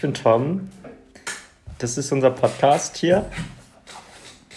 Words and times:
ich 0.00 0.02
bin 0.02 0.14
Tom. 0.14 0.70
Das 1.76 1.98
ist 1.98 2.10
unser 2.10 2.30
Podcast 2.30 2.96
hier, 2.96 3.26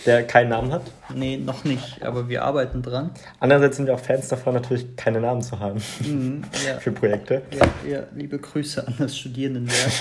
der 0.06 0.26
keinen 0.26 0.48
Namen 0.48 0.72
hat. 0.72 0.84
Nee, 1.14 1.36
noch 1.36 1.66
nicht, 1.66 2.02
aber 2.02 2.30
wir 2.30 2.46
arbeiten 2.46 2.82
dran. 2.82 3.12
Andererseits 3.42 3.76
sind 3.76 3.88
wir 3.88 3.94
auch 3.96 4.00
Fans 4.00 4.30
davon, 4.30 4.54
natürlich 4.54 4.96
keine 4.96 5.20
Namen 5.20 5.42
zu 5.42 5.60
haben 5.60 5.84
Mhm, 6.00 6.46
ja. 6.66 6.80
für 6.80 6.94
Projekte. 6.94 7.42
Ja, 7.52 7.68
ja, 7.86 8.04
liebe 8.16 8.40
Grüße 8.40 8.88
an 8.88 8.96
das 8.98 9.18
Studierendenwerk 9.18 9.92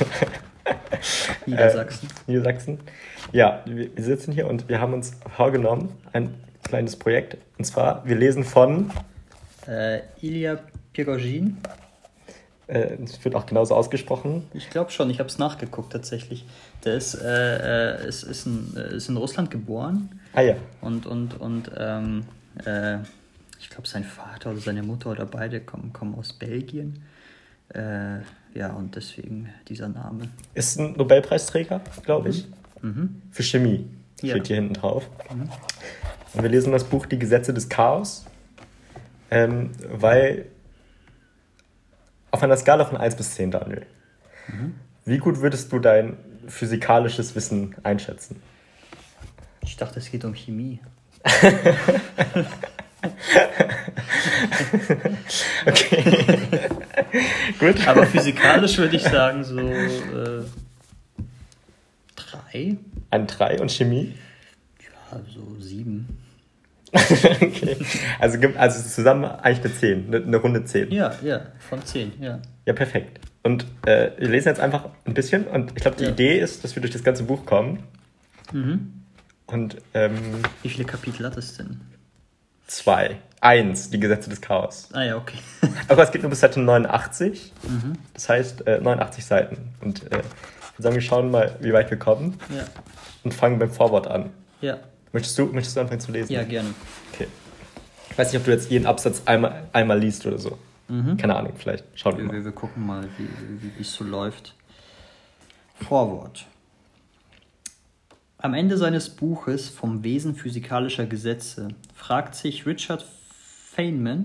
Niedersachsen. 1.47 2.09
Äh, 2.29 2.31
Niedersachsen. 2.31 2.79
Ja, 3.33 3.65
wir 3.67 3.91
sitzen 3.97 4.31
hier 4.31 4.47
und 4.47 4.69
wir 4.69 4.81
haben 4.81 4.93
uns 4.95 5.11
vorgenommen, 5.35 5.93
ein 6.13 6.35
kleines 6.63 6.95
Projekt. 6.95 7.37
Und 7.59 7.65
zwar, 7.65 8.07
wir 8.07 8.15
lesen 8.15 8.45
von, 8.45 8.93
Äh, 9.67 10.03
Ilya 10.21 10.61
Pirogin. 10.93 11.57
Äh, 12.73 12.97
es 13.05 13.23
wird 13.25 13.35
auch 13.35 13.45
genauso 13.47 13.75
ausgesprochen, 13.75 14.45
Ich 14.55 14.71
glaube 14.71 14.91
schon, 14.91 15.11
ich 15.11 15.19
habe 15.19 15.29
es 15.29 15.39
nachgeguckt 15.39 15.93
tatsächlich. 15.93 16.47
Der 16.85 16.95
ist, 16.95 17.15
äh, 17.15 17.97
äh, 18.01 18.09
ist, 18.09 18.23
ist, 18.23 18.47
in, 18.47 18.75
äh, 18.77 18.97
ist 18.97 19.09
in 19.09 19.17
Russland 19.17 19.51
geboren 19.51 20.09
ah 20.33 20.41
ja, 20.41 20.57
und, 20.81 21.07
und, 21.07 21.39
und 21.41 21.71
ähm, 21.77 22.25
äh, 22.65 22.99
ich 23.61 23.69
glaube, 23.71 23.87
sein 23.87 24.05
Vater 24.05 24.51
oder 24.51 24.61
seine 24.61 24.83
Mutter 24.83 25.11
oder 25.11 25.27
beide 25.27 25.61
kommen, 25.61 25.93
kommen 25.93 26.15
aus 26.15 26.33
Belgien. 26.33 27.03
Äh, 27.75 28.19
ja, 28.55 28.73
und 28.73 28.97
deswegen 28.97 29.51
dieser 29.69 29.89
Name. 29.89 30.29
ist 30.55 30.79
ein 30.79 30.95
Nobelpreisträger, 30.95 31.81
glaube 32.05 32.31
ich, 32.31 32.49
Mhm. 32.83 33.23
für 33.31 33.45
Chemie. 33.45 33.87
Ja. 34.23 34.31
Steht 34.31 34.49
hier 34.49 34.57
hinten 34.57 34.75
drauf. 34.75 35.09
Und 36.35 36.43
wir 36.43 36.51
lesen 36.51 36.73
das 36.73 36.83
Buch 36.85 37.07
Die 37.07 37.19
Gesetze 37.19 37.55
des 37.55 37.69
Chaos, 37.69 38.25
ähm, 39.31 39.71
weil 39.89 40.47
auf 42.33 42.43
einer 42.43 42.57
Skala 42.57 42.85
von 42.85 42.97
1 42.97 43.15
bis 43.17 43.35
10, 43.37 43.53
Daniel, 43.53 43.87
wie 45.05 45.19
gut 45.19 45.41
würdest 45.41 45.71
du 45.73 45.79
dein 45.79 46.17
physikalisches 46.49 47.35
Wissen 47.37 47.77
einschätzen? 47.85 48.43
Ich 49.61 49.77
dachte, 49.77 50.01
es 50.01 50.11
geht 50.11 50.25
um 50.25 50.35
Chemie. 50.35 50.81
Okay. 55.67 56.39
gut. 57.59 57.87
Aber 57.87 58.07
physikalisch 58.07 58.79
würde 58.79 58.97
ich 58.97 59.03
sagen 59.03 59.45
so 59.45 59.59
äh, 59.59 60.43
drei, 62.17 62.77
Ein 63.11 63.27
3 63.27 63.61
und 63.61 63.71
Chemie? 63.71 64.15
ja, 64.81 65.21
so 65.33 65.61
sieben. 65.61 66.19
okay. 67.41 67.77
Also, 68.21 68.39
also 68.57 68.89
zusammen 68.89 69.25
eigentlich 69.25 69.65
eine 69.65 69.75
10, 69.75 70.07
eine, 70.15 70.25
eine 70.27 70.37
Runde 70.37 70.65
10. 70.65 70.91
Ja, 70.91 71.15
ja, 71.23 71.41
von 71.69 71.83
zehn, 71.85 72.13
ja. 72.21 72.39
Ja, 72.67 72.73
perfekt. 72.75 73.21
Und 73.43 73.65
äh, 73.87 74.11
wir 74.19 74.29
lesen 74.29 74.49
jetzt 74.49 74.61
einfach 74.61 74.87
ein 75.05 75.15
bisschen 75.15 75.47
und 75.47 75.71
ich 75.75 75.77
glaube, 75.83 75.97
die 75.97 76.05
Ja. 76.05 76.11
Idee 76.11 76.39
ist, 76.39 76.63
dass 76.65 76.77
wir 76.77 76.81
durch 76.83 76.93
das 76.93 77.03
ganze 77.03 77.25
Buch 77.25 77.45
kommen. 77.47 77.83
Mhm. 78.53 78.93
Und 79.47 79.79
ähm, 79.95 80.15
Wie 80.63 80.69
viele 80.69 80.85
Kapitel 80.85 81.27
hat 81.27 81.37
es 81.37 81.57
denn? 81.57 81.81
zwei. 82.67 83.17
Eins, 83.41 83.91
die 83.91 83.99
Gesetze 83.99 84.31
des 84.31 84.41
Chaos. 84.41 84.89
Ah 84.93 85.03
ja, 85.03 85.17
okay. 85.17 85.37
Aber 85.89 86.05
es 86.05 86.13
geht 86.13 86.23
nur 86.23 86.31
bis 86.31 86.41
Seite 86.41 86.61
89. 86.61 87.53
mhm. 87.69 87.95
Das 88.15 88.29
heißt 88.29 88.67
äh, 88.69 88.79
89 88.81 89.25
Seiten. 89.27 89.57
Und 89.81 90.05
äh, 90.05 90.07
ich 90.07 90.13
würde 90.13 90.23
sagen, 90.79 90.95
wir 90.95 91.03
schauen 91.03 91.31
mal, 91.31 91.57
wie 91.61 91.73
weit 91.73 91.91
wir 91.91 91.99
kommen 91.99 92.39
Ja, 92.57 92.65
und 93.25 93.35
fangen 93.35 93.59
beim 93.59 93.71
Vorwort 93.73 94.07
an. 94.07 94.31
ja, 94.61 94.79
Möchtest 95.13 95.39
du, 95.39 95.47
möchtest 95.47 95.77
du 95.77 95.81
anfangen 95.81 96.01
zu 96.01 96.13
lesen? 96.13 96.33
ja, 96.33 96.43
gerne. 96.43 96.71
Okay. 97.13 97.27
Ich 98.11 98.19
weiß 98.19 98.33
nicht, 98.33 98.41
ob 98.41 98.45
du 98.45 98.51
jetzt 98.53 98.71
jeden 98.71 98.87
Absatz 98.87 99.23
einmal, 99.27 99.69
einmal 99.73 99.99
liest 99.99 100.27
oder 100.27 100.39
so. 100.39 100.59
Mhm. 100.89 101.17
Keine 101.17 101.37
Ahnung, 101.37 101.53
vielleicht. 101.57 101.85
Schauen 101.95 102.13
wir 102.17 102.25
Wir, 102.25 102.27
mal. 102.29 102.33
wir, 102.35 102.45
wir 102.45 102.53
gucken 102.53 102.87
mal, 102.87 103.09
wie 103.19 103.25
wie- 103.63 103.73
wie 103.79 103.81
es 103.83 103.93
so 103.95 104.05
läuft. 104.05 104.55
Vorwort. 105.81 106.47
Am 108.39 108.55
Ende 108.55 108.77
seines 108.77 109.09
Buches 109.09 109.69
Vom 109.69 110.03
Wesen 110.05 110.35
physikalischer 110.35 111.07
Gesetze 111.07 111.69
fragt 111.95 112.35
sich 112.35 112.67
Richard 112.67 113.07
Feynman, 113.71 114.25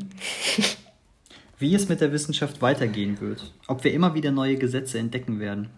wie 1.60 1.74
es 1.76 1.88
mit 1.88 2.02
der 2.02 2.12
Wissenschaft 2.12 2.62
weitergehen 2.62 3.20
wird, 3.22 3.54
ob 3.68 3.84
wir 3.84 3.94
immer 3.94 4.14
wieder 4.16 4.32
neue 4.32 4.56
Gesetze 4.58 4.98
entdecken 5.00 5.40
werden. 5.40 5.70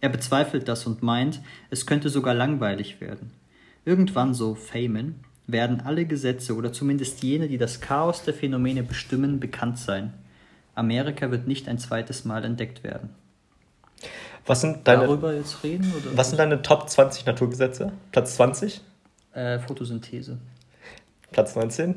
Er 0.00 0.08
bezweifelt 0.08 0.68
das 0.68 0.86
und 0.86 1.02
meint, 1.02 1.40
es 1.70 1.86
könnte 1.86 2.08
sogar 2.08 2.34
langweilig 2.34 3.00
werden. 3.00 3.30
Irgendwann, 3.86 4.34
so 4.34 4.54
Feynman, 4.54 5.14
werden 5.46 5.80
alle 5.80 6.04
Gesetze 6.04 6.54
oder 6.54 6.72
zumindest 6.72 7.22
jene, 7.22 7.48
die 7.48 7.56
das 7.56 7.80
Chaos 7.80 8.22
der 8.24 8.34
Phänomene 8.34 8.82
bestimmen, 8.82 9.40
bekannt 9.40 9.78
sein. 9.78 10.12
Amerika 10.74 11.30
wird 11.30 11.46
nicht 11.46 11.68
ein 11.68 11.78
zweites 11.78 12.24
Mal 12.24 12.44
entdeckt 12.44 12.84
werden. 12.84 13.10
Was 14.44 14.60
sind 14.60 14.86
deine, 14.86 15.04
Darüber 15.04 15.32
jetzt 15.32 15.62
reden? 15.64 15.92
Oder 15.96 16.16
was 16.16 16.28
sind 16.28 16.38
deine 16.38 16.62
Top 16.62 16.90
20 16.90 17.24
Naturgesetze? 17.26 17.92
Platz 18.12 18.36
20? 18.36 18.82
äh, 19.32 19.58
Photosynthese. 19.60 20.38
Platz 21.30 21.54
19? 21.54 21.94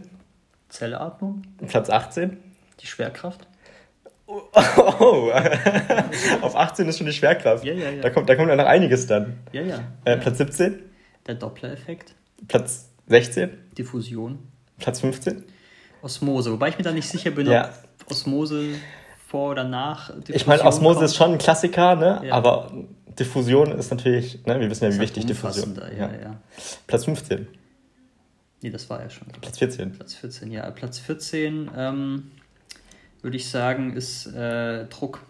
Zellatmung? 0.70 1.42
Platz 1.68 1.90
18? 1.90 2.38
Die 2.80 2.88
Schwerkraft? 2.88 3.48
Oh, 5.00 5.32
auf 6.42 6.56
18 6.56 6.88
ist 6.88 7.00
schon 7.00 7.08
die 7.08 7.14
Schwerkraft. 7.14 7.64
Ja, 7.64 7.74
ja, 7.74 7.90
ja. 7.90 8.02
Da, 8.04 8.12
kommt, 8.12 8.30
da 8.30 8.36
kommt 8.36 8.50
ja 8.50 8.56
noch 8.56 8.66
einiges 8.66 9.08
dann. 9.08 9.40
Ja, 9.52 9.64
ja. 9.64 9.80
Äh. 10.06 10.18
Platz 10.18 10.38
17? 10.38 10.89
Der 11.30 11.36
Doppler-Effekt? 11.36 12.16
Platz 12.48 12.90
16? 13.06 13.52
Diffusion? 13.78 14.40
Platz 14.80 15.02
15? 15.02 15.44
Osmose. 16.02 16.52
Wobei 16.52 16.70
ich 16.70 16.78
mir 16.80 16.84
da 16.84 16.92
nicht 16.92 17.08
sicher 17.08 17.30
bin, 17.30 17.46
Ja. 17.46 17.70
ob 18.02 18.10
Osmose 18.10 18.70
vor 19.28 19.52
oder 19.52 19.64
nach 19.64 20.08
Diffusion 20.10 20.36
Ich 20.36 20.48
meine, 20.48 20.64
Osmose 20.64 20.96
kommt. 20.96 21.06
ist 21.06 21.16
schon 21.16 21.32
ein 21.34 21.38
Klassiker, 21.38 21.96
ne? 21.96 22.22
Ja. 22.26 22.34
aber 22.34 22.72
Diffusion 23.20 23.74
ist 23.78 23.92
natürlich, 23.92 24.44
ne? 24.48 24.60
wir 24.60 24.72
wissen 24.72 24.86
ja, 24.86 24.90
Ist 24.90 24.96
wie 24.98 25.02
wichtig 25.02 25.28
Diffusion 25.28 25.70
umfassender, 25.70 25.96
Ja, 25.96 26.12
ja. 26.20 26.40
Platz 26.88 27.06
15, 27.06 27.48
Nee, 28.64 28.72
das 28.72 28.90
war 28.90 29.04
ja 29.04 29.10
schon. 29.12 29.28
Platz 29.40 29.60
14. 29.60 29.92
Platz 29.92 30.16
14, 30.16 30.52
ja. 30.52 30.72
Platz 30.72 30.98
14, 30.98 31.70
ähm, 31.78 32.32
würde 33.22 33.38
ich 33.38 33.48
sagen, 33.52 33.94
ist 33.96 34.26
äh, 34.34 34.86
Druck. 34.86 35.22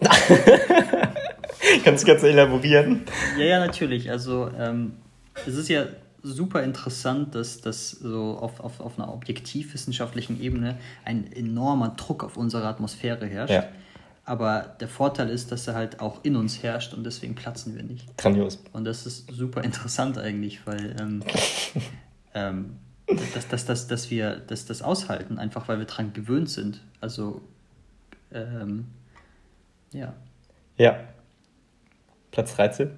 Kannst 1.84 2.04
du 2.04 2.06
ganz 2.08 2.22
elaborieren? 2.24 3.06
Ja, 3.38 3.44
ja, 3.44 3.58
natürlich. 3.66 4.10
Also 4.10 4.50
ähm, 4.58 4.92
es 5.46 5.56
ist 5.56 5.68
ja 5.68 5.86
super 6.22 6.62
interessant, 6.62 7.34
dass 7.34 7.60
das 7.60 7.90
so 7.90 8.38
auf, 8.38 8.60
auf, 8.60 8.80
auf 8.80 8.98
einer 8.98 9.12
objektivwissenschaftlichen 9.12 10.40
Ebene 10.40 10.78
ein 11.04 11.32
enormer 11.32 11.90
Druck 11.90 12.24
auf 12.24 12.36
unsere 12.36 12.66
Atmosphäre 12.66 13.26
herrscht. 13.26 13.52
Ja. 13.52 13.68
Aber 14.24 14.76
der 14.80 14.88
Vorteil 14.88 15.28
ist, 15.28 15.50
dass 15.50 15.66
er 15.66 15.74
halt 15.74 16.00
auch 16.00 16.24
in 16.24 16.36
uns 16.36 16.62
herrscht 16.62 16.94
und 16.94 17.04
deswegen 17.04 17.34
platzen 17.34 17.74
wir 17.74 17.82
nicht. 17.82 18.16
Grandios. 18.16 18.62
Und 18.72 18.84
das 18.84 19.06
ist 19.06 19.30
super 19.32 19.64
interessant 19.64 20.18
eigentlich, 20.18 20.66
weil 20.66 20.94
ähm, 21.00 21.22
ähm, 22.34 22.76
dass, 23.34 23.48
dass, 23.48 23.64
dass, 23.64 23.86
dass 23.88 24.10
wir 24.10 24.36
dass 24.36 24.66
das 24.66 24.82
aushalten, 24.82 25.38
einfach 25.38 25.68
weil 25.68 25.78
wir 25.78 25.86
dran 25.86 26.12
gewöhnt 26.12 26.48
sind. 26.48 26.80
Also 27.00 27.40
ähm, 28.32 28.86
ja. 29.92 30.12
Ja. 30.76 31.00
Platz 32.30 32.54
13? 32.54 32.90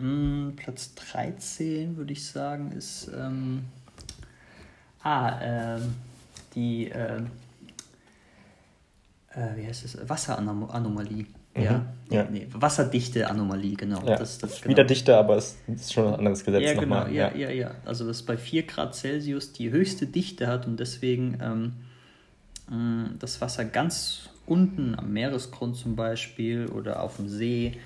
Mm, 0.00 0.50
Platz 0.56 0.94
13 0.94 1.96
würde 1.96 2.12
ich 2.12 2.26
sagen 2.26 2.72
ist 2.72 3.10
ähm, 3.16 3.64
ah, 5.02 5.38
ähm, 5.42 5.94
die 6.54 6.88
ähm, 6.88 7.30
äh, 9.30 9.56
wie 9.56 9.66
heißt 9.66 9.84
es? 9.84 10.08
Wasseranomalie. 10.08 11.26
Ja, 11.56 11.78
Mhm. 11.78 11.86
Ja. 12.10 12.24
Nee, 12.30 12.46
Wasserdichte-Anomalie, 12.52 13.74
genau. 13.76 14.00
Ja. 14.06 14.16
Das, 14.16 14.38
das, 14.38 14.62
genau. 14.62 14.70
Wieder 14.70 14.84
dichter, 14.84 15.18
aber 15.18 15.36
es 15.36 15.56
ist 15.66 15.92
schon 15.92 16.06
ein 16.06 16.14
anderes 16.14 16.44
Gesetz 16.44 16.62
Ja, 16.62 16.72
genau, 16.74 17.00
nochmal. 17.00 17.12
ja, 17.12 17.34
ja, 17.34 17.50
ja. 17.50 17.72
Also, 17.84 18.06
dass 18.06 18.22
bei 18.22 18.36
4 18.38 18.62
Grad 18.66 18.94
Celsius 18.94 19.52
die 19.52 19.70
höchste 19.70 20.06
Dichte 20.06 20.46
hat 20.46 20.66
und 20.66 20.78
deswegen 20.80 21.36
ähm, 21.42 21.72
mh, 22.70 23.10
das 23.18 23.40
Wasser 23.40 23.64
ganz 23.64 24.30
unten 24.46 24.94
am 24.98 25.12
Meeresgrund 25.12 25.76
zum 25.76 25.96
Beispiel 25.96 26.66
oder 26.68 27.02
auf 27.02 27.16
dem 27.16 27.28
See 27.28 27.76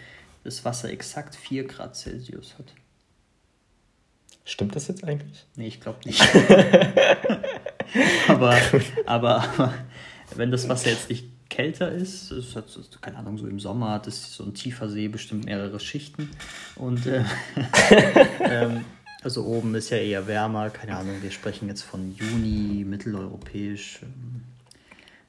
das 0.44 0.64
Wasser 0.64 0.90
exakt 0.90 1.34
4 1.34 1.66
Grad 1.66 1.96
Celsius 1.96 2.54
hat. 2.58 2.72
Stimmt 4.44 4.74
das 4.74 4.88
jetzt 4.88 5.04
eigentlich? 5.04 5.46
Nee, 5.56 5.68
ich 5.68 5.80
glaube 5.80 5.98
nicht. 6.04 6.20
aber, 8.28 8.58
aber, 9.06 9.06
aber 9.06 9.74
wenn 10.34 10.50
das 10.50 10.68
Wasser 10.68 10.90
jetzt 10.90 11.10
nicht 11.10 11.26
kälter 11.48 11.92
ist, 11.92 12.30
es 12.30 12.56
hat, 12.56 12.66
keine 13.02 13.18
Ahnung, 13.18 13.38
so 13.38 13.46
im 13.46 13.60
Sommer 13.60 13.90
hat 13.90 14.06
es 14.06 14.34
so 14.34 14.44
ein 14.44 14.54
tiefer 14.54 14.88
See 14.88 15.08
bestimmt 15.08 15.44
mehrere 15.44 15.78
Schichten 15.78 16.30
und 16.76 17.06
äh, 17.06 17.24
ähm, 18.40 18.84
also 19.22 19.44
oben 19.44 19.74
ist 19.74 19.90
ja 19.90 19.98
eher 19.98 20.26
wärmer, 20.26 20.70
keine 20.70 20.96
Ahnung, 20.96 21.16
wir 21.20 21.30
sprechen 21.30 21.68
jetzt 21.68 21.82
von 21.82 22.14
Juni, 22.16 22.84
mitteleuropäisch, 22.84 24.00
ähm, 24.02 24.42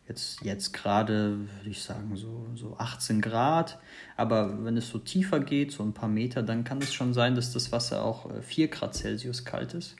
jetzt, 0.07 0.41
jetzt 0.43 0.73
gerade, 0.73 1.39
würde 1.39 1.69
ich 1.69 1.81
sagen, 1.81 2.15
so, 2.15 2.45
so 2.55 2.75
18 2.77 3.21
Grad. 3.21 3.79
Aber 4.17 4.63
wenn 4.63 4.77
es 4.77 4.89
so 4.89 4.99
tiefer 4.99 5.39
geht, 5.39 5.71
so 5.71 5.83
ein 5.83 5.93
paar 5.93 6.09
Meter, 6.09 6.43
dann 6.43 6.63
kann 6.63 6.79
es 6.79 6.93
schon 6.93 7.13
sein, 7.13 7.35
dass 7.35 7.53
das 7.53 7.71
Wasser 7.71 8.03
auch 8.03 8.29
äh, 8.29 8.41
4 8.41 8.67
Grad 8.67 8.95
Celsius 8.95 9.45
kalt 9.45 9.73
ist. 9.73 9.95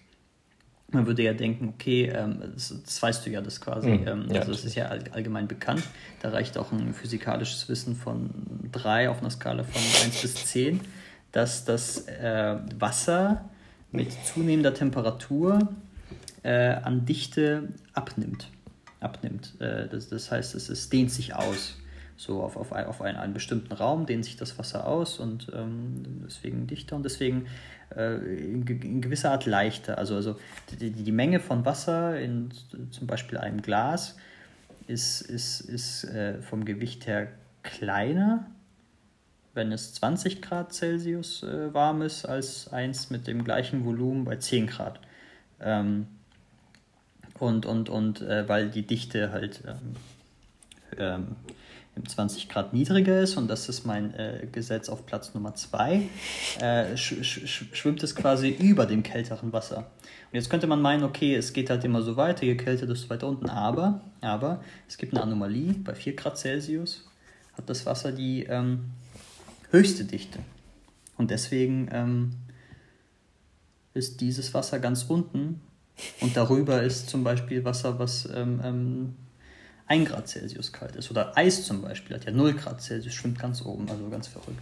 Man 0.92 1.08
würde 1.08 1.24
ja 1.24 1.34
denken, 1.34 1.70
okay, 1.70 2.12
ähm, 2.14 2.40
das, 2.54 2.76
das, 2.84 3.02
weißt 3.02 3.26
du 3.26 3.32
ja 3.32 3.42
das 3.42 3.60
quasi. 3.62 3.90
Mhm. 3.90 4.08
Ähm, 4.08 4.26
ja, 4.30 4.42
also 4.42 4.52
es 4.52 4.64
ist 4.64 4.76
ja 4.76 4.88
all, 4.88 5.04
allgemein 5.12 5.48
bekannt. 5.48 5.84
Da 6.22 6.30
reicht 6.30 6.58
auch 6.58 6.72
ein 6.72 6.94
physikalisches 6.94 7.68
Wissen 7.68 7.96
von 7.96 8.30
3 8.72 9.10
auf 9.10 9.22
einer 9.22 9.32
Skala 9.32 9.64
von 9.64 9.82
1 10.06 10.22
bis 10.22 10.36
10, 10.36 10.82
dass 11.32 11.66
das 11.66 12.08
äh, 12.08 12.58
Wasser 12.78 13.50
mit 13.92 14.12
zunehmender 14.12 14.74
Temperatur 14.74 15.70
äh, 16.44 16.74
an 16.74 17.06
Dichte 17.06 17.70
abnimmt. 17.94 18.50
Abnimmt. 19.04 19.60
Äh, 19.60 19.88
das, 19.88 20.10
das 20.10 20.32
heißt, 20.32 20.56
es, 20.56 20.70
es 20.70 20.90
dehnt 20.90 21.12
sich 21.12 21.36
aus 21.36 21.78
so 22.16 22.42
auf, 22.42 22.58
auf, 22.58 22.72
auf 22.72 23.02
einen, 23.02 23.18
einen, 23.18 23.34
bestimmten 23.34 23.74
Raum 23.74 24.06
dehnt 24.06 24.26
sich 24.26 24.38
das 24.38 24.58
Wasser 24.58 24.88
aus 24.88 25.20
und 25.20 25.52
ähm, 25.54 26.24
deswegen 26.26 26.68
dichter 26.68 26.96
und 26.96 27.04
deswegen 27.04 27.48
äh, 27.96 28.16
in, 28.16 28.66
in, 28.68 29.02
gewisser 29.02 29.32
Art 29.32 29.46
leichter. 29.46 29.98
Also, 29.98 30.16
also 30.16 30.40
die, 30.80 30.92
die 30.92 31.12
Menge 31.12 31.40
von 31.40 31.66
Wasser 31.66 32.20
in 32.20 32.50
zum 32.92 33.08
Beispiel 33.08 33.38
einem 33.38 33.62
Glas 33.62 34.16
ist, 34.88 35.22
ist, 35.22 35.62
ist 35.62 36.04
äh, 36.06 36.42
vom 36.42 36.66
Gewicht 36.66 37.08
her 37.08 37.30
kleiner, 37.64 38.46
wenn 39.54 39.72
es 39.72 39.94
20 39.96 40.42
Grad 40.42 40.74
Celsius 40.74 41.44
äh, 41.44 41.74
warm 41.74 42.02
ist, 42.02 42.26
als 42.26 42.72
eins 42.72 43.10
mit 43.10 43.28
dem 43.28 43.44
gleichen 43.44 43.86
Volumen 43.86 44.26
bei 44.26 44.36
10 44.36 44.68
Grad. 44.68 45.00
Ähm, 45.60 46.08
und 47.44 47.66
und, 47.66 47.90
und 47.90 48.22
äh, 48.22 48.48
weil 48.48 48.70
die 48.70 48.84
Dichte 48.84 49.32
halt 49.32 49.62
ähm, 49.68 49.96
ähm 50.98 51.36
20 52.08 52.50
Grad 52.50 52.74
niedriger 52.74 53.20
ist, 53.20 53.38
und 53.38 53.48
das 53.48 53.70
ist 53.70 53.86
mein 53.86 54.14
äh, 54.16 54.48
Gesetz 54.52 54.90
auf 54.90 55.06
Platz 55.06 55.34
Nummer 55.36 55.54
2, 55.54 56.02
äh, 56.60 56.98
sch 56.98 57.24
sch 57.24 57.66
schwimmt 57.72 58.02
es 58.02 58.16
quasi 58.16 58.50
über 58.50 58.86
dem 58.86 59.04
kälteren 59.04 59.54
Wasser. 59.54 59.78
Und 59.78 60.34
jetzt 60.34 60.50
könnte 60.50 60.66
man 60.66 60.82
meinen, 60.82 61.04
okay, 61.04 61.36
es 61.36 61.54
geht 61.54 61.70
halt 61.70 61.84
immer 61.84 62.02
so 62.02 62.16
weiter, 62.18 62.46
je 62.46 62.56
kälter, 62.56 62.88
desto 62.88 63.10
weiter 63.10 63.28
unten, 63.28 63.48
aber, 63.48 64.02
aber 64.22 64.64
es 64.88 64.98
gibt 64.98 65.14
eine 65.14 65.22
Anomalie, 65.22 65.74
bei 65.74 65.94
4 65.94 66.16
Grad 66.16 66.38
Celsius 66.38 67.08
hat 67.56 67.70
das 67.70 67.86
Wasser 67.86 68.12
die 68.12 68.44
ähm, 68.44 68.92
höchste 69.70 70.06
Dichte. 70.06 70.40
Und 71.18 71.30
deswegen 71.30 71.90
ähm, 71.92 72.32
ist 73.94 74.22
dieses 74.22 74.56
Wasser 74.56 74.80
ganz 74.80 75.04
unten 75.04 75.62
und 76.22 76.36
darüber 76.36 76.82
ist 76.82 77.10
zum 77.10 77.24
Beispiel 77.24 77.64
Wasser, 77.66 78.00
was 78.00 78.28
ähm, 78.34 78.62
ähm 78.64 79.16
1 79.88 80.10
Grad 80.10 80.28
Celsius 80.28 80.72
kalt 80.72 80.96
ist. 80.96 81.12
Oder 81.12 81.38
Eis 81.38 81.66
zum 81.66 81.82
Beispiel 81.82 82.16
hat 82.16 82.26
ja 82.26 82.32
0 82.32 82.54
Grad 82.54 82.82
Celsius, 82.82 83.14
schwimmt 83.14 83.40
ganz 83.40 83.64
oben, 83.64 83.90
also 83.90 84.10
ganz 84.10 84.28
verrückt. 84.28 84.62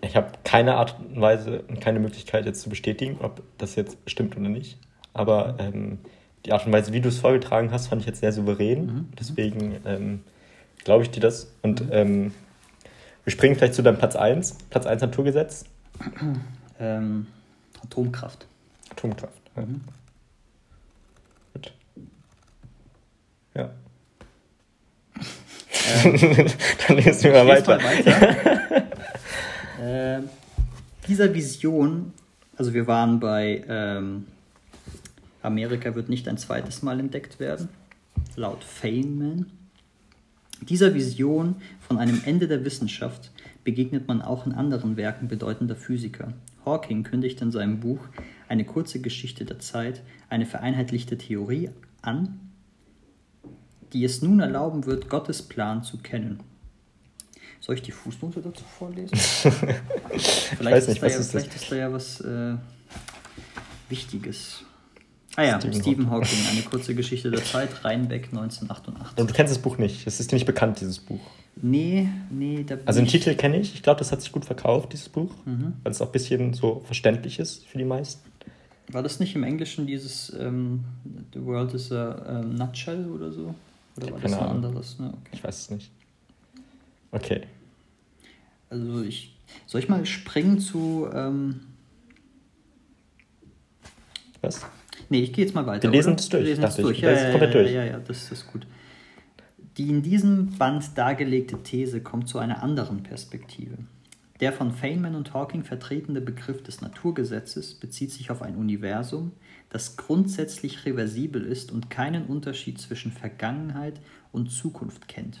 Ich 0.00 0.16
habe 0.16 0.32
keine 0.44 0.76
Art 0.76 0.98
und 0.98 1.20
Weise 1.20 1.62
und 1.62 1.80
keine 1.80 2.00
Möglichkeit 2.00 2.46
jetzt 2.46 2.62
zu 2.62 2.68
bestätigen, 2.68 3.18
ob 3.20 3.42
das 3.58 3.76
jetzt 3.76 3.96
stimmt 4.06 4.36
oder 4.36 4.48
nicht. 4.48 4.78
Aber 5.12 5.56
ähm, 5.58 5.98
die 6.44 6.52
Art 6.52 6.66
und 6.66 6.72
Weise, 6.72 6.92
wie 6.92 7.00
du 7.00 7.08
es 7.08 7.18
vorgetragen 7.18 7.70
hast, 7.72 7.88
fand 7.88 8.02
ich 8.02 8.06
jetzt 8.06 8.20
sehr 8.20 8.32
souverän. 8.32 8.86
Mhm. 8.86 9.08
Deswegen 9.18 9.76
ähm, 9.84 10.22
glaube 10.84 11.02
ich 11.02 11.10
dir 11.10 11.20
das. 11.20 11.52
Und 11.62 11.86
mhm. 11.86 11.92
ähm, 11.92 12.34
wir 13.24 13.32
springen 13.32 13.56
vielleicht 13.56 13.74
zu 13.74 13.82
deinem 13.82 13.98
Platz 13.98 14.16
1. 14.16 14.56
Platz 14.70 14.86
1 14.86 15.02
Naturgesetz. 15.02 15.64
Ähm, 16.80 17.26
Atomkraft. 17.82 18.46
Atomkraft. 18.90 19.37
Ja. 19.58 19.66
Mhm. 19.66 19.80
Ja. 23.54 23.70
Ähm, 26.04 26.12
Dann 26.86 26.96
lesen 26.96 27.22
wir 27.24 27.32
mal 27.32 27.46
weiter. 27.48 27.76
Mal 27.76 27.84
weiter. 27.84 28.82
äh, 30.18 30.22
dieser 31.08 31.34
Vision, 31.34 32.12
also 32.56 32.72
wir 32.74 32.86
waren 32.86 33.18
bei 33.18 33.64
ähm, 33.68 34.26
Amerika 35.42 35.94
wird 35.94 36.08
nicht 36.08 36.28
ein 36.28 36.38
zweites 36.38 36.82
Mal 36.82 37.00
entdeckt 37.00 37.40
werden, 37.40 37.68
laut 38.36 38.62
Feynman. 38.62 39.46
Dieser 40.60 40.94
Vision 40.94 41.56
von 41.80 41.98
einem 41.98 42.20
Ende 42.24 42.48
der 42.48 42.64
Wissenschaft 42.64 43.30
begegnet 43.64 44.08
man 44.08 44.22
auch 44.22 44.46
in 44.46 44.52
anderen 44.52 44.96
Werken 44.96 45.28
bedeutender 45.28 45.76
Physiker. 45.76 46.32
Hawking 46.64 47.04
kündigt 47.04 47.40
in 47.40 47.52
seinem 47.52 47.80
Buch 47.80 48.00
Eine 48.48 48.64
kurze 48.64 49.00
Geschichte 49.00 49.44
der 49.44 49.58
Zeit 49.58 50.02
eine 50.28 50.46
vereinheitlichte 50.46 51.18
Theorie 51.18 51.70
an, 52.02 52.40
die 53.92 54.04
es 54.04 54.22
nun 54.22 54.40
erlauben 54.40 54.86
wird, 54.86 55.08
Gottes 55.08 55.42
Plan 55.42 55.82
zu 55.82 55.98
kennen. 55.98 56.40
Soll 57.60 57.74
ich 57.74 57.82
die 57.82 57.92
Fußnote 57.92 58.40
dazu 58.40 58.64
vorlesen? 58.64 59.16
vielleicht, 59.16 60.88
nicht, 60.88 60.96
ist, 60.96 61.02
da 61.02 61.06
ja, 61.06 61.16
ist 61.16 61.30
vielleicht 61.30 61.54
ist 61.54 61.72
da 61.72 61.76
ja 61.76 61.92
was 61.92 62.20
äh, 62.20 62.54
Wichtiges. 63.88 64.64
Ah 65.36 65.44
ja, 65.44 65.60
Stephen, 65.60 65.80
Stephen 65.80 66.10
Hawking, 66.10 66.38
eine 66.50 66.62
kurze 66.62 66.94
Geschichte 66.94 67.30
der 67.30 67.44
Zeit, 67.44 67.84
Rheinbeck 67.84 68.26
1988. 68.26 69.18
Und 69.18 69.30
du 69.30 69.34
kennst 69.34 69.52
das 69.52 69.62
Buch 69.62 69.78
nicht, 69.78 70.06
es 70.06 70.18
ist 70.18 70.32
dir 70.32 70.36
nicht 70.36 70.46
bekannt, 70.46 70.80
dieses 70.80 70.98
Buch. 70.98 71.20
Nee, 71.60 72.08
nee. 72.30 72.64
Da 72.64 72.76
also 72.86 73.00
den 73.00 73.08
Titel 73.08 73.34
kenne 73.34 73.58
ich, 73.58 73.74
ich 73.74 73.82
glaube, 73.82 73.98
das 73.98 74.12
hat 74.12 74.20
sich 74.20 74.32
gut 74.32 74.44
verkauft, 74.44 74.92
dieses 74.92 75.08
Buch, 75.08 75.32
mhm. 75.44 75.74
weil 75.82 75.92
es 75.92 76.00
auch 76.00 76.06
ein 76.06 76.12
bisschen 76.12 76.54
so 76.54 76.82
verständlich 76.84 77.38
ist 77.38 77.66
für 77.66 77.78
die 77.78 77.84
meisten. 77.84 78.27
War 78.90 79.02
das 79.02 79.20
nicht 79.20 79.34
im 79.34 79.42
Englischen 79.42 79.86
dieses 79.86 80.32
ähm, 80.38 80.84
The 81.34 81.44
World 81.44 81.74
is 81.74 81.92
a 81.92 82.40
um, 82.40 82.54
Nutshell 82.54 83.06
oder 83.10 83.30
so? 83.30 83.54
Oder 83.96 84.12
war 84.12 84.20
das 84.20 84.32
ein 84.32 84.38
anderes? 84.38 84.98
Ne? 84.98 85.08
Okay. 85.08 85.30
Ich 85.32 85.44
weiß 85.44 85.58
es 85.58 85.70
nicht. 85.70 85.90
Okay. 87.10 87.42
Also 88.70 89.02
ich. 89.02 89.34
Soll 89.66 89.80
ich 89.80 89.88
mal 89.88 90.04
springen 90.06 90.58
zu. 90.58 91.08
Ähm 91.12 91.60
Was? 94.40 94.64
Nee, 95.10 95.20
ich 95.20 95.32
gehe 95.32 95.44
jetzt 95.44 95.54
mal 95.54 95.66
weiter. 95.66 95.84
Wir 95.84 95.90
lesen 95.90 96.14
es 96.14 96.28
durch. 96.28 96.44
Wir 96.44 96.50
lesen 96.50 96.64
es 96.64 96.76
durch. 96.76 97.00
Ja, 97.00 97.10
ja, 97.10 97.36
ja, 97.36 97.62
ja, 97.62 97.84
ja, 97.84 97.98
das 97.98 98.30
ist 98.30 98.46
gut. 98.50 98.66
Die 99.76 99.88
in 99.88 100.02
diesem 100.02 100.50
Band 100.58 100.96
dargelegte 100.96 101.62
These 101.62 102.00
kommt 102.00 102.28
zu 102.28 102.38
einer 102.38 102.62
anderen 102.62 103.02
Perspektive. 103.02 103.78
Der 104.40 104.52
von 104.52 104.72
Feynman 104.72 105.16
und 105.16 105.34
Hawking 105.34 105.64
vertretene 105.64 106.20
Begriff 106.20 106.62
des 106.62 106.80
Naturgesetzes 106.80 107.74
bezieht 107.74 108.12
sich 108.12 108.30
auf 108.30 108.40
ein 108.40 108.54
Universum, 108.54 109.32
das 109.68 109.96
grundsätzlich 109.96 110.84
reversibel 110.86 111.44
ist 111.44 111.72
und 111.72 111.90
keinen 111.90 112.26
Unterschied 112.26 112.80
zwischen 112.80 113.10
Vergangenheit 113.10 114.00
und 114.32 114.50
Zukunft 114.50 115.08
kennt. 115.08 115.40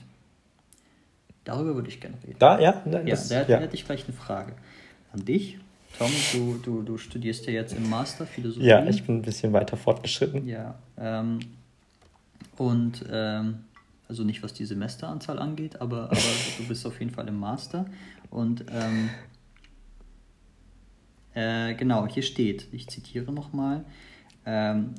Darüber 1.44 1.76
würde 1.76 1.88
ich 1.88 2.00
gerne 2.00 2.16
reden. 2.26 2.36
Da, 2.38 2.60
ja? 2.60 2.82
ja, 2.84 3.02
das, 3.04 3.28
da, 3.28 3.46
ja. 3.46 3.58
hätte 3.58 3.74
ich 3.74 3.84
gleich 3.84 4.04
eine 4.04 4.12
Frage 4.12 4.52
an 5.12 5.24
dich. 5.24 5.58
Tom, 5.96 6.10
du, 6.32 6.58
du, 6.62 6.82
du 6.82 6.98
studierst 6.98 7.46
ja 7.46 7.52
jetzt 7.52 7.74
im 7.74 7.88
Master 7.88 8.26
Philosophie. 8.26 8.66
Ja, 8.66 8.84
ich 8.84 9.04
bin 9.04 9.16
ein 9.16 9.22
bisschen 9.22 9.52
weiter 9.52 9.76
fortgeschritten. 9.76 10.46
Ja. 10.46 10.74
Ähm, 10.98 11.40
und 12.56 13.04
ähm, 13.10 13.60
also 14.08 14.24
nicht 14.24 14.42
was 14.42 14.54
die 14.54 14.64
Semesteranzahl 14.64 15.38
angeht, 15.38 15.80
aber, 15.80 16.04
aber 16.04 16.20
du 16.58 16.66
bist 16.66 16.86
auf 16.86 16.98
jeden 16.98 17.12
Fall 17.12 17.28
im 17.28 17.38
Master. 17.38 17.86
Und 18.30 18.64
ähm, 18.70 19.10
äh, 21.34 21.74
genau, 21.74 22.06
hier 22.06 22.22
steht, 22.22 22.68
ich 22.72 22.88
zitiere 22.88 23.32
nochmal, 23.32 23.84
ähm, 24.44 24.94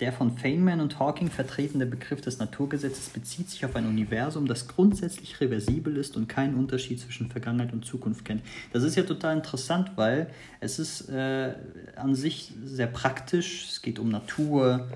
der 0.00 0.12
von 0.12 0.36
Feynman 0.36 0.80
und 0.80 0.98
Hawking 0.98 1.28
vertretene 1.28 1.86
Begriff 1.86 2.20
des 2.20 2.38
Naturgesetzes 2.38 3.10
bezieht 3.10 3.50
sich 3.50 3.64
auf 3.64 3.76
ein 3.76 3.86
Universum, 3.86 4.46
das 4.46 4.68
grundsätzlich 4.68 5.40
reversibel 5.40 5.96
ist 5.96 6.16
und 6.16 6.28
keinen 6.28 6.54
Unterschied 6.54 7.00
zwischen 7.00 7.30
Vergangenheit 7.30 7.72
und 7.72 7.84
Zukunft 7.84 8.24
kennt. 8.24 8.42
Das 8.72 8.82
ist 8.82 8.96
ja 8.96 9.02
total 9.02 9.36
interessant, 9.36 9.92
weil 9.96 10.30
es 10.60 10.78
ist 10.78 11.08
äh, 11.08 11.54
an 11.96 12.14
sich 12.14 12.52
sehr 12.64 12.86
praktisch. 12.86 13.68
Es 13.68 13.82
geht 13.82 13.98
um 13.98 14.08
Natur, 14.08 14.88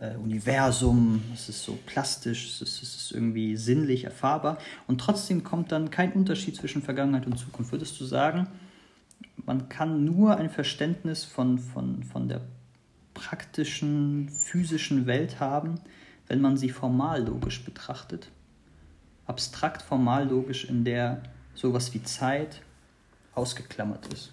äh, 0.00 0.16
Universum, 0.16 1.22
es 1.32 1.48
ist 1.48 1.62
so 1.64 1.78
plastisch, 1.86 2.46
es 2.48 2.62
ist, 2.62 2.82
es 2.82 2.96
ist 2.96 3.12
irgendwie 3.12 3.56
sinnlich 3.56 4.04
erfahrbar 4.04 4.58
und 4.86 5.00
trotzdem 5.00 5.44
kommt 5.44 5.72
dann 5.72 5.90
kein 5.90 6.12
Unterschied 6.12 6.56
zwischen 6.56 6.82
Vergangenheit 6.82 7.26
und 7.26 7.38
Zukunft. 7.38 7.72
Würdest 7.72 8.00
du 8.00 8.04
sagen, 8.04 8.48
man 9.46 9.68
kann 9.68 10.04
nur 10.04 10.36
ein 10.36 10.50
Verständnis 10.50 11.24
von, 11.24 11.58
von, 11.58 12.02
von 12.02 12.28
der 12.28 12.40
praktischen, 13.14 14.28
physischen 14.28 15.06
Welt 15.06 15.40
haben, 15.40 15.80
wenn 16.26 16.40
man 16.40 16.56
sie 16.56 16.70
formal 16.70 17.24
logisch 17.24 17.64
betrachtet? 17.64 18.30
Abstrakt 19.26 19.82
formal 19.82 20.28
logisch, 20.28 20.64
in 20.64 20.84
der 20.84 21.22
sowas 21.54 21.94
wie 21.94 22.02
Zeit 22.02 22.62
ausgeklammert 23.34 24.12
ist. 24.12 24.32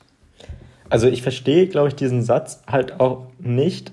Also 0.90 1.08
ich 1.08 1.22
verstehe, 1.22 1.68
glaube 1.68 1.90
ich, 1.90 1.96
diesen 1.96 2.24
Satz 2.24 2.62
halt 2.68 3.00
auch 3.00 3.28
nicht, 3.40 3.92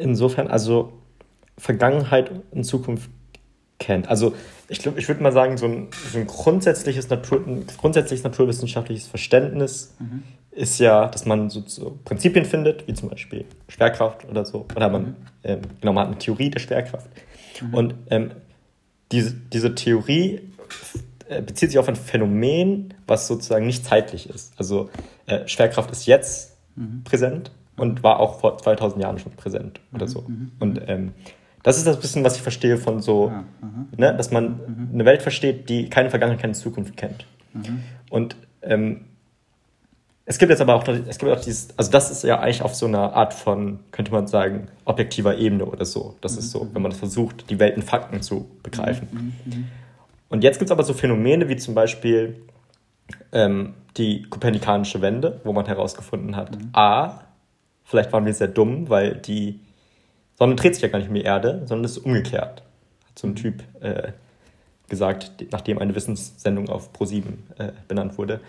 insofern, 0.00 0.48
also 0.48 0.92
Vergangenheit 1.58 2.30
und 2.50 2.64
Zukunft 2.64 3.10
kennt. 3.78 4.08
Also 4.08 4.34
ich 4.68 4.78
glaube, 4.78 4.98
ich 4.98 5.08
würde 5.08 5.22
mal 5.22 5.32
sagen, 5.32 5.56
so 5.56 5.66
ein, 5.66 5.88
so 6.12 6.18
ein 6.18 6.26
grundsätzliches, 6.26 7.08
Natur, 7.08 7.44
ein 7.46 7.66
grundsätzliches 7.66 8.24
naturwissenschaftliches 8.24 9.08
Verständnis 9.08 9.94
mhm. 9.98 10.22
ist 10.52 10.78
ja, 10.78 11.08
dass 11.08 11.26
man 11.26 11.50
so, 11.50 11.62
so, 11.66 11.98
Prinzipien 12.04 12.44
findet, 12.44 12.86
wie 12.86 12.94
zum 12.94 13.08
Beispiel 13.08 13.44
Schwerkraft 13.68 14.24
oder 14.28 14.44
so. 14.44 14.66
Oder 14.76 14.88
man, 14.88 15.02
mhm. 15.02 15.16
ähm, 15.44 15.60
genau, 15.80 15.92
man 15.92 16.02
hat 16.04 16.08
eine 16.12 16.18
Theorie 16.18 16.50
der 16.50 16.60
Schwerkraft. 16.60 17.08
Mhm. 17.60 17.74
Und 17.74 17.94
ähm, 18.10 18.30
diese, 19.12 19.34
diese 19.34 19.74
Theorie 19.74 20.40
äh, 21.28 21.42
bezieht 21.42 21.70
sich 21.70 21.78
auf 21.78 21.88
ein 21.88 21.96
Phänomen, 21.96 22.94
was 23.06 23.26
sozusagen 23.26 23.66
nicht 23.66 23.84
zeitlich 23.84 24.30
ist. 24.30 24.52
Also 24.56 24.88
äh, 25.26 25.48
Schwerkraft 25.48 25.90
ist 25.90 26.06
jetzt 26.06 26.56
mhm. 26.76 27.02
präsent 27.02 27.50
und 27.80 28.02
war 28.02 28.20
auch 28.20 28.40
vor 28.40 28.58
2000 28.58 29.02
Jahren 29.02 29.18
schon 29.18 29.32
präsent 29.32 29.80
oder 29.94 30.06
so. 30.06 30.26
Und 30.58 30.82
ähm, 30.86 31.12
das 31.62 31.78
ist 31.78 31.86
das 31.86 31.98
bisschen, 31.98 32.22
was 32.24 32.36
ich 32.36 32.42
verstehe 32.42 32.76
von 32.76 33.00
so, 33.00 33.28
ne, 33.96 34.14
dass 34.14 34.30
man 34.30 34.60
eine 34.92 35.06
Welt 35.06 35.22
versteht, 35.22 35.70
die 35.70 35.88
keine 35.88 36.10
Vergangenheit, 36.10 36.42
keine 36.42 36.52
Zukunft 36.52 36.96
kennt. 36.98 37.24
Und 38.10 38.36
ähm, 38.62 39.06
es 40.26 40.36
gibt 40.38 40.50
jetzt 40.50 40.60
aber 40.60 40.74
auch, 40.74 40.86
es 40.86 41.18
gibt 41.18 41.32
auch 41.32 41.40
dieses, 41.40 41.76
also 41.78 41.90
das 41.90 42.10
ist 42.10 42.22
ja 42.22 42.38
eigentlich 42.38 42.60
auf 42.60 42.74
so 42.74 42.86
einer 42.86 43.14
Art 43.14 43.32
von, 43.32 43.80
könnte 43.92 44.12
man 44.12 44.26
sagen, 44.26 44.68
objektiver 44.84 45.38
Ebene 45.38 45.64
oder 45.64 45.86
so. 45.86 46.16
Das 46.20 46.36
ist 46.36 46.50
so, 46.50 46.68
wenn 46.74 46.82
man 46.82 46.92
versucht, 46.92 47.48
die 47.48 47.58
Welt 47.58 47.76
in 47.76 47.82
Fakten 47.82 48.20
zu 48.20 48.46
begreifen. 48.62 49.08
Und 50.28 50.44
jetzt 50.44 50.58
gibt 50.58 50.68
es 50.68 50.72
aber 50.72 50.82
so 50.84 50.92
Phänomene 50.92 51.48
wie 51.48 51.56
zum 51.56 51.74
Beispiel 51.74 52.42
ähm, 53.32 53.72
die 53.96 54.22
kopernikanische 54.24 55.00
Wende, 55.00 55.40
wo 55.44 55.52
man 55.54 55.64
herausgefunden 55.64 56.36
hat, 56.36 56.56
a, 56.74 57.22
vielleicht 57.90 58.12
waren 58.12 58.24
wir 58.24 58.32
sehr 58.32 58.48
dumm, 58.48 58.88
weil 58.88 59.16
die 59.16 59.60
Sonne 60.38 60.54
dreht 60.54 60.74
sich 60.74 60.82
ja 60.82 60.88
gar 60.88 60.98
nicht 60.98 61.08
um 61.08 61.14
die 61.14 61.22
Erde, 61.22 61.62
sondern 61.66 61.84
es 61.84 61.96
ist 61.96 62.04
umgekehrt. 62.06 62.62
Hat 63.08 63.18
so 63.18 63.26
ein 63.26 63.34
Typ 63.34 63.64
äh, 63.80 64.12
gesagt, 64.88 65.32
nachdem 65.50 65.78
eine 65.78 65.94
Wissenssendung 65.94 66.68
auf 66.68 66.90
Pro7 66.92 67.24
äh, 67.58 67.72
benannt 67.88 68.16
wurde. 68.16 68.40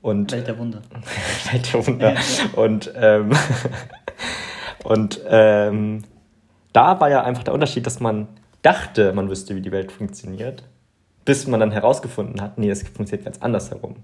Und 0.00 0.32
Welt 0.32 0.46
der 0.46 0.58
Wunder. 0.58 0.80
Welt 1.52 1.72
der 1.72 1.86
Wunder. 1.86 2.16
Und, 2.54 2.92
ähm, 2.96 3.32
und 4.84 5.20
ähm, 5.28 6.04
da 6.72 6.98
war 6.98 7.10
ja 7.10 7.22
einfach 7.22 7.44
der 7.44 7.54
Unterschied, 7.54 7.86
dass 7.86 8.00
man 8.00 8.28
dachte, 8.62 9.12
man 9.12 9.28
wüsste, 9.28 9.54
wie 9.54 9.60
die 9.60 9.72
Welt 9.72 9.92
funktioniert, 9.92 10.64
bis 11.24 11.46
man 11.46 11.60
dann 11.60 11.70
herausgefunden 11.70 12.40
hat, 12.40 12.56
nee, 12.56 12.70
es 12.70 12.82
funktioniert 12.82 13.24
ganz 13.24 13.38
anders 13.42 13.70
herum. 13.70 13.96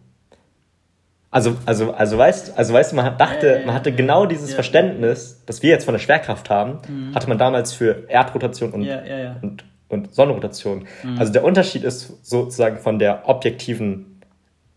Also, 1.33 1.57
also, 1.67 1.93
also, 1.93 2.19
weißt, 2.19 2.57
also 2.59 2.75
weißt 2.75 2.93
du, 2.93 2.97
man 2.97 3.17
dachte, 3.19 3.63
man 3.67 3.75
hatte 3.75 3.91
genau 3.93 4.27
dieses 4.27 4.51
Ja. 4.51 4.55
Verständnis, 4.57 5.43
das 5.47 5.63
wir 5.63 5.71
jetzt 5.71 5.85
von 5.87 5.95
der 5.95 5.99
Schwerkraft 5.99 6.49
haben, 6.51 6.79
hatte 7.15 7.29
man 7.29 7.39
damals 7.39 7.73
für 7.73 8.05
Erdrotation 8.09 8.71
und, 8.73 8.83
Ja, 8.83 9.03
ja, 9.05 9.37
und, 9.43 9.65
und 9.89 10.15
Sonnenrotation. 10.15 10.87
Also 11.19 11.33
der 11.33 11.43
Unterschied 11.43 11.85
ist 11.85 12.25
sozusagen 12.25 12.77
von 12.77 12.99
der 12.99 13.29
objektiven 13.29 14.21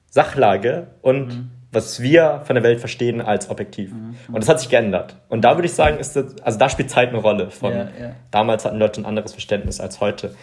Sachlage 0.09 0.87
und 1.01 1.27
Mhm. 1.27 1.51
was 1.73 2.01
wir 2.01 2.41
von 2.45 2.55
der 2.55 2.63
Welt 2.63 2.79
verstehen 2.79 3.19
als 3.19 3.49
objektiv. 3.49 3.91
Und 4.31 4.37
das 4.37 4.47
hat 4.47 4.61
sich 4.61 4.69
geändert. 4.69 5.17
Und 5.27 5.41
da 5.43 5.57
würde 5.57 5.65
ich 5.65 5.73
sagen, 5.73 5.97
ist 5.99 6.15
das, 6.15 6.37
also 6.41 6.57
da 6.57 6.69
spielt 6.69 6.89
Zeit 6.89 7.09
eine 7.09 7.17
Rolle. 7.17 7.51
Von 7.51 7.73
damals 8.31 8.63
hatten 8.63 8.77
Leute 8.77 9.01
ein 9.01 9.05
anderes 9.05 9.33
Verständnis 9.33 9.81
als 9.81 9.99
heute. 9.99 10.35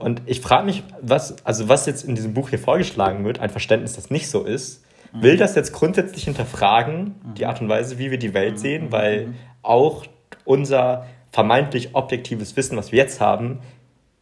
Und 0.00 0.22
ich 0.26 0.40
frage 0.40 0.64
mich, 0.66 0.82
was, 1.00 1.36
also 1.46 1.68
was 1.68 1.86
jetzt 1.86 2.02
in 2.04 2.16
diesem 2.16 2.34
Buch 2.34 2.48
hier 2.50 2.58
vorgeschlagen 2.58 3.24
wird, 3.24 3.38
ein 3.38 3.50
Verständnis, 3.50 3.92
das 3.94 4.10
nicht 4.10 4.28
so 4.28 4.42
ist, 4.42 4.80
Mhm. 4.82 4.86
Will 5.12 5.36
das 5.36 5.54
jetzt 5.54 5.72
grundsätzlich 5.72 6.24
hinterfragen, 6.24 7.14
die 7.36 7.46
Art 7.46 7.60
und 7.60 7.68
Weise, 7.68 7.98
wie 7.98 8.10
wir 8.10 8.18
die 8.18 8.28
Mhm. 8.28 8.34
Welt 8.34 8.58
sehen, 8.58 8.92
weil 8.92 9.34
auch 9.62 10.04
unser 10.44 11.06
vermeintlich 11.32 11.94
objektives 11.94 12.56
Wissen, 12.56 12.76
was 12.76 12.92
wir 12.92 12.98
jetzt 12.98 13.20
haben, 13.20 13.60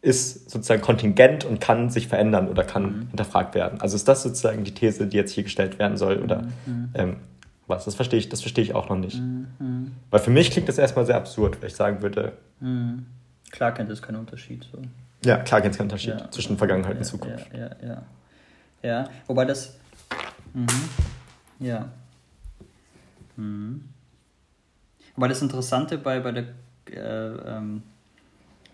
ist 0.01 0.49
sozusagen 0.51 0.81
kontingent 0.81 1.45
und 1.45 1.61
kann 1.61 1.91
sich 1.91 2.07
verändern 2.09 2.49
oder 2.49 2.63
kann 2.65 2.85
Mhm. 2.85 3.09
hinterfragt 3.09 3.55
werden. 3.55 3.81
Also 3.81 3.97
ist 3.97 4.07
das 4.07 4.23
sozusagen 4.23 4.63
die 4.65 4.73
These, 4.73 5.07
die 5.07 5.17
jetzt 5.17 5.33
hier 5.33 5.43
gestellt 5.45 5.79
werden 5.79 5.97
soll 5.97 6.19
oder 6.23 6.43
Mhm. 6.67 6.91
ähm, 6.95 7.17
was? 7.67 7.85
Das 7.85 7.95
verstehe 7.97 8.19
ich, 8.19 8.29
das 8.29 8.41
verstehe 8.41 8.65
ich 8.65 8.75
auch 8.75 8.89
noch 8.89 8.97
nicht. 8.97 9.21
Weil 10.11 10.21
für 10.21 10.31
mich 10.31 10.51
klingt 10.51 10.69
das 10.69 10.79
erstmal 10.79 11.05
sehr 11.05 11.17
absurd, 11.17 11.61
weil 11.61 11.69
ich 11.69 11.75
sagen 11.77 12.01
würde, 12.03 12.33
Klar 13.51 13.73
kennt 13.73 13.91
es 13.91 14.01
keinen 14.03 14.17
Unterschied. 14.17 14.67
So. 14.71 14.79
ja, 15.29 15.39
klar 15.39 15.61
gibt 15.63 15.73
es 15.73 15.79
keinen 15.79 15.87
Unterschied 15.87 16.19
Ja. 16.21 16.31
zwischen 16.31 16.57
Vergangenheit 16.59 16.93
und 16.93 16.99
ja, 16.99 17.05
Zukunft. 17.05 17.51
Ja, 17.53 17.59
ja, 17.59 17.71
ja. 17.89 18.03
Ja, 18.83 19.05
wobei 19.27 19.45
das. 19.47 19.77
Mhm. 20.55 20.67
Ja. 21.61 21.91
Mhm. 23.37 23.85
Wobei 25.15 25.29
das 25.29 25.43
Interessante 25.43 25.99
bei, 25.99 26.21
bei 26.21 26.33
der. 26.33 26.45
Äh, 26.91 27.57
ähm, 27.57 27.83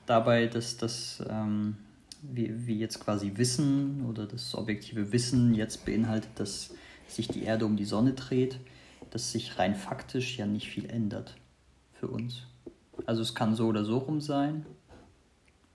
dabei, 0.06 0.46
dass 0.46 0.76
das. 0.76 1.22
Ähm, 1.28 1.76
wie, 2.26 2.66
wie 2.66 2.78
jetzt 2.78 3.00
quasi 3.00 3.32
Wissen 3.36 4.06
oder 4.08 4.24
das 4.26 4.54
objektive 4.54 5.12
Wissen 5.12 5.54
jetzt 5.54 5.84
beinhaltet, 5.84 6.30
dass 6.36 6.70
sich 7.06 7.28
die 7.28 7.42
Erde 7.42 7.66
um 7.66 7.76
die 7.76 7.84
Sonne 7.84 8.14
dreht, 8.14 8.58
dass 9.10 9.30
sich 9.32 9.58
rein 9.58 9.74
faktisch 9.74 10.38
ja 10.38 10.46
nicht 10.46 10.70
viel 10.70 10.88
ändert 10.88 11.36
für 11.92 12.08
uns. 12.08 12.44
Also 13.04 13.20
es 13.20 13.34
kann 13.34 13.54
so 13.54 13.66
oder 13.66 13.84
so 13.84 13.98
rum 13.98 14.22
sein. 14.22 14.64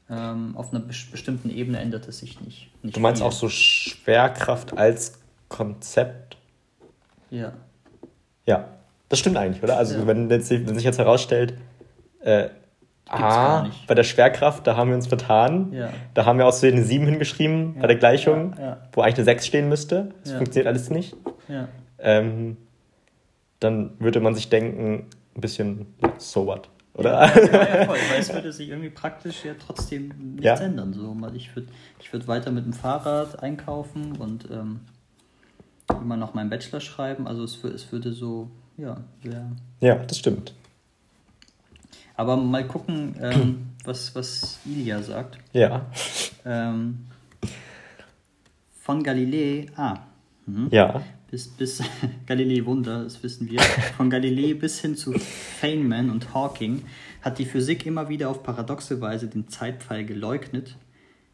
Ähm, 0.09 0.57
auf 0.57 0.73
einer 0.73 0.83
bes- 0.83 1.11
bestimmten 1.11 1.51
Ebene 1.51 1.77
ändert 1.79 2.07
es 2.07 2.17
sich 2.17 2.41
nicht. 2.41 2.71
nicht 2.83 2.95
Du 2.95 2.99
meinst 2.99 3.21
viel. 3.21 3.27
auch 3.27 3.31
so 3.31 3.47
Schwerkraft 3.47 4.75
als 4.75 5.19
Konzept? 5.49 6.37
Ja. 7.29 7.53
Ja, 8.45 8.65
das 9.09 9.19
stimmt 9.19 9.37
eigentlich, 9.37 9.61
oder? 9.63 9.77
Also 9.77 9.99
Ja. 9.99 10.07
wenn, 10.07 10.29
jetzt, 10.29 10.49
wenn 10.49 10.75
sich 10.75 10.83
jetzt 10.83 10.97
herausstellt, 10.99 11.53
äh, 12.21 12.49
ah, 13.07 13.67
bei 13.87 13.95
der 13.95 14.03
Schwerkraft, 14.03 14.65
da 14.67 14.75
haben 14.75 14.89
wir 14.89 14.95
uns 14.95 15.07
vertan. 15.07 15.71
Ja. 15.73 15.89
Da 16.13 16.25
haben 16.25 16.37
wir 16.39 16.45
aus 16.47 16.59
Versehen 16.59 16.77
eine 16.77 16.85
7 16.85 17.05
hingeschrieben 17.05 17.75
bei 17.79 17.87
der 17.87 17.95
Gleichung, 17.97 18.55
ja, 18.57 18.63
ja. 18.63 18.77
wo 18.93 19.01
eigentlich 19.01 19.15
eine 19.17 19.25
6 19.25 19.45
stehen 19.47 19.69
müsste. 19.69 20.11
Das 20.23 20.31
Ja. 20.31 20.37
funktioniert 20.37 20.67
alles 20.67 20.89
nicht. 20.89 21.15
Ja. 21.47 21.67
Ähm, 21.99 22.57
dann 23.59 23.91
würde 23.99 24.19
man 24.21 24.35
sich 24.35 24.49
denken, 24.49 25.07
ein 25.35 25.41
bisschen, 25.41 25.93
ja, 26.01 26.13
so 26.17 26.45
what, 26.45 26.69
oder? 26.93 27.11
Ja, 27.11 27.79
ja, 27.79 27.85
voll, 27.85 27.97
weil 28.11 28.19
es 28.19 28.33
würde 28.33 28.51
sich 28.53 28.69
irgendwie 28.69 28.89
praktisch 28.89 29.43
ja 29.45 29.53
trotzdem 29.63 30.09
nichts 30.35 30.45
Ja. 30.45 30.55
ändern. 30.59 30.93
So. 30.93 31.15
Ich 31.33 31.55
würde 31.55 31.67
ich 31.99 32.11
würd 32.13 32.27
weiter 32.27 32.51
mit 32.51 32.65
dem 32.65 32.73
Fahrrad 32.73 33.41
einkaufen 33.43 34.15
und 34.17 34.49
ähm, 34.51 34.81
immer 36.01 36.17
noch 36.17 36.33
meinen 36.33 36.49
Bachelor 36.49 36.81
schreiben. 36.81 37.27
Also 37.27 37.43
es, 37.43 37.63
es 37.63 37.91
würde 37.91 38.13
so, 38.13 38.49
ja, 38.77 38.97
sehr. 39.23 39.51
ja, 39.81 39.95
das 39.95 40.17
stimmt. 40.17 40.53
Aber 42.15 42.35
mal 42.35 42.67
gucken, 42.67 43.15
ähm, 43.21 43.69
was, 43.85 44.13
was 44.15 44.59
Ilia 44.65 45.01
sagt. 45.01 45.37
Ja, 45.53 45.85
Ähm, 46.45 47.05
von 48.89 49.03
Galilei, 49.03 49.67
ah, 49.75 49.99
mhm. 50.47 50.67
ja. 50.71 51.03
bis, 51.29 51.47
bis 51.47 51.83
Galilei 52.25 52.65
Wunder, 52.65 53.03
das 53.03 53.21
wissen 53.21 53.49
wir, 53.49 53.59
von 53.97 54.09
Galilei 54.09 54.55
bis 54.55 54.79
hin 54.79 54.95
zu 54.95 55.13
Feynman 55.13 56.09
und 56.09 56.33
Hawking 56.33 56.83
hat 57.21 57.37
die 57.37 57.45
Physik 57.45 57.85
immer 57.85 58.09
wieder 58.09 58.29
auf 58.29 58.41
paradoxe 58.41 58.99
Weise 58.99 59.27
den 59.27 59.47
Zeitpfeil 59.47 60.05
geleugnet, 60.05 60.75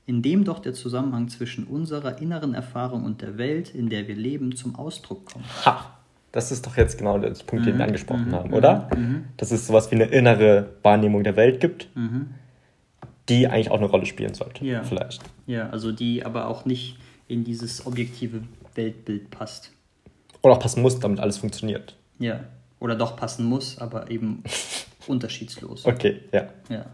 indem 0.05 0.43
doch 0.43 0.59
der 0.59 0.73
Zusammenhang 0.73 1.27
zwischen 1.29 1.65
unserer 1.65 2.21
inneren 2.21 2.53
Erfahrung 2.53 3.03
und 3.05 3.21
der 3.21 3.37
Welt, 3.37 3.73
in 3.73 3.89
der 3.89 4.07
wir 4.07 4.15
leben, 4.15 4.55
zum 4.55 4.75
Ausdruck 4.75 5.25
kommt. 5.31 5.45
Ha! 5.65 5.91
Das 6.31 6.51
ist 6.51 6.65
doch 6.67 6.75
jetzt 6.75 6.97
genau 6.97 7.17
der 7.17 7.29
Punkt, 7.31 7.63
Mhm. 7.65 7.69
den 7.69 7.77
wir 7.77 7.85
angesprochen 7.85 8.33
haben, 8.33 8.51
oder? 8.53 8.89
Dass 9.37 9.51
es 9.51 9.67
sowas 9.67 9.89
wie 9.91 9.95
eine 9.95 10.03
innere 10.05 10.73
Wahrnehmung 10.83 11.23
der 11.23 11.37
Welt 11.37 11.61
gibt, 11.61 11.87
die 13.29 13.47
eigentlich 13.47 13.71
auch 13.71 13.77
eine 13.77 13.85
Rolle 13.87 14.05
spielen 14.05 14.33
sollte. 14.33 14.63
Mhm. 14.63 14.69
Ja. 14.69 14.83
Vielleicht. 14.83 15.21
Ja, 15.47 15.69
also 15.69 15.91
die 15.93 16.25
aber 16.25 16.47
auch 16.47 16.65
nicht 16.65 16.97
in 17.29 17.43
dieses 17.45 17.85
objektive 17.87 18.41
Weltbild 18.75 19.31
passt. 19.31 19.71
Oder 20.41 20.55
auch 20.55 20.59
passen 20.59 20.81
muss, 20.81 20.99
damit 20.99 21.19
alles 21.21 21.37
funktioniert. 21.37 21.95
Ja. 22.19 22.41
Oder 22.79 22.95
doch 22.95 23.15
passen 23.15 23.45
muss, 23.45 23.77
aber 23.79 24.11
eben 24.11 24.43
unterschiedslos. 25.07 25.85
Okay, 25.85 26.19
ja. 26.33 26.49
Ja. 26.69 26.85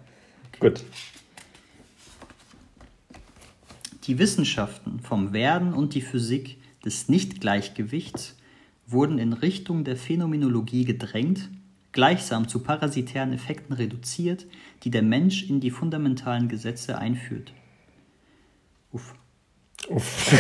Gut. 0.60 0.84
Die 4.04 4.18
Wissenschaften 4.18 5.00
vom 5.00 5.32
Werden 5.32 5.74
und 5.74 5.94
die 5.94 6.02
Physik 6.02 6.58
des 6.84 7.08
Nichtgleichgewichts 7.08 8.36
wurden 8.88 9.20
in 9.20 9.34
Richtung 9.34 9.84
der 9.84 9.96
Phänomenologie 9.96 10.86
gedrängt, 10.86 11.50
gleichsam 11.92 12.48
zu 12.48 12.60
parasitären 12.60 13.32
Effekten 13.32 13.74
reduziert, 13.74 14.48
die 14.84 14.90
der 14.90 15.04
Mensch 15.04 15.44
in 15.48 15.60
die 15.60 15.70
fundamentalen 15.70 16.50
Gesetze 16.50 16.98
einführt. 16.98 17.54
Uff. 18.92 19.14
Uff. 19.88 20.34
ich 20.34 20.40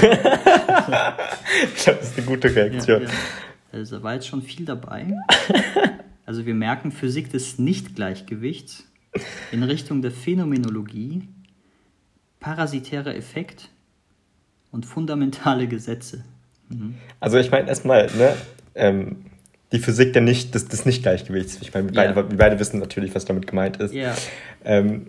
glaube, 1.84 2.00
das 2.00 2.10
ist 2.10 2.18
eine 2.18 2.26
gute 2.26 2.56
Reaktion. 2.56 3.04
Ja, 3.04 3.08
ja. 3.08 3.14
Also 3.72 3.98
da 3.98 4.04
war 4.04 4.16
jetzt 4.16 4.28
schon 4.28 4.42
viel 4.42 4.66
dabei. 4.66 5.16
Also 6.26 6.46
wir 6.46 6.54
merken 6.54 6.92
Physik 6.92 7.32
des 7.32 7.60
Nichtgleichgewichts 7.60 8.88
in 9.52 9.64
Richtung 9.64 10.02
der 10.02 10.12
Phänomenologie, 10.12 11.28
parasitärer 12.42 13.16
Effekt 13.16 13.70
und 14.72 14.86
fundamentale 14.86 15.68
Gesetze. 15.68 16.26
Also 17.22 17.38
ich 17.38 17.52
meine 17.52 17.70
erstmal, 17.70 18.08
ne, 18.18 18.36
ähm, 18.76 19.26
die 19.72 19.80
Physik 19.80 20.12
der 20.14 20.22
nicht, 20.22 20.54
des, 20.54 20.68
des 20.68 20.86
Nicht-Gleichgewichts. 20.86 21.60
Ich 21.62 21.74
meine, 21.74 21.90
wir, 21.90 22.04
Ja. 22.04 22.12
beide, 22.12 22.30
wir 22.30 22.38
beide 22.38 22.60
wissen 22.60 22.80
natürlich, 22.80 23.16
was 23.16 23.24
damit 23.26 23.48
gemeint 23.48 23.78
ist. 23.78 23.94
Ja. 23.94 24.16
Ähm, 24.66 25.08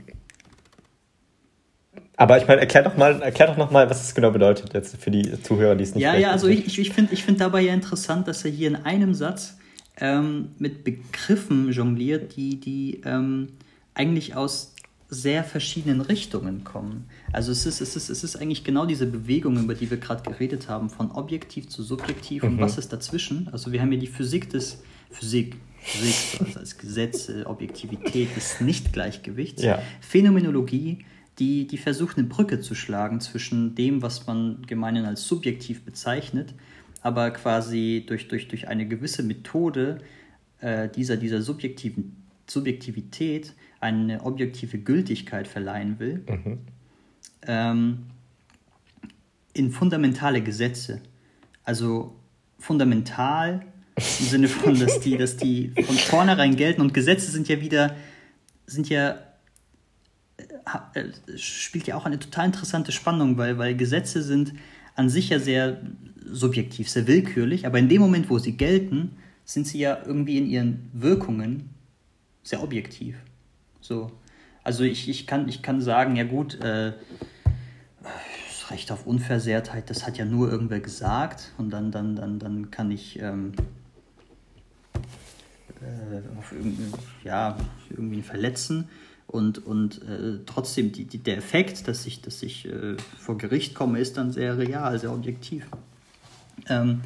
aber 2.16 2.38
ich 2.38 2.46
meine, 2.46 2.60
erklär 2.60 2.84
doch 2.84 2.96
mal, 2.96 3.20
erklär 3.22 3.48
doch 3.48 3.56
noch 3.56 3.70
mal, 3.70 3.88
was 3.90 4.00
das 4.02 4.14
genau 4.14 4.30
bedeutet 4.30 4.74
jetzt 4.74 4.96
für 4.96 5.10
die 5.10 5.42
Zuhörer, 5.42 5.74
die 5.74 5.84
es 5.84 5.94
nicht 5.94 6.04
Ja, 6.04 6.14
ja, 6.14 6.30
also 6.30 6.46
ich, 6.46 6.66
ich, 6.66 6.78
ich 6.78 6.92
finde 6.92 7.12
ich 7.14 7.24
find 7.24 7.40
dabei 7.40 7.62
ja 7.62 7.74
interessant, 7.74 8.28
dass 8.28 8.44
er 8.44 8.50
hier 8.50 8.68
in 8.68 8.76
einem 8.76 9.14
Satz 9.14 9.58
ähm, 9.96 10.50
mit 10.58 10.84
Begriffen 10.84 11.72
jongliert, 11.72 12.36
die, 12.36 12.60
die 12.60 13.00
ähm, 13.04 13.48
eigentlich 13.94 14.36
aus 14.36 14.74
sehr 15.14 15.44
verschiedenen 15.44 16.00
Richtungen 16.00 16.64
kommen. 16.64 17.04
Also 17.32 17.52
es 17.52 17.66
ist, 17.66 17.82
es, 17.82 17.96
ist, 17.96 18.08
es 18.08 18.24
ist 18.24 18.36
eigentlich 18.36 18.64
genau 18.64 18.86
diese 18.86 19.04
Bewegung, 19.06 19.58
über 19.62 19.74
die 19.74 19.90
wir 19.90 19.98
gerade 19.98 20.22
geredet 20.22 20.68
haben, 20.70 20.88
von 20.88 21.10
objektiv 21.10 21.68
zu 21.68 21.82
subjektiv 21.82 22.42
Mhm. 22.42 22.48
und 22.48 22.60
was 22.60 22.78
ist 22.78 22.92
dazwischen. 22.94 23.48
Also 23.52 23.72
wir 23.72 23.82
haben 23.82 23.90
hier 23.90 23.98
die 24.00 24.06
Physik 24.06 24.48
des 24.48 24.82
Physik, 25.10 25.56
Physik 25.82 26.40
also 26.40 26.60
als 26.60 26.78
Gesetze, 26.78 27.46
Objektivität 27.46 28.34
des 28.34 28.60
Nicht-Gleichgewichts. 28.62 29.62
Ja. 29.62 29.82
Phänomenologie, 30.00 31.04
die, 31.38 31.66
die 31.66 31.76
versucht, 31.78 32.16
eine 32.16 32.26
Brücke 32.26 32.60
zu 32.60 32.74
schlagen 32.74 33.20
zwischen 33.20 33.74
dem, 33.74 34.00
was 34.00 34.26
man 34.26 34.62
gemeinhin 34.66 35.04
als 35.04 35.26
subjektiv 35.28 35.82
bezeichnet, 35.84 36.54
aber 37.02 37.30
quasi 37.32 38.04
durch, 38.06 38.28
durch, 38.28 38.48
durch 38.48 38.68
eine 38.68 38.88
gewisse 38.88 39.22
Methode 39.22 39.98
äh, 40.60 40.88
dieser, 40.88 41.18
dieser 41.18 41.42
subjektiven 41.42 42.16
Subjektivität 42.46 43.52
eine 43.82 44.24
objektive 44.24 44.78
Gültigkeit 44.78 45.48
verleihen 45.48 45.98
will, 45.98 46.24
ähm, 47.46 48.06
in 49.54 49.70
fundamentale 49.70 50.40
Gesetze. 50.42 51.00
Also 51.64 52.14
fundamental 52.58 53.66
im 53.96 54.26
Sinne 54.26 54.48
von, 54.48 54.78
dass 54.78 55.00
die, 55.00 55.16
dass 55.16 55.36
die 55.36 55.72
von 55.84 55.96
vornherein 55.96 56.56
gelten 56.56 56.80
und 56.80 56.94
Gesetze 56.94 57.30
sind 57.30 57.48
ja 57.48 57.60
wieder, 57.60 57.96
sind 58.66 58.88
ja, 58.88 59.18
äh, 60.94 61.00
äh, 61.00 61.38
spielt 61.38 61.86
ja 61.88 61.96
auch 61.96 62.06
eine 62.06 62.18
total 62.18 62.46
interessante 62.46 62.92
Spannung, 62.92 63.36
weil, 63.36 63.58
weil 63.58 63.76
Gesetze 63.76 64.22
sind 64.22 64.54
an 64.94 65.08
sich 65.08 65.28
ja 65.28 65.40
sehr 65.40 65.80
subjektiv, 66.24 66.88
sehr 66.88 67.06
willkürlich, 67.06 67.66
aber 67.66 67.78
in 67.78 67.88
dem 67.88 68.00
Moment, 68.00 68.30
wo 68.30 68.38
sie 68.38 68.56
gelten, 68.56 69.16
sind 69.44 69.66
sie 69.66 69.80
ja 69.80 69.98
irgendwie 70.06 70.38
in 70.38 70.46
ihren 70.46 70.90
Wirkungen 70.92 71.70
sehr 72.44 72.62
objektiv. 72.62 73.16
So. 73.82 74.10
Also 74.64 74.84
ich, 74.84 75.08
ich, 75.08 75.26
kann, 75.26 75.48
ich 75.48 75.60
kann 75.60 75.80
sagen, 75.80 76.14
ja 76.16 76.24
gut, 76.24 76.54
äh, 76.60 76.92
das 78.02 78.70
Recht 78.70 78.92
auf 78.92 79.06
Unversehrtheit, 79.06 79.90
das 79.90 80.06
hat 80.06 80.16
ja 80.16 80.24
nur 80.24 80.50
irgendwer 80.50 80.80
gesagt 80.80 81.52
und 81.58 81.70
dann, 81.70 81.90
dann, 81.90 82.14
dann, 82.14 82.38
dann 82.38 82.70
kann 82.70 82.92
ich 82.92 83.18
ähm, 83.20 83.52
äh, 85.80 86.38
auf 86.38 86.52
irgendwie, 86.52 86.84
ja, 87.24 87.58
irgendwie 87.90 88.22
verletzen 88.22 88.88
und, 89.26 89.66
und 89.66 90.00
äh, 90.02 90.38
trotzdem 90.46 90.92
die, 90.92 91.04
die, 91.06 91.18
der 91.18 91.38
Effekt, 91.38 91.88
dass 91.88 92.06
ich, 92.06 92.22
dass 92.22 92.42
ich 92.44 92.66
äh, 92.66 92.96
vor 93.18 93.36
Gericht 93.36 93.74
komme, 93.74 93.98
ist 93.98 94.16
dann 94.16 94.30
sehr 94.30 94.58
real, 94.58 94.96
sehr 95.00 95.12
objektiv. 95.12 95.66
Ähm, 96.68 97.00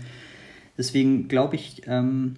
deswegen 0.76 1.28
glaube 1.28 1.56
ich, 1.56 1.82
ähm, 1.86 2.36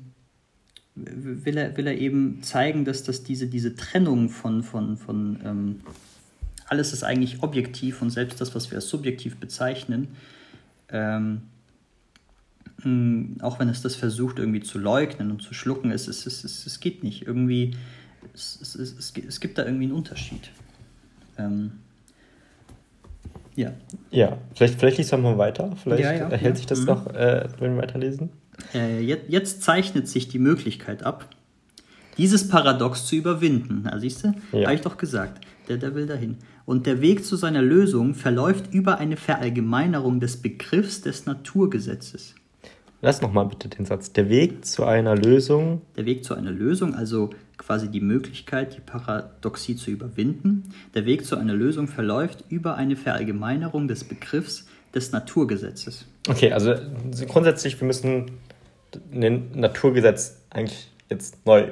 will 1.05 1.57
er, 1.57 1.77
will 1.77 1.87
er 1.87 1.99
eben 1.99 2.43
zeigen, 2.43 2.85
dass, 2.85 3.03
dass 3.03 3.23
diese, 3.23 3.47
diese 3.47 3.75
Trennung 3.77 4.29
von, 4.29 4.63
von, 4.63 4.97
von 4.97 5.39
ähm, 5.45 5.81
alles 6.67 6.93
ist 6.93 7.03
eigentlich 7.05 7.43
objektiv 7.43 8.03
und 8.03 8.11
selbst 8.11 8.41
das, 8.41 8.55
was 8.55 8.71
wir 8.71 8.77
als 8.77 8.89
subjektiv 8.89 9.37
bezeichnen, 9.37 10.09
ähm, 10.91 11.43
auch 13.41 13.59
wenn 13.59 13.69
es 13.69 13.83
das 13.83 13.97
versucht 13.97 14.39
irgendwie 14.39 14.61
zu 14.61 14.79
leugnen 14.79 15.31
und 15.33 15.43
zu 15.43 15.53
schlucken, 15.53 15.91
es, 15.91 16.07
es, 16.07 16.27
es, 16.27 16.45
es, 16.45 16.65
es 16.65 16.79
geht 16.79 17.03
nicht. 17.03 17.27
Irgendwie, 17.27 17.75
es, 18.35 18.59
es, 18.63 18.75
es, 18.77 19.13
es, 19.27 19.41
gibt 19.41 19.59
da 19.59 19.65
irgendwie 19.65 19.85
einen 19.87 19.95
Unterschied. 19.95 20.51
Ähm, 21.37 21.73
ja. 23.57 23.73
Ja, 24.13 24.39
vielleicht, 24.55 24.79
vielleicht 24.79 24.99
liest 24.99 25.13
du 25.13 25.17
mal 25.19 25.37
weiter. 25.39 25.75
Vielleicht 25.83 26.05
Ja, 26.05 26.13
ja, 26.13 26.29
erhält 26.29 26.55
ja. 26.55 26.57
sich 26.57 26.67
das 26.67 26.81
Mhm. 26.81 26.87
noch, 26.87 27.07
äh, 27.09 27.49
wenn 27.59 27.75
wir 27.75 27.83
weiterlesen. 27.83 28.31
Äh, 28.75 29.01
jetzt, 29.01 29.25
jetzt 29.29 29.63
zeichnet 29.63 30.09
sich 30.09 30.29
die 30.29 30.39
Möglichkeit 30.39 31.03
ab, 31.03 31.29
dieses 32.17 32.49
Paradox 32.49 33.07
zu 33.07 33.17
überwinden. 33.17 33.83
Na, 33.85 33.99
siehst 33.99 34.25
du? 34.25 34.35
Ja. 34.53 34.65
Habe 34.65 34.75
ich 34.75 34.81
doch 34.81 34.97
gesagt. 34.97 35.45
Der, 35.69 35.77
der 35.77 35.95
will 35.95 36.07
dahin. 36.07 36.37
Und 36.65 36.87
der 36.87 37.01
Weg 37.01 37.25
zu 37.25 37.37
seiner 37.37 37.63
Lösung 37.63 38.15
verläuft 38.15 38.75
über 38.75 38.99
eine 38.99 39.17
Verallgemeinerung 39.17 40.21
des 40.21 40.37
Begriffs 40.39 41.01
des 41.01 41.27
Naturgesetzes. 41.27 42.35
Lass 43.01 43.23
noch 43.23 43.33
mal 43.33 43.45
bitte 43.45 43.69
den 43.69 43.87
Satz. 43.87 44.13
Der 44.13 44.29
Weg 44.29 44.65
zu 44.65 44.85
einer 44.85 45.15
Lösung. 45.15 45.83
Der 45.97 46.05
Weg 46.05 46.25
zu 46.25 46.35
einer 46.35 46.51
Lösung, 46.51 46.95
also 46.95 47.31
quasi 47.57 47.89
die 47.89 48.01
Möglichkeit, 48.01 48.77
die 48.77 48.81
Paradoxie 48.81 49.77
zu 49.77 49.91
überwinden. 49.91 50.65
Der 50.95 51.07
Weg 51.07 51.25
zu 51.25 51.37
einer 51.37 51.55
Lösung 51.55 51.87
verläuft 51.87 52.45
über 52.49 52.75
eine 52.75 52.97
Verallgemeinerung 52.97 53.87
des 53.87 54.05
Begriffs 54.05 54.67
des 54.95 55.13
Naturgesetzes. 55.13 56.07
Okay, 56.29 56.53
also 56.53 56.75
grundsätzlich, 57.29 57.81
wir 57.81 57.87
müssen 57.87 58.27
ein 59.13 59.51
Naturgesetz 59.55 60.43
eigentlich 60.51 60.91
jetzt 61.11 61.45
neu 61.47 61.71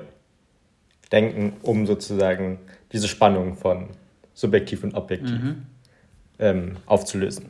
denken, 1.12 1.54
um 1.62 1.86
sozusagen 1.86 2.58
diese 2.92 3.08
Spannung 3.08 3.56
von 3.56 3.88
subjektiv 4.34 4.84
und 4.84 4.94
objektiv 4.94 5.40
ähm, 6.38 6.76
aufzulösen. 6.86 7.46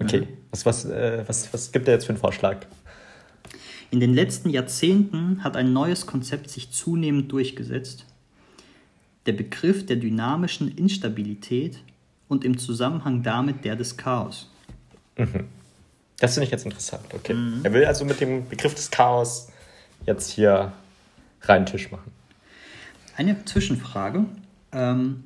Okay, 0.00 0.28
was, 0.50 0.64
was, 0.64 0.84
äh, 0.84 1.24
was, 1.26 1.52
was 1.52 1.72
gibt 1.72 1.88
er 1.88 1.94
jetzt 1.94 2.04
für 2.04 2.10
einen 2.10 2.20
Vorschlag? 2.20 2.66
In 3.90 4.00
den 4.00 4.14
letzten 4.14 4.50
Jahrzehnten 4.50 5.42
hat 5.42 5.56
ein 5.56 5.72
neues 5.72 6.06
Konzept 6.06 6.50
sich 6.50 6.70
zunehmend 6.70 7.32
durchgesetzt. 7.32 8.06
Der 9.26 9.32
Begriff 9.32 9.86
der 9.86 9.96
dynamischen 9.96 10.76
Instabilität 10.76 11.78
und 12.28 12.44
im 12.44 12.58
Zusammenhang 12.58 13.22
damit 13.22 13.64
der 13.64 13.76
des 13.76 13.96
Chaos. 13.96 14.50
Das 16.20 16.34
finde 16.34 16.46
ich 16.46 16.50
jetzt 16.50 16.64
interessant. 16.64 17.02
Okay. 17.14 17.36
Er 17.62 17.72
will 17.72 17.84
also 17.84 18.04
mit 18.04 18.20
dem 18.20 18.48
Begriff 18.48 18.74
des 18.74 18.90
Chaos 18.90 19.48
jetzt 20.06 20.30
hier 20.30 20.72
reinen 21.42 21.66
Tisch 21.66 21.90
machen. 21.90 22.12
Eine 23.16 23.44
Zwischenfrage 23.44 24.26
ähm, 24.72 25.24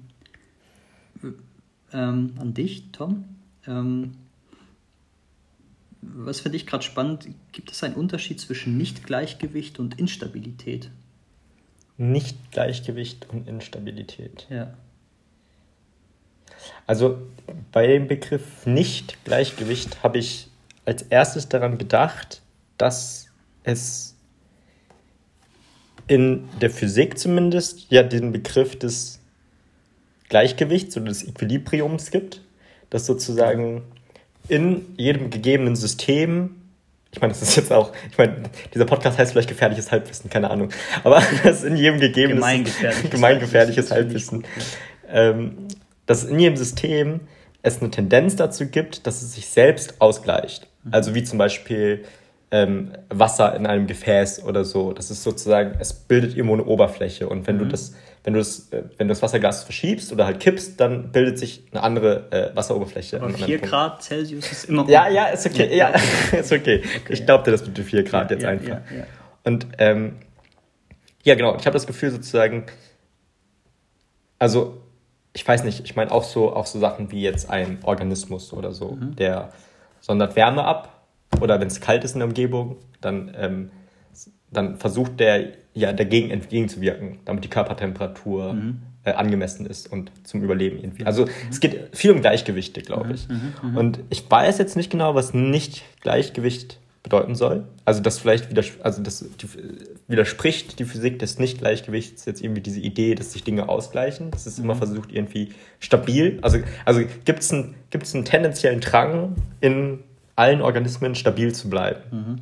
ähm, 1.93 2.35
an 2.39 2.55
dich, 2.55 2.91
Tom. 2.93 3.25
Ähm, 3.67 4.17
was 6.03 6.41
für 6.41 6.51
dich 6.51 6.67
gerade 6.67 6.83
spannend, 6.83 7.29
gibt 7.53 7.71
es 7.71 7.83
einen 7.85 7.95
Unterschied 7.95 8.41
zwischen 8.41 8.77
Nichtgleichgewicht 8.77 9.79
und 9.79 9.99
Instabilität? 9.99 10.91
Nicht-Gleichgewicht 11.97 13.29
und 13.31 13.47
Instabilität. 13.47 14.47
Ja. 14.51 14.75
Also 16.87 17.19
bei 17.71 17.87
dem 17.87 18.09
Begriff 18.09 18.67
Nicht-Gleichgewicht 18.67 20.03
habe 20.03 20.19
ich 20.19 20.49
als 20.85 21.03
erstes 21.03 21.49
daran 21.49 21.79
gedacht, 21.79 22.43
dass 22.79 23.27
es 23.65 24.17
in 26.07 26.49
der 26.61 26.71
Physik 26.71 27.19
zumindest 27.19 27.87
ja 27.91 28.03
den 28.03 28.33
Begriff 28.33 28.79
des 28.79 29.21
Gleichgewichts 30.29 30.97
oder 30.97 31.07
des 31.07 31.27
Equilibriums 31.27 32.11
gibt, 32.11 32.43
dass 32.91 33.07
sozusagen 33.07 33.83
in 34.49 34.87
jedem 34.97 35.31
gegebenen 35.31 35.77
System, 35.77 36.57
ich 37.13 37.21
meine, 37.21 37.33
das 37.33 37.43
ist 37.43 37.57
jetzt 37.57 37.73
auch, 37.73 37.93
ich 38.11 38.19
meine, 38.19 38.43
dieser 38.75 38.85
Podcast 38.85 39.19
heißt 39.19 39.33
vielleicht 39.33 39.49
gefährliches 39.49 39.93
Halbwissen, 39.93 40.31
keine 40.31 40.51
Ahnung, 40.51 40.71
aber 41.05 41.23
dass 41.45 41.63
in 41.63 41.77
jedem 41.77 42.01
gegebenen 42.01 42.39
Gemeingefährliches 42.39 43.11
gemeingefährliches 43.11 43.91
Halbwissen, 43.91 44.43
Halbwissen, 44.43 44.83
ähm, 45.09 45.69
dass 46.07 46.25
in 46.25 46.39
jedem 46.39 46.57
System 46.57 47.21
es 47.63 47.81
eine 47.81 47.91
Tendenz 47.91 48.37
dazu 48.37 48.67
gibt, 48.67 49.07
dass 49.07 49.23
es 49.23 49.35
sich 49.35 49.47
selbst 49.49 50.01
ausgleicht. 50.01 50.67
Also 50.91 51.15
wie 51.15 51.23
zum 51.23 51.39
Beispiel 51.39 52.05
ähm, 52.53 52.93
Wasser 53.09 53.57
in 53.57 53.67
einem 53.67 53.87
Gefäß 53.87 54.45
oder 54.45 54.65
so. 54.65 54.93
Das 54.93 55.11
ist 55.11 55.23
sozusagen, 55.23 55.77
es 55.79 55.95
bildet 55.95 56.37
irgendwo 56.37 56.53
eine 56.53 56.65
Oberfläche. 56.65 57.29
Und 57.29 57.47
wenn 57.47 57.59
du 57.59 57.65
das, 57.67 57.95
wenn 58.25 58.35
du 58.35 58.41
das, 58.41 58.69
äh, 58.73 58.83
wenn 58.99 59.09
du 59.09 59.13
das 59.13 59.23
Wasserglas 59.23 59.65
verschiebst 59.65 60.13
oder 60.13 60.27
halt 60.27 60.39
kippst, 60.39 60.79
dann 60.79 61.13
bildet 61.13 61.39
sich 61.39 61.65
eine 61.73 61.83
andere 61.83 62.31
äh, 62.31 62.55
Wasseroberfläche. 62.55 63.17
Aber 63.17 63.27
an 63.27 63.35
einem 63.37 63.45
4 63.45 63.59
Punkt. 63.59 63.71
Grad 63.71 64.03
Celsius 64.03 64.53
ist 64.53 64.65
immer 64.67 64.87
Ja, 64.89 65.09
ja, 65.09 65.27
ist 65.27 65.47
okay. 65.47 65.75
Ja, 65.75 65.95
ist 66.39 66.53
okay. 66.53 66.83
Okay. 66.85 67.13
Ich 67.15 67.25
glaubte 67.25 67.51
das 67.51 67.65
mit 67.67 67.79
den 67.79 67.85
4 67.85 68.03
Grad 68.03 68.31
Ja, 68.31 68.37
jetzt 68.37 68.43
ja, 68.43 68.49
einfach. 68.51 68.69
ja. 68.69 69.07
Und 69.45 69.67
ähm, 69.79 70.17
ja, 71.23 71.35
genau. 71.35 71.57
Ich 71.57 71.65
habe 71.65 71.73
das 71.73 71.87
Gefühl 71.87 72.11
sozusagen, 72.11 72.65
also 74.39 74.82
ich 75.35 75.47
weiß 75.47 75.65
nicht, 75.65 75.81
ich 75.85 75.97
meine 75.97 76.11
auch 76.13 76.25
so, 76.25 76.55
auch 76.55 76.67
so 76.67 76.79
Sachen 76.79 77.11
wie 77.11 77.23
jetzt 77.23 77.49
ein 77.51 77.79
Organismus 77.85 78.53
oder 78.53 78.73
so, 78.73 78.93
Mhm. 79.01 79.17
der 79.17 79.51
sondert 80.01 80.37
Wärme 80.37 80.65
ab 80.65 81.03
oder 81.41 81.61
wenn 81.61 81.69
es 81.69 81.81
kalt 81.81 82.05
ist 82.05 82.13
in 82.13 82.19
der 82.21 82.29
Umgebung, 82.29 82.77
dann, 83.01 83.33
ähm, 83.39 83.71
dann 84.51 84.77
versucht 84.79 85.19
der 85.21 85.53
ja 85.75 85.93
dagegen 85.93 86.31
entgegenzuwirken, 86.31 87.21
damit 87.25 87.45
die 87.45 87.49
Körpertemperatur 87.49 88.53
Mhm. 88.53 88.83
äh, 89.05 89.13
angemessen 89.13 89.67
ist 89.67 89.91
und 89.91 90.13
zum 90.23 90.43
Überleben 90.43 90.79
irgendwie. 90.79 91.05
Also 91.07 91.27
es 91.51 91.59
geht 91.61 91.97
viel 91.97 92.13
um 92.13 92.21
Gleichgewichte, 92.21 92.81
Mhm, 92.81 92.85
glaube 92.85 93.13
ich. 93.15 93.27
Und 93.75 93.99
ich 94.11 94.31
weiß 94.31 94.59
jetzt 94.59 94.77
nicht 94.77 94.91
genau, 94.91 95.15
was 95.17 95.35
nicht 95.35 95.83
Gleichgewicht 96.03 96.79
bedeuten 97.03 97.35
soll. 97.35 97.65
Also 97.85 98.01
das 98.01 98.19
vielleicht 98.19 98.51
widers 98.51 98.71
also 98.83 99.03
das 99.03 99.25
die, 99.41 99.49
widerspricht 100.07 100.79
die 100.79 100.85
Physik 100.85 101.19
des 101.19 101.39
Nicht-Gleichgewichts 101.39 102.25
jetzt 102.27 102.43
irgendwie 102.43 102.61
diese 102.61 102.81
Idee, 102.81 103.15
dass 103.15 103.33
sich 103.33 103.43
Dinge 103.43 103.69
ausgleichen. 103.69 104.31
Das 104.31 104.47
ist 104.47 104.59
immer 104.59 104.77
versucht 104.77 105.11
irgendwie 105.13 105.53
stabil. 105.81 106.39
Also, 106.43 106.59
also 106.85 107.03
gibt 107.25 107.41
es 107.41 107.53
einen, 107.53 107.75
gibt's 107.91 108.15
einen 108.15 108.25
tendenziellen 108.25 108.81
Drang 108.81 109.37
in 109.61 110.01
allen 110.37 110.63
Organismen 110.63 111.15
stabil 111.15 111.53
zu 111.53 111.69
bleiben. 111.69 112.41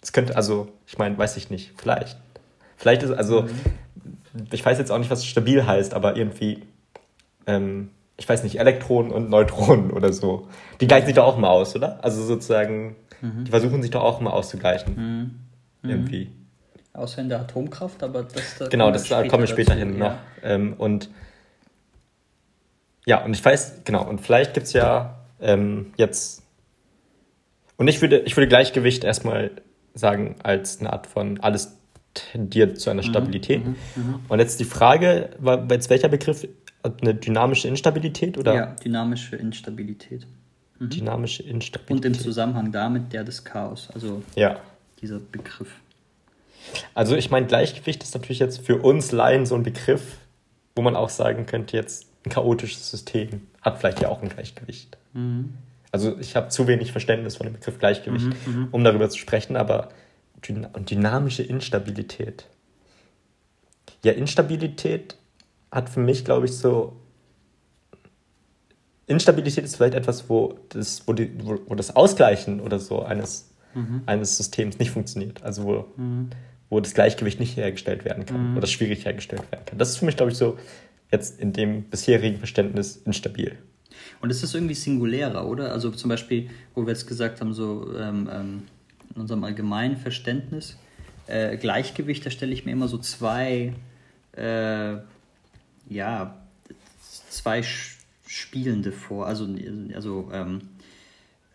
Das 0.00 0.12
könnte, 0.12 0.36
also, 0.36 0.68
ich 0.86 0.98
meine, 0.98 1.16
weiß 1.16 1.36
ich 1.36 1.50
nicht, 1.50 1.72
vielleicht. 1.76 2.18
Vielleicht 2.76 3.02
ist, 3.02 3.12
also, 3.12 3.46
ich 4.50 4.64
weiß 4.64 4.78
jetzt 4.78 4.90
auch 4.90 4.98
nicht, 4.98 5.10
was 5.10 5.24
stabil 5.24 5.66
heißt, 5.66 5.94
aber 5.94 6.16
irgendwie, 6.16 6.62
ähm, 7.46 7.90
ich 8.20 8.28
weiß 8.28 8.44
nicht, 8.44 8.60
Elektronen 8.60 9.10
und 9.10 9.30
Neutronen 9.30 9.90
oder 9.90 10.12
so. 10.12 10.46
Die 10.80 10.86
gleichen 10.86 11.06
sich 11.06 11.14
doch 11.14 11.24
auch 11.24 11.38
mal 11.38 11.48
aus, 11.48 11.74
oder? 11.74 12.04
Also 12.04 12.22
sozusagen, 12.22 12.96
die 13.22 13.50
versuchen 13.50 13.80
sich 13.80 13.90
doch 13.90 14.02
auch 14.02 14.20
mal 14.20 14.30
auszugleichen. 14.30 15.40
Irgendwie. 15.82 16.30
Außer 16.92 17.22
in 17.22 17.30
der 17.30 17.40
Atomkraft, 17.40 18.02
aber 18.02 18.24
das 18.24 18.58
da 18.58 18.68
Genau, 18.68 18.90
das 18.90 19.08
da 19.08 19.26
kommen 19.26 19.44
wir 19.44 19.46
später 19.46 19.74
dazu, 19.74 19.86
hin 19.86 19.98
ja. 19.98 20.08
noch. 20.10 20.14
Ähm, 20.42 20.74
und 20.76 21.08
ja, 23.06 23.24
und 23.24 23.32
ich 23.32 23.42
weiß, 23.42 23.82
genau, 23.84 24.06
und 24.06 24.20
vielleicht 24.20 24.52
gibt 24.52 24.66
es 24.66 24.74
ja 24.74 25.20
ähm, 25.40 25.94
jetzt. 25.96 26.42
Und 27.78 27.88
ich 27.88 28.02
würde, 28.02 28.18
ich 28.20 28.36
würde 28.36 28.48
Gleichgewicht 28.48 29.04
erstmal 29.04 29.50
sagen, 29.94 30.36
als 30.42 30.80
eine 30.80 30.92
Art 30.92 31.06
von 31.06 31.40
alles 31.40 31.78
tendiert 32.14 32.80
zu 32.80 32.90
Mhm, 32.90 32.92
einer 32.92 33.02
Stabilität. 33.02 33.62
Und 34.28 34.38
jetzt 34.38 34.60
die 34.60 34.64
Frage, 34.64 35.30
jetzt 35.70 35.90
welcher 35.90 36.08
Begriff? 36.08 36.46
Eine 36.82 37.14
dynamische 37.14 37.68
Instabilität 37.68 38.38
oder 38.38 38.54
Ja, 38.54 38.66
dynamische 38.66 39.36
Instabilität. 39.36 40.26
dynamische 40.78 41.42
Und 41.42 41.48
im 41.50 41.54
Instabilität? 41.56 42.20
Zusammenhang 42.20 42.72
damit 42.72 43.12
der 43.12 43.24
des 43.24 43.44
Chaos, 43.44 43.88
also 43.92 44.22
ja. 44.34 44.58
dieser 45.00 45.18
Begriff. 45.18 45.70
Also 46.94 47.16
ich 47.16 47.30
meine, 47.30 47.46
Gleichgewicht 47.46 48.02
ist 48.02 48.14
natürlich 48.14 48.38
jetzt 48.38 48.64
für 48.64 48.78
uns 48.80 49.12
Laien 49.12 49.46
so 49.46 49.54
ein 49.54 49.62
Begriff, 49.62 50.18
wo 50.74 50.82
man 50.82 50.96
auch 50.96 51.10
sagen 51.10 51.46
könnte, 51.46 51.76
jetzt 51.76 52.06
ein 52.24 52.30
chaotisches 52.30 52.90
System 52.90 53.46
hat 53.60 53.78
vielleicht 53.78 54.00
ja 54.00 54.08
auch 54.08 54.22
ein 54.22 54.28
Gleichgewicht. 54.28 54.96
Also 55.92 56.18
ich 56.18 56.36
habe 56.36 56.48
zu 56.48 56.66
wenig 56.66 56.92
Verständnis 56.92 57.36
von 57.36 57.46
dem 57.46 57.54
Begriff 57.54 57.78
Gleichgewicht, 57.78 58.28
um 58.70 58.84
darüber 58.84 59.08
zu 59.10 59.18
sprechen, 59.18 59.56
aber 59.56 59.88
dynamische 60.46 61.42
Instabilität. 61.42 62.46
Ja, 64.04 64.12
Instabilität 64.12 65.16
hat 65.70 65.88
für 65.88 66.00
mich, 66.00 66.24
glaube 66.24 66.46
ich, 66.46 66.52
so. 66.52 66.96
Instabilität 69.06 69.64
ist 69.64 69.76
vielleicht 69.76 69.94
etwas, 69.94 70.28
wo 70.28 70.58
das, 70.68 71.02
wo 71.06 71.12
die, 71.12 71.32
wo, 71.42 71.58
wo 71.66 71.74
das 71.74 71.96
Ausgleichen 71.96 72.60
oder 72.60 72.78
so 72.78 73.02
eines, 73.02 73.52
eines 74.06 74.36
Systems 74.36 74.78
nicht 74.78 74.92
funktioniert. 74.92 75.42
Also 75.42 75.64
wo, 75.64 75.84
wo 76.68 76.78
das 76.78 76.94
Gleichgewicht 76.94 77.40
nicht 77.40 77.56
hergestellt 77.56 78.04
werden 78.04 78.24
kann 78.24 78.56
oder 78.56 78.68
schwierig 78.68 79.04
hergestellt 79.04 79.50
werden 79.50 79.64
kann. 79.66 79.78
Das 79.78 79.90
ist 79.90 79.96
für 79.96 80.04
mich, 80.04 80.16
glaube 80.16 80.30
ich, 80.30 80.38
so 80.38 80.56
jetzt 81.10 81.40
in 81.40 81.52
dem 81.52 81.82
bisherigen 81.82 82.38
Verständnis 82.38 82.96
instabil. 83.04 83.58
Und 84.20 84.30
es 84.30 84.42
ist 84.42 84.54
irgendwie 84.54 84.74
singulärer, 84.74 85.46
oder? 85.46 85.72
Also 85.72 85.90
zum 85.90 86.08
Beispiel, 86.08 86.50
wo 86.74 86.82
wir 86.82 86.90
jetzt 86.90 87.06
gesagt 87.06 87.40
haben, 87.40 87.52
so 87.52 87.92
ähm, 87.98 88.28
ähm, 88.32 88.62
in 89.14 89.20
unserem 89.22 89.44
allgemeinen 89.44 89.96
Verständnis, 89.96 90.78
äh, 91.26 91.56
Gleichgewicht, 91.56 92.24
da 92.24 92.30
stelle 92.30 92.52
ich 92.52 92.64
mir 92.64 92.72
immer 92.72 92.88
so 92.88 92.98
zwei, 92.98 93.72
äh, 94.32 94.96
ja, 95.90 96.36
zwei 97.28 97.62
Spielende 98.26 98.92
vor. 98.92 99.26
Also, 99.26 99.46
also 99.94 100.30
ähm, 100.32 100.60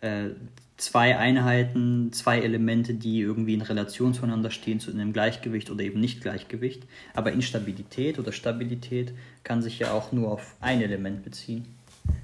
äh, 0.02 0.28
zwei 0.76 1.16
Einheiten, 1.16 2.12
zwei 2.12 2.40
Elemente, 2.40 2.94
die 2.94 3.20
irgendwie 3.20 3.54
in 3.54 3.62
Relation 3.62 4.14
zueinander 4.14 4.50
stehen, 4.50 4.78
zu 4.78 4.90
einem 4.90 5.12
Gleichgewicht 5.12 5.70
oder 5.70 5.82
eben 5.82 6.00
nicht 6.00 6.20
Gleichgewicht. 6.20 6.84
Aber 7.14 7.32
Instabilität 7.32 8.18
oder 8.18 8.30
Stabilität 8.30 9.14
kann 9.42 9.62
sich 9.62 9.78
ja 9.78 9.92
auch 9.92 10.12
nur 10.12 10.30
auf 10.30 10.54
ein 10.60 10.82
Element 10.82 11.24
beziehen. 11.24 11.64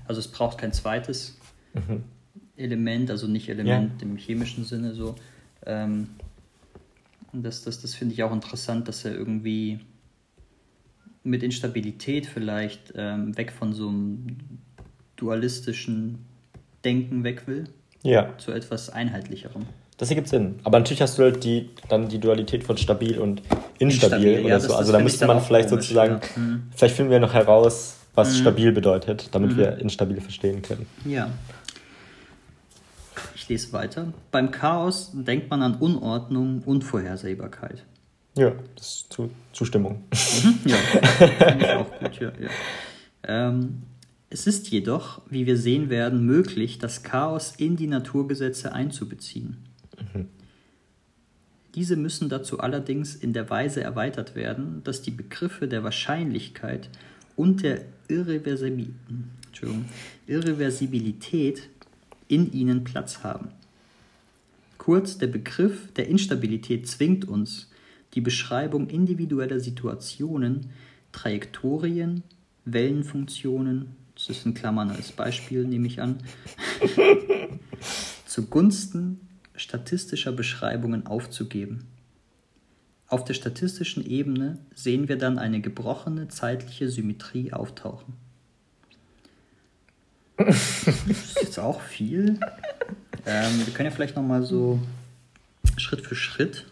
Also 0.06 0.20
es 0.20 0.28
braucht 0.28 0.58
kein 0.58 0.72
zweites 0.72 1.38
Element, 2.56 3.10
also 3.10 3.26
nicht 3.26 3.48
Element 3.48 4.02
im 4.02 4.16
chemischen 4.16 4.64
Sinne 4.64 4.94
so. 4.94 5.16
Ähm, 5.64 6.08
und 7.32 7.42
das, 7.42 7.64
das, 7.64 7.80
das 7.80 7.94
finde 7.94 8.12
ich 8.12 8.22
auch 8.22 8.32
interessant, 8.32 8.86
dass 8.86 9.04
er 9.06 9.14
irgendwie 9.14 9.80
mit 11.24 11.42
Instabilität 11.42 12.26
vielleicht 12.26 12.92
ähm, 12.96 13.36
weg 13.36 13.52
von 13.52 13.72
so 13.72 13.88
einem 13.88 14.36
dualistischen 15.16 16.18
Denken 16.84 17.22
weg 17.24 17.46
will, 17.46 17.68
Ja, 18.02 18.36
zu 18.38 18.50
etwas 18.52 18.90
Einheitlicherem. 18.90 19.66
das 19.98 20.08
ergibt 20.10 20.28
Sinn. 20.28 20.56
Aber 20.64 20.78
natürlich 20.78 21.00
hast 21.00 21.16
du 21.18 21.22
halt 21.22 21.44
die, 21.44 21.70
dann 21.88 22.08
die 22.08 22.18
Dualität 22.18 22.64
von 22.64 22.76
stabil 22.76 23.18
und 23.20 23.40
instabil, 23.78 23.88
Instabil, 24.34 24.40
oder 24.40 24.48
ja, 24.48 24.60
so. 24.60 24.68
das- 24.68 24.76
also 24.78 24.92
das 24.92 24.98
da 24.98 25.04
müsste 25.04 25.26
man 25.26 25.40
vielleicht 25.40 25.68
komisch, 25.68 25.84
sozusagen, 25.84 26.14
ja. 26.36 26.42
Mhm. 26.42 26.62
vielleicht 26.74 26.96
finden 26.96 27.12
wir 27.12 27.20
noch 27.20 27.34
heraus, 27.34 27.98
was 28.14 28.36
stabil 28.36 28.72
bedeutet, 28.72 29.28
damit 29.32 29.56
wir 29.56 29.78
instabil 29.78 30.20
verstehen 30.20 30.60
können. 30.60 30.86
Ja. 31.04 31.30
Ich 33.34 33.48
lese 33.48 33.72
weiter. 33.72 34.12
Beim 34.30 34.50
Chaos 34.50 35.12
denkt 35.14 35.50
man 35.50 35.62
an 35.62 35.74
Unordnung, 35.76 36.62
Unvorhersehbarkeit. 36.66 37.84
Ja, 38.34 38.54
das 38.76 38.86
ist 38.86 39.12
zu, 39.12 39.30
Zustimmung. 39.52 40.04
Ja, 40.64 40.76
finde 40.76 41.64
ich 41.64 41.72
auch 41.72 41.98
gut, 41.98 42.20
ja. 42.20 42.32
ja. 42.40 42.50
Ähm, 43.24 43.82
es 44.30 44.46
ist 44.46 44.70
jedoch, 44.70 45.20
wie 45.28 45.46
wir 45.46 45.58
sehen 45.58 45.90
werden, 45.90 46.24
möglich, 46.24 46.78
das 46.78 47.02
Chaos 47.02 47.54
in 47.56 47.76
die 47.76 47.86
Naturgesetze 47.86 48.72
einzubeziehen. 48.72 49.58
Diese 51.74 51.96
müssen 51.96 52.28
dazu 52.28 52.60
allerdings 52.60 53.14
in 53.14 53.32
der 53.32 53.48
Weise 53.50 53.82
erweitert 53.82 54.34
werden, 54.34 54.82
dass 54.84 55.02
die 55.02 55.10
Begriffe 55.10 55.68
der 55.68 55.84
Wahrscheinlichkeit 55.84 56.88
und 57.36 57.62
der 57.62 57.82
Irreversibi 58.08 58.94
Entschuldigung, 59.46 59.84
Irreversibilität 60.26 61.68
in 62.28 62.52
ihnen 62.52 62.84
Platz 62.84 63.22
haben. 63.22 63.48
Kurz, 64.78 65.18
der 65.18 65.28
Begriff 65.28 65.92
der 65.92 66.08
Instabilität 66.08 66.88
zwingt 66.88 67.26
uns, 67.26 67.70
die 68.14 68.20
Beschreibung 68.20 68.88
individueller 68.88 69.60
Situationen, 69.60 70.70
Trajektorien, 71.12 72.22
Wellenfunktionen, 72.64 73.96
das 74.14 74.28
ist 74.28 74.46
in 74.46 74.54
Klammern 74.54 74.90
als 74.90 75.12
Beispiel, 75.12 75.64
nehme 75.64 75.86
ich 75.86 76.00
an, 76.00 76.18
zugunsten 78.26 79.20
statistischer 79.54 80.32
Beschreibungen 80.32 81.06
aufzugeben. 81.06 81.86
Auf 83.08 83.24
der 83.24 83.34
statistischen 83.34 84.06
Ebene 84.06 84.58
sehen 84.74 85.08
wir 85.08 85.18
dann 85.18 85.38
eine 85.38 85.60
gebrochene 85.60 86.28
zeitliche 86.28 86.88
Symmetrie 86.88 87.52
auftauchen. 87.52 88.14
Das 90.38 90.86
ist 91.06 91.38
jetzt 91.40 91.58
auch 91.58 91.82
viel. 91.82 92.40
Ähm, 93.26 93.66
wir 93.66 93.74
können 93.74 93.90
ja 93.90 93.94
vielleicht 93.94 94.16
nochmal 94.16 94.42
so 94.42 94.80
Schritt 95.76 96.06
für 96.06 96.14
Schritt. 96.14 96.66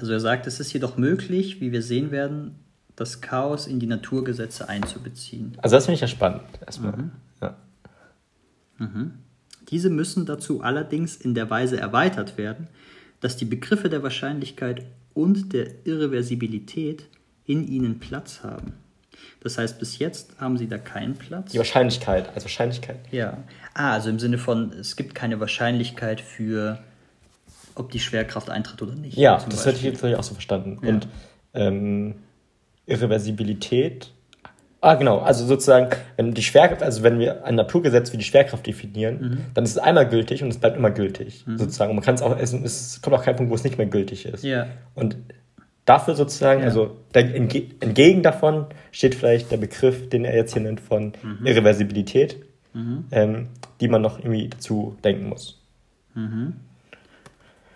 Also 0.00 0.12
er 0.14 0.20
sagt, 0.20 0.46
es 0.46 0.60
ist 0.60 0.72
jedoch 0.72 0.96
möglich, 0.96 1.60
wie 1.60 1.72
wir 1.72 1.82
sehen 1.82 2.10
werden, 2.10 2.54
das 2.96 3.20
Chaos 3.20 3.66
in 3.66 3.80
die 3.80 3.86
Naturgesetze 3.86 4.66
einzubeziehen. 4.66 5.58
Also 5.58 5.76
das 5.76 5.84
finde 5.84 5.96
ich 5.96 6.00
ja 6.00 6.08
spannend 6.08 6.42
erstmal. 6.64 7.10
Ja. 7.42 7.56
Diese 9.68 9.90
müssen 9.90 10.24
dazu 10.24 10.62
allerdings 10.62 11.16
in 11.16 11.34
der 11.34 11.50
Weise 11.50 11.78
erweitert 11.78 12.38
werden, 12.38 12.68
dass 13.20 13.36
die 13.36 13.44
Begriffe 13.44 13.90
der 13.90 14.02
Wahrscheinlichkeit 14.02 14.86
und 15.12 15.52
der 15.52 15.86
Irreversibilität 15.86 17.04
in 17.44 17.68
ihnen 17.68 17.98
Platz 17.98 18.42
haben. 18.42 18.72
Das 19.40 19.58
heißt, 19.58 19.78
bis 19.78 19.98
jetzt 19.98 20.40
haben 20.40 20.56
sie 20.56 20.66
da 20.66 20.78
keinen 20.78 21.14
Platz. 21.14 21.52
Die 21.52 21.58
Wahrscheinlichkeit, 21.58 22.28
also 22.30 22.44
Wahrscheinlichkeit. 22.44 23.00
Ja. 23.10 23.44
Ah, 23.74 23.92
also 23.92 24.08
im 24.08 24.18
Sinne 24.18 24.38
von, 24.38 24.72
es 24.72 24.96
gibt 24.96 25.14
keine 25.14 25.40
Wahrscheinlichkeit 25.40 26.22
für, 26.22 26.78
ob 27.74 27.90
die 27.92 28.00
Schwerkraft 28.00 28.50
eintritt 28.50 28.80
oder 28.82 28.94
nicht. 28.94 29.16
Ja, 29.16 29.38
das 29.48 29.66
hätte 29.66 29.76
ich 29.78 29.82
jetzt 29.84 29.94
natürlich 29.96 30.16
auch 30.16 30.22
so 30.22 30.34
verstanden. 30.34 30.78
Ja. 30.82 30.88
Und 30.88 31.08
ähm, 31.54 32.14
Irreversibilität. 32.86 34.10
Ah, 34.82 34.94
genau. 34.94 35.18
Also 35.18 35.44
sozusagen, 35.44 35.90
wenn 36.16 36.32
die 36.32 36.42
Schwerkraft, 36.42 36.82
also 36.82 37.02
wenn 37.02 37.18
wir 37.18 37.44
ein 37.44 37.54
Naturgesetz 37.54 38.12
wie 38.12 38.16
die 38.16 38.24
Schwerkraft 38.24 38.66
definieren, 38.66 39.20
Mhm. 39.20 39.38
dann 39.54 39.64
ist 39.64 39.72
es 39.72 39.78
einmal 39.78 40.08
gültig 40.08 40.42
und 40.42 40.48
es 40.48 40.58
bleibt 40.58 40.76
immer 40.76 40.90
gültig. 40.90 41.44
Sozusagen. 41.56 41.90
Und 41.90 41.96
man 41.96 42.04
kann 42.04 42.14
es 42.14 42.22
auch, 42.22 42.36
es, 42.38 42.52
es 42.54 43.02
kommt 43.02 43.14
auch 43.14 43.22
kein 43.22 43.36
Punkt, 43.36 43.50
wo 43.50 43.54
es 43.54 43.62
nicht 43.64 43.76
mehr 43.76 43.86
gültig 43.86 44.24
ist. 44.24 44.42
Ja. 44.42 44.66
Und 44.94 45.16
dafür 45.84 46.14
sozusagen, 46.14 46.60
Ja. 46.60 46.66
also 46.66 46.96
entge 47.12 47.64
entgegen 47.80 48.22
davon 48.22 48.66
steht 48.90 49.14
vielleicht 49.14 49.50
der 49.50 49.58
Begriff, 49.58 50.08
den 50.08 50.24
er 50.24 50.34
jetzt 50.34 50.54
hier 50.54 50.62
nennt, 50.62 50.80
von 50.80 51.12
Mhm. 51.22 51.46
Irreversibilität, 51.46 52.36
ähm, 53.12 53.48
die 53.80 53.88
man 53.88 54.00
noch 54.00 54.18
irgendwie 54.18 54.48
dazu 54.48 54.96
denken 55.04 55.28
muss. 55.28 55.60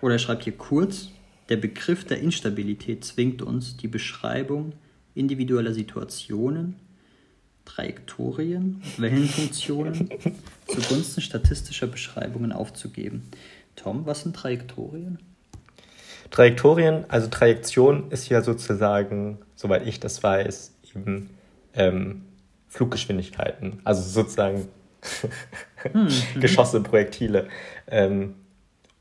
Oder 0.05 0.17
er 0.17 0.19
schreibt 0.19 0.45
hier 0.45 0.55
kurz, 0.55 1.09
der 1.49 1.57
Begriff 1.57 2.05
der 2.05 2.21
Instabilität 2.21 3.07
zwingt 3.07 3.41
uns, 3.41 3.79
die 3.79 3.89
Beschreibung 3.89 4.75
individueller 5.15 5.73
Situationen, 5.73 6.77
Trajektorien, 7.65 8.83
Wellenfunktionen 8.99 10.11
zugunsten 10.67 11.23
statistischer 11.23 11.87
Beschreibungen 11.87 12.53
aufzugeben. 12.53 13.31
Tom, 13.77 14.05
was 14.05 14.25
sind 14.25 14.37
Trajektorien? 14.37 15.21
Trajektorien, 16.31 17.07
also 17.09 17.29
Trajektion 17.29 18.11
ist 18.11 18.29
ja 18.29 18.43
sozusagen, 18.43 19.39
soweit 19.55 19.87
ich 19.87 20.01
das 20.01 20.23
weiß, 20.23 20.75
eben 20.95 21.31
ähm, 21.73 22.27
Fluggeschwindigkeiten, 22.69 23.81
also 23.85 24.03
sozusagen 24.03 24.69
Geschosse, 26.39 26.83
Projektile. 26.83 27.49
Ähm, 27.87 28.35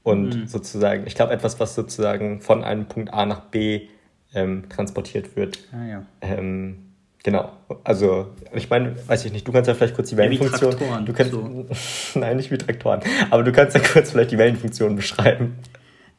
und 0.04 0.50
sozusagen, 0.50 1.08
ich 1.08 1.16
glaube, 1.16 1.34
etwas, 1.34 1.60
was 1.60 1.76
sozusagen 1.76 2.42
von 2.42 2.64
einem 2.64 2.86
Punkt 2.88 3.14
A 3.14 3.26
nach 3.26 3.42
B 3.42 3.88
ähm, 4.34 4.68
transportiert 4.70 5.36
wird. 5.36 5.60
Ah 5.72 5.86
ja. 5.86 6.06
Ähm, 6.22 6.94
genau, 7.24 7.52
also 7.84 8.28
ich 8.54 8.70
meine, 8.70 8.96
weiß 9.08 9.26
ich 9.26 9.32
nicht, 9.32 9.48
du 9.48 9.52
kannst 9.52 9.68
ja 9.68 9.74
vielleicht 9.74 9.96
kurz 9.96 10.10
die 10.10 10.16
Ja, 10.16 10.24
wie 10.30 10.40
Wellenfunktion. 10.40 10.72
Traktoren, 10.72 11.06
du 11.06 11.14
kannst, 11.14 11.32
so. 11.32 11.66
nein, 12.20 12.38
nicht 12.38 12.52
wie 12.52 12.58
Traktoren, 12.58 13.02
aber 13.30 13.44
du 13.44 13.52
kannst 13.52 13.76
ja 13.76 13.82
kurz 13.82 14.12
vielleicht 14.12 14.32
die 14.32 14.38
Wellenfunktion 14.38 14.96
beschreiben. 14.96 15.56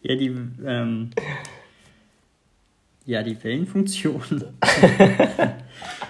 Ja, 0.00 0.16
die, 0.16 0.34
ähm, 0.64 1.10
Ja, 3.04 3.22
die 3.22 3.42
Wellenfunktion. 3.42 4.22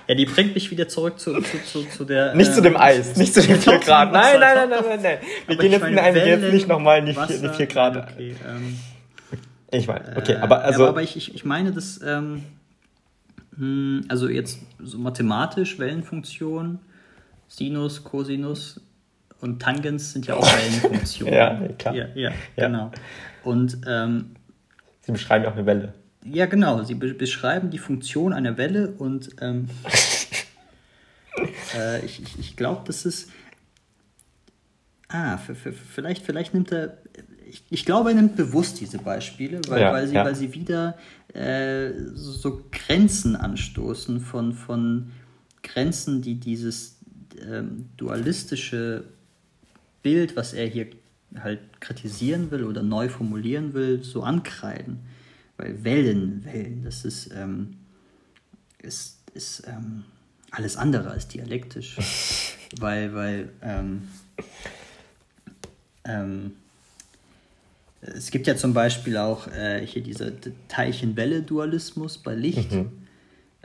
ja, 0.07 0.15
die 0.15 0.27
bringt 0.27 0.55
mich 0.55 0.71
wieder 0.71 0.89
zurück 0.89 1.19
zu, 1.19 1.41
zu, 1.41 1.59
zu, 1.65 1.85
zu 1.89 2.05
der. 2.05 2.35
Nicht 2.35 2.51
äh, 2.51 2.55
zu 2.55 2.63
dem 2.63 2.77
Eis, 2.77 3.17
nicht 3.17 3.35
zu 3.35 3.43
den 3.43 3.59
4 3.59 3.79
Grad. 3.79 4.13
Nein, 4.13 4.39
nein, 4.41 4.57
nein, 4.57 4.69
nein, 4.71 4.85
nein, 4.89 5.01
nein. 5.03 5.19
Wir 5.47 5.57
gehen 5.57 5.73
jetzt, 5.73 5.83
nein, 5.83 6.15
wir 6.15 6.27
jetzt 6.27 6.53
nicht 6.53 6.69
nochmal 6.69 6.99
in 6.99 7.07
die 7.07 7.17
Wasser, 7.17 7.53
4 7.53 7.67
Grad. 7.67 7.97
Okay, 7.97 8.37
ähm, 8.47 8.79
Ich 9.71 9.87
meine, 9.87 10.17
okay, 10.17 10.33
äh, 10.33 10.37
aber 10.37 10.63
also. 10.63 10.87
Aber 10.87 11.03
ich, 11.03 11.17
ich, 11.17 11.35
ich 11.35 11.45
meine, 11.45 11.73
dass. 11.73 12.01
Ähm, 12.03 12.45
hm, 13.57 14.05
also 14.09 14.29
jetzt 14.29 14.61
so 14.83 14.99
mathematisch, 14.99 15.79
Wellenfunktion, 15.79 16.81
Sinus, 17.49 18.03
Cosinus 18.05 18.81
und 19.41 19.63
Tangens 19.63 20.13
sind 20.13 20.27
ja 20.27 20.35
auch 20.35 20.47
Wellenfunktionen. 20.59 21.35
Ja, 21.35 21.61
klar. 21.79 21.95
Ja, 21.95 22.07
ja, 22.15 22.31
Ja. 22.57 22.67
genau. 22.67 22.91
Und 23.43 23.79
ähm, 23.87 24.35
Sie 25.03 25.13
beschreiben 25.13 25.45
ja 25.45 25.51
auch 25.51 25.55
eine 25.55 25.67
Welle. 25.67 25.93
Ja, 26.25 26.47
genau, 26.47 26.83
sie 26.85 26.95
be 26.95 27.15
beschreiben 27.15 27.71
die 27.71 27.79
Funktion 27.79 28.33
einer 28.33 28.57
Welle 28.57 28.93
und 28.93 29.31
ähm, 29.41 29.69
äh, 31.77 32.05
ich, 32.05 32.23
ich, 32.23 32.39
ich 32.39 32.57
glaube, 32.57 32.83
das 32.87 33.05
ist. 33.05 33.31
Ah, 35.09 35.37
vielleicht, 35.37 36.25
vielleicht 36.25 36.55
nimmt 36.55 36.73
er. 36.73 36.99
Ich, 37.49 37.63
ich 37.71 37.85
glaube, 37.85 38.11
er 38.11 38.17
nimmt 38.17 38.37
bewusst 38.37 38.81
diese 38.81 38.99
Beispiele, 38.99 39.61
weil, 39.69 39.83
Ja, 39.83 39.93
weil, 39.93 40.09
sie, 40.09 40.15
ja. 40.15 40.25
weil 40.25 40.35
sie 40.35 40.55
wieder 40.55 40.97
äh, 41.35 41.93
so, 42.15 42.33
so 42.33 42.63
Grenzen 42.73 43.37
anstoßen 43.37 44.21
von, 44.21 44.55
von 44.55 45.13
Grenzen, 45.63 46.23
die 46.23 46.37
dieses 46.37 46.99
ähm, 47.49 47.91
dualistische 47.97 49.05
Bild, 50.03 50.37
was 50.37 50.53
er 50.53 50.67
hier 50.67 50.87
halt 51.39 51.61
kritisieren 51.81 52.51
will 52.51 52.65
oder 52.65 52.83
neu 52.83 53.09
formulieren 53.09 53.75
will, 53.75 54.03
so 54.03 54.23
ankreiden. 54.23 55.01
Weil 55.57 55.85
Wellen, 55.85 56.45
Wellen, 56.45 56.83
das 56.85 57.05
ist, 57.05 57.31
ähm, 57.35 57.77
ist, 58.83 59.19
ist 59.35 59.63
ähm, 59.67 60.05
alles 60.51 60.77
andere 60.77 61.11
als 61.11 61.29
dialektisch. 61.29 61.97
weil, 62.81 63.15
weil, 63.15 63.49
ähm, 63.63 64.09
ähm, 66.05 66.53
es 68.01 68.31
gibt 68.31 68.47
ja 68.47 68.57
zum 68.57 68.75
Beispiel 68.75 69.17
auch 69.17 69.47
äh, 69.49 69.87
hier 69.87 70.03
dieser 70.03 70.33
Teilchen-Welle-Dualismus 70.69 72.19
bei 72.19 72.35
Licht. 72.35 72.71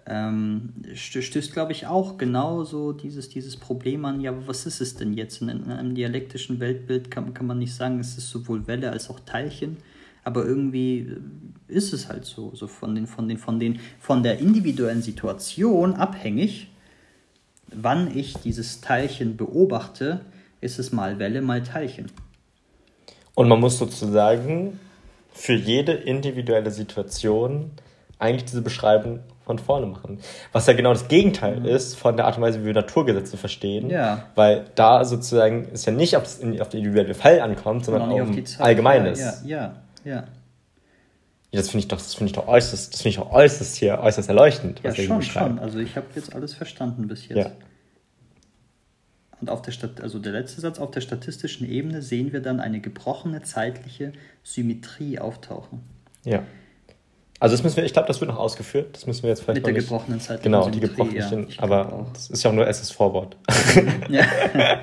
Ähm, 0.05 0.73
stö- 0.93 1.21
stößt, 1.21 1.51
glaube 1.51 1.73
ich, 1.73 1.85
auch 1.85 2.17
genau 2.17 2.63
so 2.63 2.93
dieses, 2.93 3.29
dieses 3.29 3.57
Problem 3.57 4.05
an, 4.05 4.21
ja, 4.21 4.33
was 4.47 4.65
ist 4.65 4.79
es 4.79 4.95
denn 4.95 5.13
jetzt? 5.13 5.41
In, 5.41 5.49
in 5.49 5.69
einem 5.71 5.93
dialektischen 5.93 6.59
Weltbild 6.59 7.11
kann, 7.11 7.33
kann 7.33 7.47
man 7.47 7.59
nicht 7.59 7.75
sagen, 7.75 7.99
es 7.99 8.17
ist 8.17 8.29
sowohl 8.29 8.65
Welle 8.65 8.91
als 8.91 9.09
auch 9.09 9.19
Teilchen, 9.19 9.77
aber 10.29 10.45
irgendwie 10.45 10.99
äh, 10.99 11.17
ist 11.67 11.91
es 11.91 12.07
halt 12.07 12.23
so, 12.23 12.51
so 12.53 12.67
von, 12.67 12.93
den, 12.93 13.07
von, 13.07 13.27
den, 13.27 13.39
von, 13.39 13.59
den, 13.59 13.79
von 13.99 14.21
der 14.21 14.37
individuellen 14.37 15.01
Situation 15.01 15.95
abhängig, 15.95 16.67
wann 17.73 18.15
ich 18.15 18.35
dieses 18.35 18.79
Teilchen 18.79 19.37
beobachte, 19.37 20.21
ist 20.61 20.77
es 20.77 20.91
mal 20.91 21.17
Welle, 21.17 21.41
mal 21.41 21.63
Teilchen. 21.63 22.11
Und 23.33 23.47
man 23.47 23.59
muss 23.59 23.79
sozusagen 23.79 24.79
für 25.33 25.53
jede 25.53 25.93
individuelle 25.93 26.69
Situation 26.69 27.71
eigentlich 28.19 28.45
diese 28.45 28.61
Beschreibung 28.61 29.21
von 29.45 29.57
vorne 29.57 29.87
machen. 29.87 30.19
Was 30.51 30.67
ja 30.67 30.73
genau 30.73 30.93
das 30.93 31.07
Gegenteil 31.07 31.65
ist 31.65 31.95
von 31.95 32.17
der 32.17 32.27
Art 32.27 32.37
und 32.37 32.43
Weise, 32.43 32.61
wie 32.61 32.65
wir 32.65 32.73
Naturgesetze 32.73 33.35
verstehen. 33.35 33.85
Mhm. 33.85 33.91
Ja. 33.91 34.25
Weil 34.35 34.65
da 34.75 35.05
sozusagen 35.05 35.69
es 35.73 35.85
ja 35.85 35.91
nicht 35.91 36.17
auf, 36.17 36.25
auf 36.25 36.69
den 36.69 36.79
individuellen 36.79 37.15
Fall 37.15 37.39
ankommt, 37.39 37.85
sondern 37.85 38.11
auf 38.11 38.29
auf. 38.29 38.59
Allgemeines. 38.59 39.19
Ja, 39.19 39.33
ja, 39.43 39.57
ja. 39.57 39.75
Ja, 40.05 40.25
Das 41.51 41.69
finde 41.69 41.79
ich 41.83 41.87
doch, 41.87 41.97
das 41.97 42.13
finde 42.15 42.27
ich 42.27 42.33
doch 42.33 42.47
äußerst, 42.47 42.93
das 42.93 43.01
finde 43.01 43.09
ich 43.09 43.15
doch 43.17 43.31
äußerst 43.31 43.75
hier 43.75 43.99
äußerst 43.99 44.29
erleuchtend, 44.29 44.81
Ja, 44.83 44.93
schon, 44.93 45.21
schon. 45.21 45.59
Also 45.59 45.79
ich 45.79 45.95
habe 45.95 46.07
jetzt 46.15 46.33
alles 46.33 46.53
verstanden 46.53 47.07
bis 47.07 47.27
jetzt. 47.27 47.37
Ja. 47.37 47.51
Und 49.41 49.49
auf 49.49 49.61
der 49.61 49.71
Stat 49.71 50.01
also 50.01 50.19
der 50.19 50.33
letzte 50.33 50.59
Satz, 50.61 50.79
auf 50.79 50.91
der 50.91 51.01
statistischen 51.01 51.67
Ebene 51.69 52.01
sehen 52.01 52.33
wir 52.33 52.41
dann 52.41 52.59
eine 52.59 52.81
gebrochene 52.81 53.41
zeitliche 53.41 54.11
Symmetrie 54.43 55.17
auftauchen. 55.19 55.79
Ja. 56.25 56.43
Also 57.39 57.53
das 57.55 57.63
müssen 57.63 57.77
wir, 57.77 57.85
ich 57.85 57.93
glaube, 57.93 58.09
das 58.09 58.19
wird 58.19 58.29
noch 58.29 58.37
ausgeführt. 58.37 58.89
Das 58.93 59.07
müssen 59.07 59.23
wir 59.23 59.29
jetzt 59.29 59.43
vielleicht 59.43 59.59
Mit 59.59 59.65
der 59.65 59.73
nicht, 59.73 59.87
gebrochenen 59.87 60.19
zeitlichen 60.19 60.51
Genau, 60.51 60.69
die 60.69 60.79
Symmetrie, 60.79 61.13
gebrochenen, 61.15 61.47
ja, 61.49 61.63
aber 61.63 62.07
das 62.11 62.29
ist 62.29 62.43
ja 62.43 62.49
auch 62.49 62.53
nur 62.53 62.67
erstes 62.67 62.91
Vorwort. 62.91 63.37
Ja, 64.09 64.25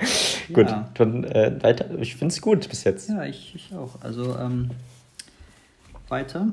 Gut, 0.54 0.70
Ja. 0.70 0.90
dann 0.94 1.24
äh, 1.24 1.62
weiter. 1.62 1.90
Ich 2.00 2.16
finde 2.16 2.32
es 2.32 2.40
gut 2.40 2.66
bis 2.70 2.84
jetzt. 2.84 3.10
ja 3.10 3.24
ich, 3.26 3.54
ich 3.54 3.74
auch. 3.76 4.00
Also 4.00 4.38
ähm, 4.38 4.70
weiter. 6.08 6.52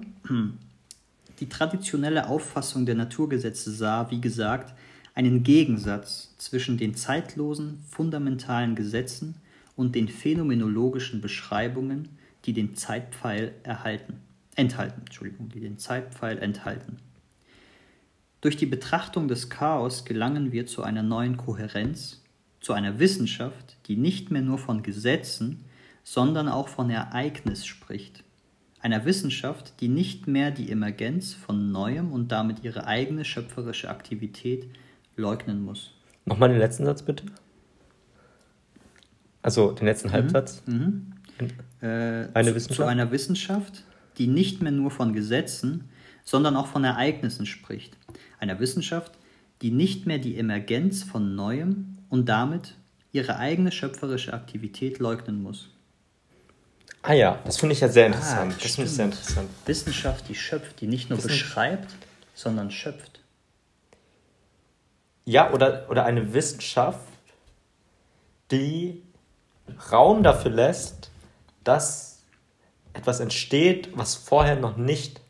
Die 1.39 1.49
traditionelle 1.49 2.27
Auffassung 2.27 2.85
der 2.85 2.95
Naturgesetze 2.95 3.71
sah, 3.71 4.09
wie 4.11 4.21
gesagt, 4.21 4.73
einen 5.15 5.43
Gegensatz 5.43 6.33
zwischen 6.37 6.77
den 6.77 6.95
zeitlosen, 6.95 7.83
fundamentalen 7.89 8.75
Gesetzen 8.75 9.35
und 9.75 9.95
den 9.95 10.07
phänomenologischen 10.07 11.21
Beschreibungen, 11.21 12.09
die 12.45 12.53
den 12.53 12.75
Zeitpfeil 12.75 13.53
erhalten, 13.63 14.15
enthalten, 14.55 15.01
Entschuldigung, 15.01 15.49
die 15.49 15.59
den 15.59 15.77
Zeitpfeil 15.77 16.39
enthalten. 16.39 16.97
Durch 18.41 18.57
die 18.57 18.65
Betrachtung 18.65 19.27
des 19.27 19.49
Chaos 19.49 20.03
gelangen 20.03 20.51
wir 20.51 20.65
zu 20.65 20.83
einer 20.83 21.03
neuen 21.03 21.37
Kohärenz, 21.37 22.21
zu 22.59 22.73
einer 22.73 22.99
Wissenschaft, 22.99 23.77
die 23.87 23.95
nicht 23.95 24.31
mehr 24.31 24.41
nur 24.41 24.57
von 24.57 24.83
Gesetzen, 24.83 25.63
sondern 26.03 26.49
auch 26.49 26.67
von 26.67 26.89
Ereignis 26.89 27.65
spricht. 27.65 28.23
Einer 28.83 29.05
Wissenschaft, 29.05 29.79
die 29.79 29.87
nicht 29.87 30.27
mehr 30.27 30.51
die 30.51 30.69
Emergenz 30.69 31.33
von 31.33 31.71
Neuem 31.71 32.11
und 32.11 32.33
damit 32.33 32.65
ihre 32.65 32.85
eigene 32.85 33.23
schöpferische 33.23 33.89
Aktivität 33.89 34.67
leugnen 35.15 35.63
muss. 35.63 35.93
Nochmal 36.25 36.49
den 36.49 36.57
letzten 36.59 36.83
Satz 36.83 37.01
bitte. 37.01 37.23
Also 39.41 39.71
den 39.71 39.85
letzten 39.85 40.11
Halbsatz. 40.11 40.63
Äh, 40.67 41.85
Eine 41.85 42.49
zu, 42.49 42.55
Wissenschaft? 42.55 42.75
zu 42.75 42.83
einer 42.85 43.11
Wissenschaft, 43.11 43.83
die 44.17 44.27
nicht 44.27 44.61
mehr 44.61 44.73
nur 44.73 44.91
von 44.91 45.13
Gesetzen, 45.13 45.85
sondern 46.25 46.57
auch 46.57 46.67
von 46.67 46.83
Ereignissen 46.83 47.45
spricht. 47.45 47.95
Einer 48.39 48.59
Wissenschaft, 48.59 49.13
die 49.61 49.71
nicht 49.71 50.05
mehr 50.07 50.19
die 50.19 50.37
Emergenz 50.37 51.03
von 51.03 51.35
Neuem 51.35 51.99
und 52.09 52.27
damit 52.27 52.75
ihre 53.13 53.37
eigene 53.37 53.71
schöpferische 53.71 54.33
Aktivität 54.33 54.99
leugnen 54.99 55.41
muss. 55.41 55.69
Ah 57.03 57.13
ja, 57.13 57.39
das 57.45 57.57
finde 57.57 57.73
ich 57.73 57.81
ja 57.81 57.89
sehr 57.89 58.07
interessant. 58.07 58.53
Ah, 58.53 58.59
das 58.61 58.75
finde 58.75 58.89
ich 58.89 58.95
sehr 58.95 59.05
interessant. 59.05 59.49
Wissenschaft, 59.65 60.27
die 60.29 60.35
schöpft, 60.35 60.79
die 60.81 60.87
nicht 60.87 61.09
nur 61.09 61.17
Wissen- 61.19 61.27
beschreibt, 61.27 61.93
sondern 62.33 62.71
schöpft. 62.71 63.19
Ja, 65.25 65.51
oder, 65.51 65.85
oder 65.89 66.05
eine 66.05 66.33
Wissenschaft, 66.33 66.99
die 68.51 69.01
Raum 69.91 70.23
dafür 70.23 70.51
lässt, 70.51 71.11
dass 71.63 72.21
etwas 72.93 73.19
entsteht, 73.19 73.89
was 73.97 74.15
vorher 74.15 74.55
noch 74.55 74.77
nicht 74.77 75.21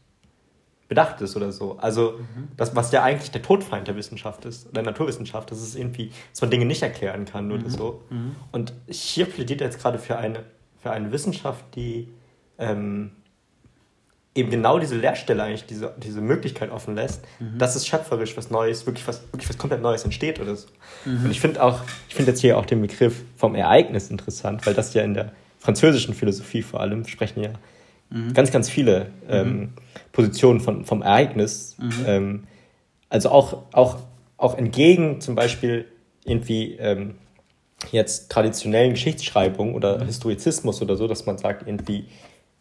bedacht 0.87 1.21
ist 1.21 1.35
oder 1.35 1.51
so. 1.51 1.77
Also 1.77 2.19
das, 2.57 2.75
was 2.75 2.91
ja 2.91 3.03
eigentlich 3.03 3.31
der 3.31 3.41
Todfeind 3.41 3.87
der 3.87 3.95
Wissenschaft 3.95 4.45
ist, 4.45 4.75
der 4.75 4.83
Naturwissenschaft, 4.83 5.49
das 5.49 5.61
ist 5.61 5.75
irgendwie, 5.75 6.11
dass 6.31 6.41
man 6.41 6.51
Dinge 6.51 6.65
nicht 6.65 6.81
erklären 6.83 7.25
kann 7.25 7.51
oder 7.51 7.69
so. 7.69 8.03
Und 8.51 8.73
hier 8.89 9.25
plädiert 9.25 9.61
er 9.61 9.67
jetzt 9.67 9.79
gerade 9.81 9.97
für 9.97 10.17
eine, 10.17 10.43
für 10.83 10.91
eine 10.91 11.11
Wissenschaft, 11.11 11.63
die 11.75 12.09
ähm, 12.59 13.11
eben 14.35 14.49
genau 14.49 14.79
diese 14.79 14.97
Leerstelle 14.97 15.41
eigentlich, 15.41 15.65
diese, 15.65 15.93
diese 15.97 16.19
Möglichkeit 16.19 16.71
offen 16.71 16.95
lässt, 16.95 17.23
dass 17.57 17.75
es 17.75 17.87
schöpferisch 17.87 18.35
was 18.35 18.49
Neues, 18.49 18.85
wirklich 18.85 19.07
was, 19.07 19.21
wirklich 19.31 19.47
was 19.47 19.57
komplett 19.57 19.81
Neues 19.81 20.03
entsteht 20.03 20.39
oder 20.39 20.55
so. 20.55 20.67
Und 21.05 21.31
ich 21.31 21.39
finde 21.39 21.63
auch, 21.63 21.81
ich 22.09 22.15
finde 22.15 22.31
jetzt 22.31 22.41
hier 22.41 22.57
auch 22.57 22.65
den 22.65 22.81
Begriff 22.81 23.23
vom 23.37 23.55
Ereignis 23.55 24.09
interessant, 24.09 24.65
weil 24.65 24.73
das 24.73 24.93
ja 24.93 25.03
in 25.03 25.13
der 25.13 25.31
französischen 25.59 26.13
Philosophie 26.13 26.63
vor 26.63 26.81
allem 26.81 27.05
sprechen 27.05 27.43
ja 27.43 27.51
ganz, 28.33 28.51
ganz 28.51 28.69
viele 28.69 29.07
ähm, 29.29 29.69
Positionen 30.11 30.59
von, 30.59 30.83
vom 30.85 31.01
Ereignis. 31.01 31.77
Ähm, 32.05 32.43
also 33.09 33.29
auch, 33.29 33.63
auch, 33.71 33.97
auch 34.37 34.57
entgegen 34.57 35.21
zum 35.21 35.35
Beispiel 35.35 35.85
irgendwie 36.25 36.75
ähm, 36.79 37.15
jetzt 37.91 38.31
traditionellen 38.31 38.91
Geschichtsschreibung 38.91 39.75
oder 39.75 40.03
Historizismus 40.03 40.81
oder 40.81 40.95
so, 40.95 41.07
dass 41.07 41.25
man 41.25 41.37
sagt, 41.37 41.67
irgendwie 41.67 42.05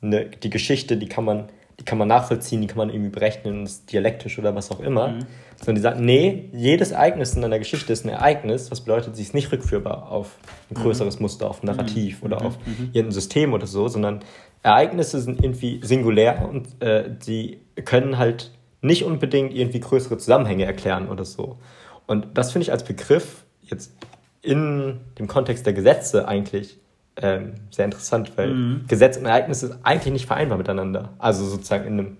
eine, 0.02 0.26
die 0.26 0.50
Geschichte, 0.50 0.96
die 0.96 1.08
kann 1.08 1.24
man, 1.24 1.48
die 1.78 1.84
kann 1.84 1.98
man 1.98 2.08
nachvollziehen, 2.08 2.60
die 2.60 2.66
kann 2.66 2.78
man 2.78 2.90
irgendwie 2.90 3.10
berechnen, 3.10 3.64
ist 3.64 3.92
dialektisch 3.92 4.38
oder 4.38 4.54
was 4.54 4.70
auch 4.70 4.80
immer. 4.80 5.18
Sondern 5.56 5.74
die 5.76 5.80
sagen, 5.80 6.04
nee, 6.04 6.50
jedes 6.52 6.90
Ereignis 6.90 7.34
in 7.34 7.44
einer 7.44 7.58
Geschichte 7.58 7.92
ist 7.92 8.04
ein 8.04 8.08
Ereignis, 8.08 8.70
was 8.70 8.80
bedeutet, 8.80 9.16
sie 9.16 9.22
ist 9.22 9.34
nicht 9.34 9.52
rückführbar 9.52 10.10
auf 10.10 10.36
ein 10.70 10.74
größeres 10.74 11.20
Muster, 11.20 11.48
auf 11.48 11.62
ein 11.62 11.66
Narrativ 11.66 12.22
oder 12.22 12.44
auf 12.44 12.58
irgendein 12.92 13.12
System 13.12 13.52
oder 13.52 13.66
so, 13.66 13.86
sondern 13.88 14.20
Ereignisse 14.62 15.20
sind 15.20 15.42
irgendwie 15.42 15.80
singulär 15.82 16.48
und 16.48 16.82
äh, 16.82 17.10
die 17.26 17.60
können 17.84 18.18
halt 18.18 18.50
nicht 18.80 19.04
unbedingt 19.04 19.54
irgendwie 19.54 19.80
größere 19.80 20.18
Zusammenhänge 20.18 20.64
erklären 20.64 21.08
oder 21.08 21.24
so. 21.24 21.58
Und 22.06 22.26
das 22.34 22.52
finde 22.52 22.64
ich 22.64 22.72
als 22.72 22.84
Begriff 22.84 23.44
jetzt 23.62 23.92
in 24.42 25.00
dem 25.18 25.28
Kontext 25.28 25.64
der 25.66 25.72
Gesetze 25.72 26.26
eigentlich 26.28 26.78
ähm, 27.16 27.54
sehr 27.70 27.84
interessant, 27.84 28.32
weil 28.36 28.80
Gesetz 28.88 29.16
und 29.16 29.26
Ereignis 29.26 29.62
ist 29.62 29.76
eigentlich 29.82 30.12
nicht 30.12 30.26
vereinbar 30.26 30.58
miteinander. 30.58 31.10
Also 31.18 31.44
sozusagen 31.44 31.86
in 31.86 31.98
einem 31.98 32.16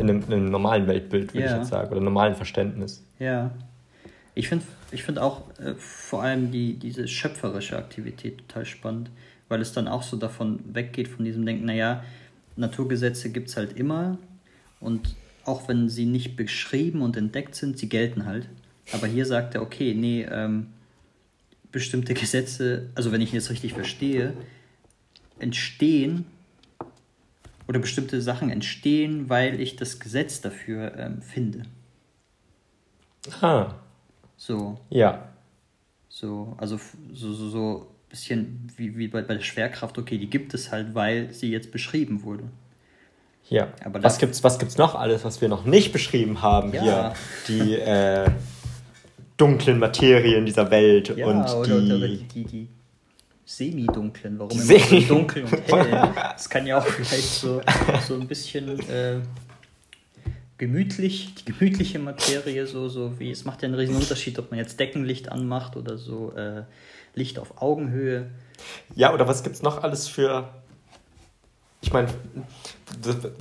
in 0.00 0.10
einem, 0.10 0.22
in 0.26 0.32
einem 0.32 0.50
normalen 0.50 0.86
Weltbild, 0.88 1.32
würde 1.32 1.46
ich 1.46 1.50
Ja. 1.52 1.58
jetzt 1.58 1.68
sagen, 1.68 1.90
oder 1.92 2.00
normalen 2.00 2.34
Verständnis. 2.34 3.04
Ja. 3.18 3.50
Ich 4.34 4.48
finde 4.48 4.64
ich 4.90 5.04
find 5.04 5.18
auch 5.18 5.42
äh, 5.58 5.74
vor 5.78 6.22
allem 6.22 6.50
die, 6.50 6.74
diese 6.74 7.08
schöpferische 7.08 7.76
Aktivität 7.78 8.38
total 8.46 8.66
spannend, 8.66 9.10
weil 9.48 9.60
es 9.62 9.72
dann 9.72 9.88
auch 9.88 10.02
so 10.02 10.16
davon 10.16 10.58
weggeht, 10.72 11.08
von 11.08 11.24
diesem 11.24 11.46
Denken, 11.46 11.64
naja, 11.66 12.02
Naturgesetze 12.56 13.30
gibt 13.30 13.48
es 13.48 13.56
halt 13.56 13.76
immer 13.78 14.18
und 14.80 15.14
auch 15.44 15.68
wenn 15.68 15.88
sie 15.88 16.06
nicht 16.06 16.36
beschrieben 16.36 17.00
und 17.02 17.16
entdeckt 17.16 17.54
sind, 17.54 17.78
sie 17.78 17.88
gelten 17.88 18.26
halt. 18.26 18.48
Aber 18.92 19.06
hier 19.06 19.24
sagt 19.24 19.54
er, 19.54 19.62
okay, 19.62 19.94
nee, 19.94 20.26
ähm, 20.30 20.66
bestimmte 21.76 22.14
Gesetze, 22.14 22.88
also 22.94 23.12
wenn 23.12 23.20
ich 23.20 23.30
ihn 23.32 23.36
jetzt 23.36 23.50
richtig 23.50 23.74
verstehe, 23.74 24.32
entstehen 25.38 26.24
oder 27.68 27.78
bestimmte 27.78 28.22
Sachen 28.22 28.48
entstehen, 28.50 29.28
weil 29.28 29.60
ich 29.60 29.76
das 29.76 30.00
Gesetz 30.00 30.40
dafür 30.40 30.96
ähm, 30.96 31.20
finde. 31.20 31.62
Ah, 33.42 33.74
So, 34.38 34.78
ja. 34.88 35.28
so, 36.08 36.54
also 36.58 36.78
so, 37.12 37.32
so, 37.34 37.48
so 37.50 37.78
ein 37.80 38.08
bisschen 38.08 38.72
wie, 38.76 38.96
wie 38.96 39.08
bei, 39.08 39.20
bei 39.22 39.34
der 39.34 39.42
Schwerkraft, 39.42 39.98
okay, 39.98 40.16
die 40.16 40.30
gibt 40.30 40.54
es 40.54 40.70
halt, 40.72 40.94
weil 40.94 41.32
sie 41.34 41.50
jetzt 41.50 41.72
beschrieben 41.72 42.22
wurde. 42.22 42.44
Ja. 43.50 43.68
Aber 43.84 44.02
was 44.02 44.18
gibt's, 44.18 44.42
was 44.42 44.58
gibt's 44.58 44.78
noch 44.78 44.94
alles, 44.94 45.24
was 45.24 45.40
wir 45.40 45.48
noch 45.48 45.64
nicht 45.66 45.92
beschrieben 45.92 46.40
haben 46.42 46.72
Ja. 46.72 46.82
hier? 46.82 47.12
Die 47.48 47.74
äh, 47.74 48.30
dunklen 49.36 49.78
Materien 49.78 50.46
dieser 50.46 50.70
Welt 50.70 51.14
Ja, 51.16 51.26
und 51.26 51.44
oder, 51.44 51.80
die. 51.80 51.92
oder 51.92 52.08
die, 52.08 52.44
die, 52.44 52.68
semi-dunklen, 53.44 54.38
warum 54.38 54.50
immer 54.50 54.62
so 54.62 54.74
semi- 54.76 55.06
dunkel 55.06 55.44
und 55.44 55.52
hell? 55.52 56.08
Das 56.32 56.48
kann 56.50 56.66
ja 56.66 56.78
auch 56.78 56.86
vielleicht 56.86 57.28
so, 57.28 57.60
so 58.06 58.14
ein 58.14 58.26
bisschen 58.26 58.80
äh, 58.88 59.20
gemütlich, 60.58 61.34
die 61.34 61.44
gemütliche 61.52 61.98
Materie, 61.98 62.66
so, 62.66 62.88
so 62.88 63.18
wie, 63.20 63.30
es 63.30 63.44
macht 63.44 63.62
ja 63.62 63.66
einen 63.66 63.74
riesen 63.76 63.94
Unterschied, 63.96 64.38
ob 64.38 64.50
man 64.50 64.58
jetzt 64.58 64.80
Deckenlicht 64.80 65.30
anmacht 65.30 65.76
oder 65.76 65.96
so 65.98 66.32
äh, 66.32 66.62
Licht 67.14 67.38
auf 67.38 67.62
Augenhöhe. 67.62 68.30
Ja, 68.94 69.12
oder 69.14 69.28
was 69.28 69.42
gibt's 69.42 69.62
noch 69.62 69.82
alles 69.82 70.08
für. 70.08 70.48
Ich 71.82 71.92
meine, 71.92 72.08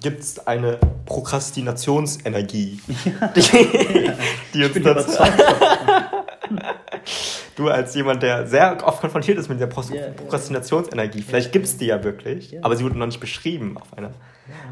gibt 0.02 0.20
es 0.22 0.46
eine 0.48 0.80
Prokrastinationsenergie, 1.06 2.80
die, 3.36 4.12
die 4.54 4.64
uns 4.64 4.84
dazu, 4.84 5.24
du 7.56 7.70
als 7.70 7.94
jemand, 7.96 8.24
der 8.24 8.48
sehr 8.48 8.86
oft 8.86 9.02
konfrontiert 9.02 9.38
ist 9.38 9.50
mit 9.50 9.58
dieser 9.60 9.68
Pro 9.68 9.82
Ja, 9.82 9.96
ja, 9.96 10.02
ja. 10.08 10.12
Prokrastinationsenergie, 10.14 11.22
vielleicht 11.22 11.52
gibt 11.52 11.66
es 11.66 11.78
die 11.78 11.86
ja 11.86 12.04
wirklich, 12.04 12.52
Ja. 12.52 12.62
aber 12.64 12.76
sie 12.76 12.84
wurde 12.84 12.98
noch 12.98 13.06
nicht 13.06 13.20
beschrieben 13.20 13.78
auf 13.78 13.96
einer, 13.98 14.12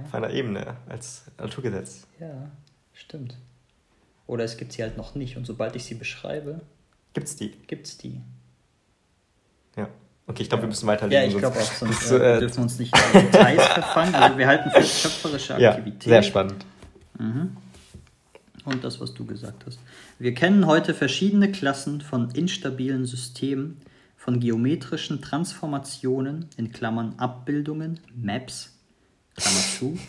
auf 0.05 0.13
einer 0.13 0.31
Ebene 0.31 0.75
als 0.89 1.23
Naturgesetz. 1.37 2.07
Ja, 2.19 2.49
stimmt. 2.93 3.37
Oder 4.25 4.43
es 4.43 4.57
gibt 4.57 4.71
sie 4.73 4.81
halt 4.81 4.97
noch 4.97 5.15
nicht 5.15 5.37
und 5.37 5.45
sobald 5.45 5.75
ich 5.75 5.85
sie 5.85 5.95
beschreibe, 5.95 6.61
Gibt 7.13 7.27
es 7.27 7.35
die? 7.35 7.49
gibt 7.67 7.85
es 7.85 7.97
die. 7.99 8.21
Ja. 9.77 9.87
Okay, 10.25 10.43
ich 10.43 10.49
glaube, 10.49 10.63
wir 10.63 10.67
müssen 10.67 10.87
weiterlesen. 10.87 11.21
Ja, 11.21 11.27
ich 11.27 11.37
glaube 11.37 11.59
auch, 11.59 11.71
sonst 11.71 12.11
äh, 12.11 12.37
äh, 12.37 12.39
dürfen 12.39 12.57
wir 12.57 12.63
uns 12.63 12.79
nicht 12.79 12.95
in 13.13 13.21
Details 13.31 13.67
verfangen. 13.67 14.15
Also 14.15 14.37
wir 14.37 14.47
halten 14.47 14.71
fest, 14.71 15.01
schöpferische 15.01 15.59
ja, 15.59 15.71
Aktivität. 15.71 16.03
sehr 16.03 16.23
spannend. 16.23 16.65
Und 18.65 18.83
das, 18.83 19.01
was 19.01 19.13
du 19.13 19.25
gesagt 19.25 19.65
hast. 19.65 19.79
Wir 20.19 20.33
kennen 20.33 20.65
heute 20.65 20.93
verschiedene 20.93 21.51
Klassen 21.51 21.99
von 21.99 22.31
instabilen 22.31 23.05
Systemen, 23.05 23.77
von 24.15 24.39
geometrischen 24.39 25.21
Transformationen, 25.21 26.45
in 26.55 26.71
Klammern 26.71 27.15
Abbildungen, 27.17 27.99
Maps, 28.15 28.77
Klammer 29.35 29.59
zu, 29.77 29.99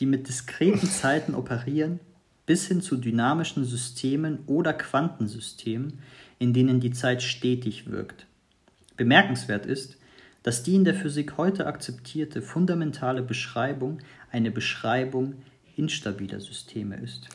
die 0.00 0.06
mit 0.06 0.26
diskreten 0.26 0.88
Zeiten 0.88 1.36
operieren, 1.36 2.00
bis 2.46 2.66
hin 2.66 2.82
zu 2.82 2.96
dynamischen 2.96 3.64
Systemen 3.64 4.40
oder 4.46 4.72
Quantensystemen, 4.72 6.00
in 6.40 6.52
denen 6.52 6.80
die 6.80 6.90
Zeit 6.90 7.22
stetig 7.22 7.90
wirkt. 7.90 8.26
Bemerkenswert 8.96 9.66
ist, 9.66 9.96
dass 10.42 10.62
die 10.62 10.74
in 10.74 10.84
der 10.84 10.94
Physik 10.94 11.36
heute 11.36 11.66
akzeptierte 11.66 12.42
fundamentale 12.42 13.22
Beschreibung 13.22 13.98
eine 14.30 14.50
Beschreibung 14.50 15.34
instabiler 15.76 16.40
Systeme 16.40 16.96
ist. 16.96 17.28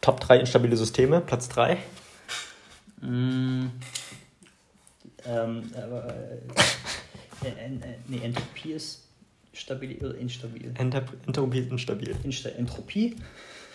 Top 0.00 0.20
3 0.20 0.40
instabile 0.40 0.76
Systeme, 0.76 1.20
Platz 1.20 1.48
3. 1.48 1.78
Mm, 3.00 3.66
ähm, 5.26 5.62
aber, 5.74 6.14
äh, 7.42 7.48
äh, 7.48 7.48
äh, 7.48 7.78
nee, 8.08 8.20
Entropie 8.22 8.72
ist 8.72 9.04
stabil 9.52 9.96
oder 10.04 10.16
instabil. 10.16 10.74
Entropie 10.78 11.60
ist 11.60 11.70
instabil. 11.70 12.14
Insta 12.24 12.50
Entropie? 12.50 13.16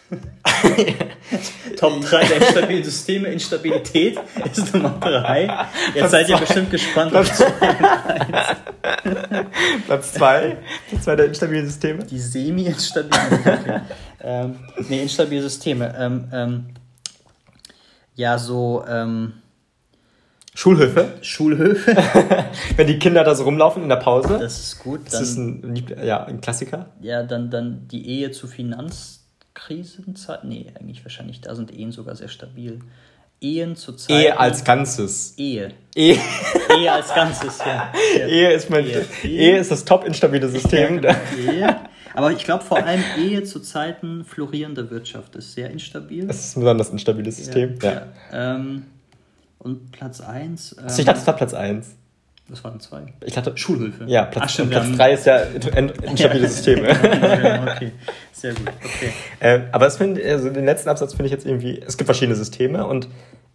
Top 1.78 2.02
3 2.02 2.26
der 2.26 2.38
instabilen 2.38 2.84
Systeme. 2.84 3.28
Instabilität 3.30 4.19
ist 4.52 4.74
Nummer 4.74 4.98
3. 5.00 5.67
Jetzt 5.93 6.12
seid 6.12 6.28
ihr 6.30 6.36
zwei. 6.36 6.45
bestimmt 6.45 6.72
gespannt. 6.72 7.12
Platz 7.12 7.38
Platz 9.86 10.13
2. 10.13 10.58
Platz 10.89 11.04
2 11.04 11.15
der 11.15 11.26
instabilen 11.28 11.65
Systeme. 11.67 12.04
Die 12.06 12.19
semi-instabilen. 12.19 13.39
Okay. 13.39 13.82
ähm, 14.22 14.56
nee, 14.89 15.04
instabile 15.04 15.41
Systeme. 15.43 15.95
Ähm, 15.98 16.28
ähm, 16.34 16.65
ja, 18.15 18.38
so 18.38 18.84
ähm, 18.88 19.34
Schulhöfe. 20.56 21.13
Schulhöfe. 21.22 21.95
Wenn 22.76 22.88
die 22.88 23.00
Kinder 23.00 23.24
da 23.24 23.34
so 23.36 23.43
rumlaufen 23.45 23.84
in 23.84 23.89
der 23.89 23.95
Pause. 23.98 24.39
Das 24.39 24.60
ist 24.60 24.80
gut. 24.80 25.02
Das 25.06 25.22
ist 25.22 25.38
ein, 25.38 25.86
ja, 26.04 26.26
ein 26.26 26.41
Klassiker. 26.41 26.88
ja, 27.00 27.24
dann, 27.24 27.50
dann 27.50 27.88
die 27.88 28.10
Ehe 28.10 28.32
zu 28.32 28.48
Finanzkrisenzeit. 29.67 30.43
Nee, 30.43 30.67
eigentlich 30.80 31.04
wahrscheinlich, 31.04 31.41
da 31.41 31.56
sind 31.56 31.72
Ehen 31.72 31.91
sogar 31.91 32.15
sehr 32.15 32.28
stabil. 32.28 32.80
Ehen 33.41 33.76
zu 33.76 33.93
Zeiten. 33.93 34.19
Ehe 34.19 34.39
als 34.39 34.63
Ganzes. 34.63 35.34
Ehe. 35.38 35.72
Ehe, 35.95 36.17
Ehe 36.78 36.91
als 36.91 37.13
Ganzes, 37.13 37.60
ja. 37.60 37.91
ja. 38.17 38.28
Ehe, 38.28 38.52
ist, 38.52 38.69
mein, 38.69 38.86
Ehe. 38.86 39.06
Ehe. 39.24 39.58
ist 39.58 39.72
das 39.72 39.86
top 39.86 40.06
instabile 40.06 40.50
System. 40.50 41.02
Ja, 41.02 41.13
genau, 41.13 41.52
Ehe. 41.54 41.76
Aber 42.13 42.32
ich 42.32 42.43
glaube 42.43 42.65
vor 42.65 42.84
allem 42.84 43.04
Ehe 43.17 43.43
zu 43.43 43.62
Zeiten 43.62 44.26
florierender 44.26 44.89
Wirtschaft 44.89 45.36
ist 45.36 45.54
sehr 45.54 45.69
instabil. 45.69 46.28
Das 46.28 46.39
ist 46.39 46.58
ein 46.58 46.62
besonders 46.62 46.89
instabiles 46.89 47.38
System. 47.38 47.76
Ja. 47.82 47.91
Ja. 48.32 48.56
Ähm, 48.56 48.86
und 49.60 49.91
Platz 49.91 50.19
1. 50.19 50.76
Ähm, 50.78 50.84
Also 50.84 51.00
ich 51.00 51.06
dachte, 51.06 51.19
das 51.19 51.28
war 51.28 51.36
Platz 51.36 51.54
1. 51.54 51.95
das 52.49 52.63
waren 52.63 52.79
zwei. 52.79 53.03
Ich 53.25 53.33
dachte, 53.33 53.55
Schulhilfe. 53.57 54.05
Ja, 54.07 54.25
Platz, 54.25 54.45
Ach, 54.45 54.49
stimmt, 54.49 54.71
Platz 54.71 54.91
3 54.95 55.13
ist 55.13 55.25
ja 55.25 55.38
in- 55.38 55.89
instabile 55.89 56.47
Systeme. 56.47 56.88
Ja, 56.89 57.63
okay, 57.75 57.91
sehr 58.31 58.53
gut. 58.53 58.67
Okay. 58.83 59.12
Ähm, 59.41 59.63
aber 59.71 59.85
das 59.85 59.97
finde 59.97 60.23
also 60.25 60.49
den 60.49 60.65
letzten 60.65 60.89
Absatz 60.89 61.13
finde 61.13 61.25
ich 61.27 61.31
jetzt 61.31 61.45
irgendwie, 61.45 61.81
es 61.85 61.97
gibt 61.97 62.07
verschiedene 62.07 62.35
Systeme 62.35 62.85
und 62.85 63.07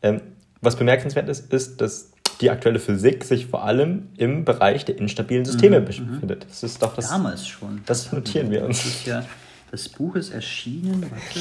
ähm, 0.02 0.20
was 0.61 0.76
bemerkenswert 0.76 1.28
ist, 1.28 1.52
ist, 1.52 1.80
dass 1.80 2.11
die 2.40 2.50
aktuelle 2.50 2.78
Physik 2.78 3.24
sich 3.24 3.46
vor 3.46 3.64
allem 3.64 4.09
im 4.16 4.44
Bereich 4.44 4.85
der 4.85 4.98
instabilen 4.98 5.44
Systeme 5.44 5.80
befindet. 5.80 6.46
Das 6.48 6.62
ist 6.62 6.83
doch 6.83 6.94
das. 6.96 7.09
Damals 7.11 7.46
schon. 7.46 7.83
Das 7.87 8.11
notieren 8.12 8.50
wir 8.50 8.64
uns. 8.64 8.83
Das, 8.83 9.07
ja, 9.07 9.24
das 9.70 9.88
Buch 9.88 10.16
ist 10.16 10.30
erschienen, 10.33 11.02
warte, 11.11 11.40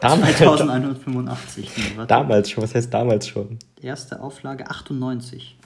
Damals, 0.00 0.36
2185. 0.38 1.70
Nee, 1.76 1.82
warte. 1.96 2.08
damals 2.08 2.50
schon, 2.50 2.62
was 2.62 2.74
heißt 2.74 2.92
damals 2.94 3.26
schon? 3.26 3.58
Erste 3.82 4.20
Auflage 4.20 4.70
98. 4.70 5.56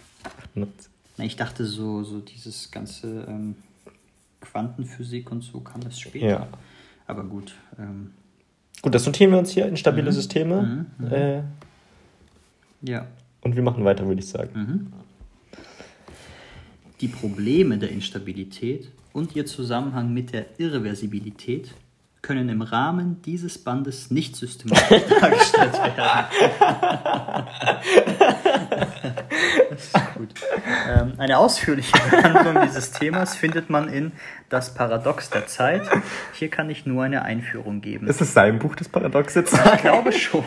Na, 0.54 1.24
ich 1.24 1.36
dachte 1.36 1.64
so, 1.64 2.02
so 2.04 2.20
dieses 2.20 2.70
ganze 2.70 3.24
ähm, 3.28 3.56
Quantenphysik 4.40 5.30
und 5.30 5.42
so 5.42 5.60
kam 5.60 5.80
das 5.82 5.98
später. 5.98 6.26
Ja. 6.26 6.48
Aber 7.06 7.24
gut. 7.24 7.54
Ähm, 7.78 8.12
Gut, 8.82 8.94
das 8.94 9.06
notieren 9.06 9.30
wir 9.30 9.38
uns 9.38 9.50
hier, 9.50 9.66
instabile 9.66 10.10
Systeme. 10.10 10.86
Äh, 11.08 11.42
ja. 12.82 13.06
und 13.42 13.54
wir 13.54 13.62
machen 13.62 13.84
weiter, 13.84 14.06
würde 14.08 14.20
ich 14.20 14.28
sagen. 14.28 14.92
Die 17.00 17.06
Probleme 17.06 17.78
der 17.78 17.90
Instabilität 17.90 18.90
und 19.12 19.36
ihr 19.36 19.46
Zusammenhang 19.46 20.12
mit 20.12 20.32
der 20.32 20.58
Irreversibilität 20.58 21.74
können 22.22 22.48
im 22.48 22.62
Rahmen 22.62 23.22
dieses 23.22 23.58
Bandes 23.58 24.10
nicht 24.10 24.34
systematisch 24.34 25.02
dargestellt 25.20 25.74
werden. 25.74 26.26
gut. 30.16 30.30
Ähm, 30.88 31.14
eine 31.18 31.38
ausführliche 31.38 31.92
Behandlung 32.10 32.62
dieses 32.66 32.90
Themas 32.92 33.34
findet 33.36 33.70
man 33.70 33.88
in 33.88 34.12
Das 34.48 34.74
Paradox 34.74 35.30
der 35.30 35.46
Zeit. 35.46 35.82
Hier 36.32 36.48
kann 36.50 36.70
ich 36.70 36.86
nur 36.86 37.04
eine 37.04 37.22
Einführung 37.22 37.80
geben. 37.80 38.06
Ist 38.06 38.20
es 38.20 38.34
sein 38.34 38.58
Buch, 38.58 38.74
das 38.76 38.88
Paradox 38.88 39.34
jetzt? 39.34 39.52
Ich 39.54 39.80
glaube 39.82 40.12
schon. 40.12 40.44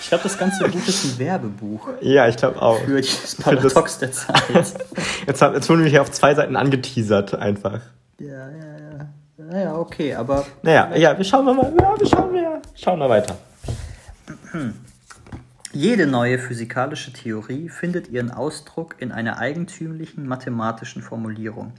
Ich 0.00 0.08
glaube, 0.08 0.24
das 0.24 0.36
ganze 0.38 0.64
Buch 0.68 0.86
ist 0.88 1.04
ein 1.04 1.18
Werbebuch 1.18 1.88
ja, 2.00 2.26
ich 2.26 2.36
glaube 2.36 2.60
auch. 2.60 2.80
für 2.80 3.00
das 3.00 3.36
Paradox 3.36 3.98
der 3.98 4.10
Zeit. 4.10 4.42
Jetzt, 5.26 5.40
hab- 5.42 5.54
jetzt 5.54 5.68
wurden 5.68 5.84
wir 5.84 5.90
hier 5.90 6.02
auf 6.02 6.10
zwei 6.10 6.34
Seiten 6.34 6.56
angeteasert, 6.56 7.34
einfach. 7.36 7.80
Ja, 8.18 8.26
ja, 8.48 8.48
ja. 8.48 9.08
Naja, 9.36 9.76
okay, 9.76 10.14
aber 10.14 10.44
Naja, 10.62 10.96
ja, 10.96 11.16
wir 11.16 11.24
schauen 11.24 11.44
mal, 11.44 11.56
ja, 11.80 11.94
wir 12.00 12.06
schauen, 12.08 12.32
wir 12.32 12.60
schauen 12.74 12.98
mal 12.98 13.08
weiter. 13.08 13.36
Jede 15.72 16.06
neue 16.06 16.38
physikalische 16.38 17.12
Theorie 17.12 17.68
findet 17.68 18.08
ihren 18.08 18.30
Ausdruck 18.30 18.96
in 18.98 19.12
einer 19.12 19.38
eigentümlichen 19.38 20.26
mathematischen 20.26 21.02
Formulierung. 21.02 21.72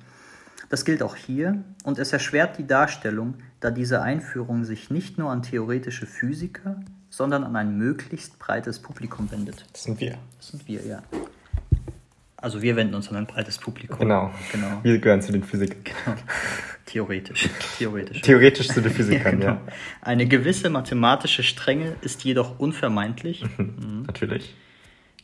Das 0.70 0.86
gilt 0.86 1.02
auch 1.02 1.16
hier 1.16 1.64
und 1.84 1.98
es 1.98 2.14
erschwert 2.14 2.60
die 2.60 2.68
Darstellung, 2.68 3.36
da 3.60 3.72
diese 3.72 4.02
Einführung 4.02 4.64
sich 4.64 4.92
nicht 4.92 5.18
nur 5.18 5.32
an 5.32 5.42
theoretische 5.42 6.06
Physiker, 6.06 6.80
sondern 7.10 7.44
an 7.44 7.56
ein 7.56 7.78
möglichst 7.78 8.38
breites 8.38 8.80
Publikum 8.80 9.32
wendet. 9.32 9.66
Das 9.74 9.84
sind 9.84 10.00
wir. 10.00 10.20
Das 10.38 10.50
sind 10.50 10.68
wir, 10.68 10.86
ja. 10.86 11.02
Also 12.42 12.62
wir 12.62 12.76
wenden 12.76 12.96
uns 12.96 13.10
an 13.10 13.18
ein 13.18 13.26
breites 13.28 13.58
Publikum. 13.58 14.00
Genau. 14.00 14.32
Genau. 14.52 14.80
Wir 14.84 14.98
gehören 15.00 15.22
zu 15.22 15.32
den 15.32 15.44
Physikern. 15.44 16.18
Theoretisch. 16.86 17.50
Theoretisch. 17.78 18.22
Theoretisch 18.22 18.68
zu 18.70 18.82
den 18.82 18.92
Physikern, 18.96 19.42
ja. 19.42 19.52
Genau. 19.56 19.62
Eine 20.02 20.26
gewisse 20.26 20.70
mathematische 20.70 21.44
Strenge 21.44 21.96
ist 22.02 22.24
jedoch 22.24 22.58
unvermeidlich. 22.60 23.46
Natürlich. 24.08 24.54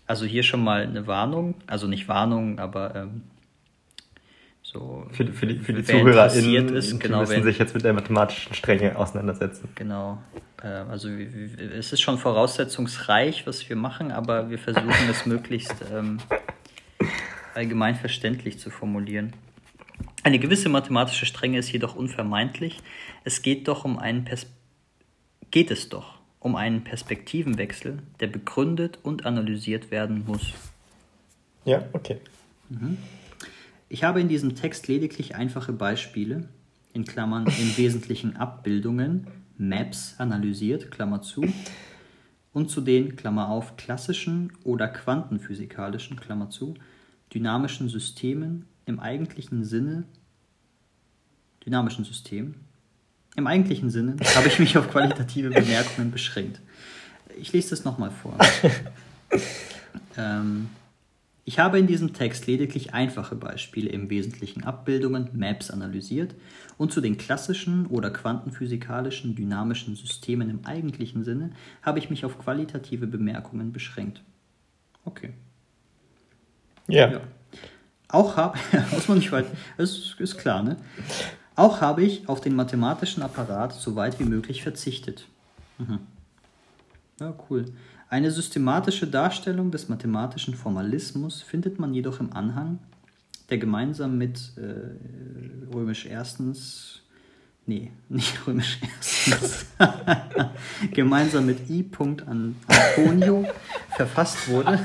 Also 0.08 0.26
hier 0.26 0.44
schon 0.44 0.64
mal 0.64 0.84
eine 0.84 1.08
Warnung, 1.08 1.56
also 1.68 1.88
nicht 1.88 2.08
Warnung, 2.08 2.60
aber 2.60 2.94
ähm, 2.96 3.22
so 4.62 5.08
Für, 5.12 5.26
die- 5.26 5.32
für 5.32 5.48
die, 5.48 5.60
für 5.60 5.74
die 5.74 5.84
ZuhörerInnen, 5.84 6.76
ist, 6.76 7.00
genau, 7.00 7.22
müssen 7.22 7.32
wenn, 7.32 7.44
sich 7.44 7.58
jetzt 7.58 7.74
mit 7.74 7.84
der 7.84 7.94
mathematischen 7.94 8.54
Strenge 8.54 8.96
auseinandersetzen. 8.98 9.70
genau. 9.76 10.22
Äh, 10.62 10.68
also 10.68 11.10
es 11.10 11.94
ist 11.94 12.02
schon 12.02 12.18
voraussetzungsreich, 12.18 13.48
was 13.48 13.68
wir 13.70 13.76
machen, 13.76 14.12
aber 14.12 14.50
wir 14.50 14.60
versuchen 14.60 14.92
es 15.10 15.26
möglichst 15.26 15.74
ähm, 15.94 16.20
allgemein 17.56 17.96
verständlich 17.96 18.60
zu 18.60 18.70
formulieren. 18.70 19.34
Eine 20.24 20.40
gewisse 20.40 20.70
mathematische 20.70 21.26
Strenge 21.26 21.60
ist 21.60 21.72
jedoch 21.72 21.96
unvermeidlich. 21.96 22.80
Es 23.24 23.42
geht 23.42 23.68
doch 23.68 23.86
um 23.86 23.98
einen 23.98 24.26
Pers 24.26 24.48
geht 25.52 25.72
es 25.72 25.88
doch 25.88 26.16
um 26.40 26.56
einen 26.56 26.84
Perspektivenwechsel, 26.84 28.00
der 28.20 28.28
begründet 28.28 29.00
und 29.04 29.26
analysiert 29.26 29.90
werden 29.90 30.26
muss. 30.28 30.54
Ja, 31.64 31.86
okay. 31.94 32.18
Ich 33.90 34.04
habe 34.04 34.22
in 34.22 34.28
diesem 34.28 34.54
Text 34.56 34.88
lediglich 34.88 35.36
einfache 35.36 35.74
Beispiele, 35.74 36.50
in 36.94 37.06
Klammern 37.06 37.46
im 37.48 37.78
Wesentlichen 37.78 38.36
Abbildungen, 38.36 39.28
Maps 39.58 40.16
analysiert, 40.18 40.92
Klammer 40.92 41.22
zu, 41.22 41.46
und 42.54 42.70
zu 42.70 42.82
den, 42.82 43.16
Klammer 43.16 43.50
auf, 43.50 43.78
klassischen 43.78 44.54
oder 44.64 44.88
quantenphysikalischen, 44.88 46.20
Klammer 46.20 46.50
zu, 46.50 46.76
dynamischen 47.34 47.90
Systemen 47.90 48.66
im 48.86 49.00
eigentlichen 49.00 49.64
Sinne, 49.64 50.04
dynamischen 51.66 52.06
Systemen, 52.06 52.56
im 53.36 53.48
eigentlichen 53.48 53.90
Sinne 53.90 54.16
habe 54.36 54.48
ich 54.48 54.60
mich 54.60 54.78
auf 54.78 54.90
qualitative 54.90 55.50
Bemerkungen 55.50 56.12
beschränkt. 56.12 56.62
Ich 57.38 57.52
lese 57.52 57.72
das 57.72 57.84
nochmal 57.84 58.12
vor. 58.12 58.38
ähm, 60.18 60.70
ich 61.48 61.60
habe 61.60 61.78
in 61.78 61.86
diesem 61.86 62.14
Text 62.14 62.48
lediglich 62.48 62.96
einfache 62.96 63.36
Beispiele, 63.36 63.90
im 63.90 64.10
Wesentlichen 64.10 64.64
Abbildungen, 64.64 65.30
Maps 65.34 65.70
analysiert 65.70 66.34
und 66.78 66.92
zu 66.92 67.02
den 67.02 67.18
klassischen 67.18 67.86
oder 67.86 68.10
quantenphysikalischen 68.10 69.36
dynamischen 69.36 69.96
Systemen 69.96 70.50
im 70.50 70.66
eigentlichen 70.66 71.24
Sinne 71.24 71.52
habe 71.84 72.00
ich 72.00 72.10
mich 72.10 72.26
auf 72.26 72.40
qualitative 72.40 73.06
Bemerkungen 73.06 73.74
beschränkt. 73.74 74.24
Okay. 75.04 75.34
Ja. 76.88 77.12
Ja. 77.12 77.22
Auch 78.08 78.38
habe, 78.38 78.58
muss 78.92 79.08
man 79.08 79.18
nicht 79.18 79.32
weit, 79.32 79.46
das 79.78 80.16
ist 80.20 80.38
klar, 80.38 80.64
ne? 80.64 80.78
Auch 81.56 81.82
habe 81.82 82.04
ich 82.04 82.28
auf 82.28 82.42
den 82.42 82.56
mathematischen 82.56 83.24
Apparat 83.24 83.74
so 83.74 83.96
weit 83.96 84.20
wie 84.20 84.26
möglich 84.26 84.62
verzichtet. 84.62 85.26
Mhm. 85.78 86.00
Ja, 87.20 87.34
cool. 87.50 87.66
Eine 88.10 88.30
systematische 88.30 89.08
Darstellung 89.08 89.72
des 89.72 89.90
mathematischen 89.90 90.54
Formalismus 90.54 91.42
findet 91.42 91.80
man 91.80 91.94
jedoch 91.94 92.20
im 92.20 92.34
Anhang, 92.34 92.80
der 93.50 93.58
gemeinsam 93.58 94.18
mit 94.18 94.52
äh, 94.58 95.74
römisch 95.74 96.06
erstens, 96.06 97.02
nee, 97.66 97.92
nicht 98.10 98.46
römisch 98.46 98.80
erstens, 98.82 99.66
gemeinsam 100.94 101.46
mit 101.46 101.70
I. 101.70 101.86
An 102.26 102.56
Antonio 102.68 103.46
verfasst 103.96 104.48
wurde. 104.50 104.80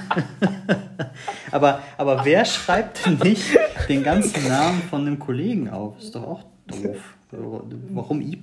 aber, 1.51 1.83
aber 1.97 2.25
wer 2.25 2.45
schreibt 2.45 3.07
denn 3.07 3.19
nicht 3.19 3.45
den 3.89 4.03
ganzen 4.03 4.49
Namen 4.49 4.83
von 4.83 5.03
einem 5.03 5.19
Kollegen 5.19 5.69
auf? 5.69 5.99
Ist 5.99 6.15
doch 6.15 6.23
auch 6.23 6.45
doof. 6.67 7.17
Warum 7.31 8.21
I. 8.21 8.41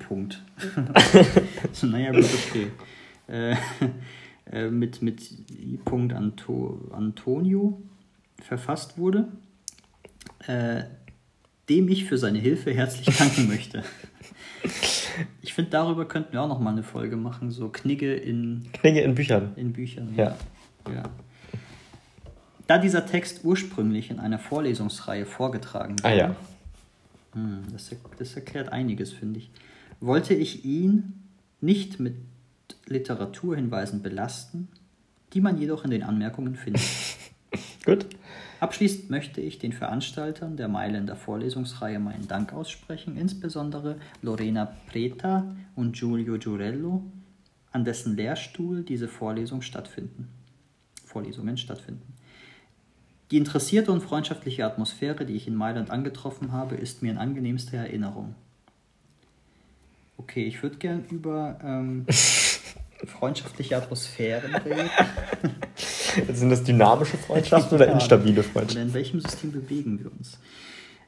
so, 1.74 1.88
naja, 1.88 2.12
gut, 2.12 2.26
okay. 2.50 2.72
Äh, 3.28 3.56
äh, 4.52 4.70
mit, 4.70 5.02
mit 5.02 5.32
I. 5.52 5.80
Anto, 5.90 6.90
Antonio 6.92 7.82
verfasst 8.42 8.98
wurde, 8.98 9.28
äh, 10.46 10.84
dem 11.70 11.90
ich 11.90 12.06
für 12.06 12.18
seine 12.18 12.40
Hilfe 12.40 12.74
herzlich 12.74 13.18
danken 13.18 13.48
möchte. 13.48 13.84
Ich 15.42 15.56
finde, 15.56 15.72
darüber 15.72 16.08
könnten 16.08 16.34
wir 16.34 16.42
auch 16.44 16.48
noch 16.48 16.60
mal 16.60 16.72
eine 16.72 16.84
Folge 16.84 17.16
machen, 17.16 17.50
so 17.50 17.70
Knigge 17.70 18.14
in, 18.14 18.68
Knigge 18.74 19.02
in 19.02 19.16
Büchern. 19.16 19.54
in 19.56 19.74
Büchern. 19.74 20.14
Ja. 20.16 20.38
ja. 20.94 21.04
Da 22.68 22.78
dieser 22.78 23.06
Text 23.06 23.44
ursprünglich 23.44 24.12
in 24.12 24.20
einer 24.20 24.38
Vorlesungsreihe 24.38 25.26
vorgetragen 25.26 25.96
Ah 26.04 26.12
ja. 26.12 26.36
hm, 27.34 27.64
das, 27.72 27.90
das 28.20 28.36
erklärt 28.36 28.72
einiges, 28.72 29.12
finde 29.12 29.40
ich. 29.40 29.50
Wollte 30.00 30.36
ich 30.36 30.66
ihn 30.66 31.24
nicht 31.62 32.00
mit 32.00 32.16
Literaturhinweisen 32.86 34.02
belasten, 34.02 34.68
die 35.34 35.42
man 35.42 35.58
jedoch 35.58 35.84
in 35.84 35.92
den 35.92 36.04
Anmerkungen 36.04 36.56
findet. 36.56 36.84
Gut. 37.86 38.06
Abschließend 38.60 39.10
möchte 39.10 39.40
ich 39.40 39.60
den 39.60 39.72
Veranstaltern 39.72 40.58
der 40.58 40.68
Mailänder 40.68 41.16
Vorlesungsreihe 41.16 42.00
meinen 42.00 42.28
Dank 42.28 42.54
aussprechen, 42.54 43.16
insbesondere 43.18 43.98
Lorena 44.22 44.76
Preta 44.90 45.56
und 45.76 45.96
Giulio 45.96 46.38
Giurello, 46.40 47.04
an 47.72 47.86
dessen 47.86 48.16
Lehrstuhl 48.16 48.84
diese 48.84 49.08
Vorlesung 49.08 49.62
stattfinden. 49.62 50.30
Vorlesungen 51.06 51.58
stattfinden. 51.58 52.14
Die 53.30 53.38
interessierte 53.38 53.92
und 53.92 54.02
freundschaftliche 54.02 54.66
Atmosphäre, 54.66 55.26
die 55.26 55.36
ich 55.36 55.48
in 55.48 55.56
Mailand 55.56 55.92
angetroffen 55.92 56.52
habe, 56.52 56.76
ist 56.76 57.04
mir 57.04 57.12
in 57.12 57.18
angenehmster 57.18 57.78
Erinnerung. 57.78 58.36
Okay, 60.18 60.46
ich 60.46 60.64
würde 60.64 60.78
gern 60.78 61.06
über 61.12 61.60
ähm, 61.64 62.06
freundschaftliche 63.06 63.78
Atmosphären 63.78 64.56
reden. 64.56 64.90
Sind 66.34 66.50
das 66.50 66.64
dynamische 66.64 67.18
Freundschaften 67.18 67.76
oder 67.76 67.88
instabile 67.92 68.40
Oder 68.42 68.44
Freundschaften? 68.44 68.88
in 68.88 68.94
welchem 68.94 69.20
System 69.20 69.52
bewegen 69.52 70.00
wir 70.00 70.12
uns? 70.12 70.38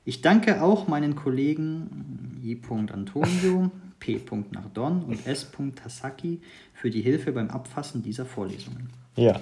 Ich 0.06 0.22
danke 0.22 0.62
auch 0.62 0.88
meinen 0.88 1.16
Kollegen 1.16 2.40
J. 2.42 2.58
Antonio, 2.92 3.70
P. 4.00 4.20
Nardon 4.52 5.04
und 5.04 5.28
S. 5.28 5.48
Tasaki 5.76 6.40
für 6.74 6.90
die 6.90 7.02
Hilfe 7.02 7.32
beim 7.32 7.50
Abfassen 7.50 8.02
dieser 8.02 8.26
Vorlesungen. 8.26 8.90
Ja. 9.16 9.40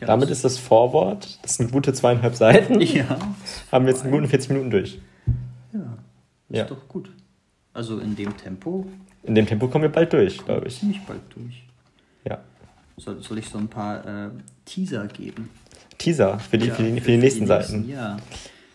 Ja, 0.00 0.08
Damit 0.08 0.28
ist 0.30 0.44
das 0.44 0.58
Vorwort, 0.58 1.38
das 1.42 1.54
sind 1.54 1.70
gute 1.70 1.92
zweieinhalb 1.92 2.34
Seiten, 2.34 2.80
Ja, 2.80 3.16
haben 3.70 3.86
wir 3.86 3.92
jetzt 3.92 4.04
in 4.04 4.10
guten 4.10 4.26
40 4.26 4.50
Minuten 4.50 4.70
durch. 4.70 4.98
ja 5.72 5.78
ist 6.48 6.58
Ja. 6.58 6.64
doch 6.64 6.88
gut. 6.88 7.10
Also 7.72 7.98
in 8.00 8.16
dem 8.16 8.36
Tempo 8.36 8.86
In 9.22 9.34
dem 9.36 9.46
Tempo 9.46 9.68
kommen 9.68 9.82
wir 9.82 9.88
bald 9.92 10.12
durch, 10.12 10.44
glaube 10.44 10.66
ich. 10.66 10.80
ziemlich 10.80 11.00
bald 11.06 11.20
durch. 11.34 11.64
Ja. 12.24 12.40
Soll, 12.96 13.22
soll 13.22 13.38
ich 13.38 13.48
so 13.48 13.58
ein 13.58 13.68
paar 13.68 14.04
äh, 14.26 14.30
Teaser 14.64 15.06
geben? 15.08 15.50
Teaser 15.98 16.38
für 16.38 16.58
die, 16.58 16.66
Ja, 16.68 16.74
für 16.74 16.82
die, 16.82 17.00
für 17.00 17.10
die 17.12 17.16
nächsten 17.18 17.46
Seiten. 17.46 17.88
Ja. 17.88 18.16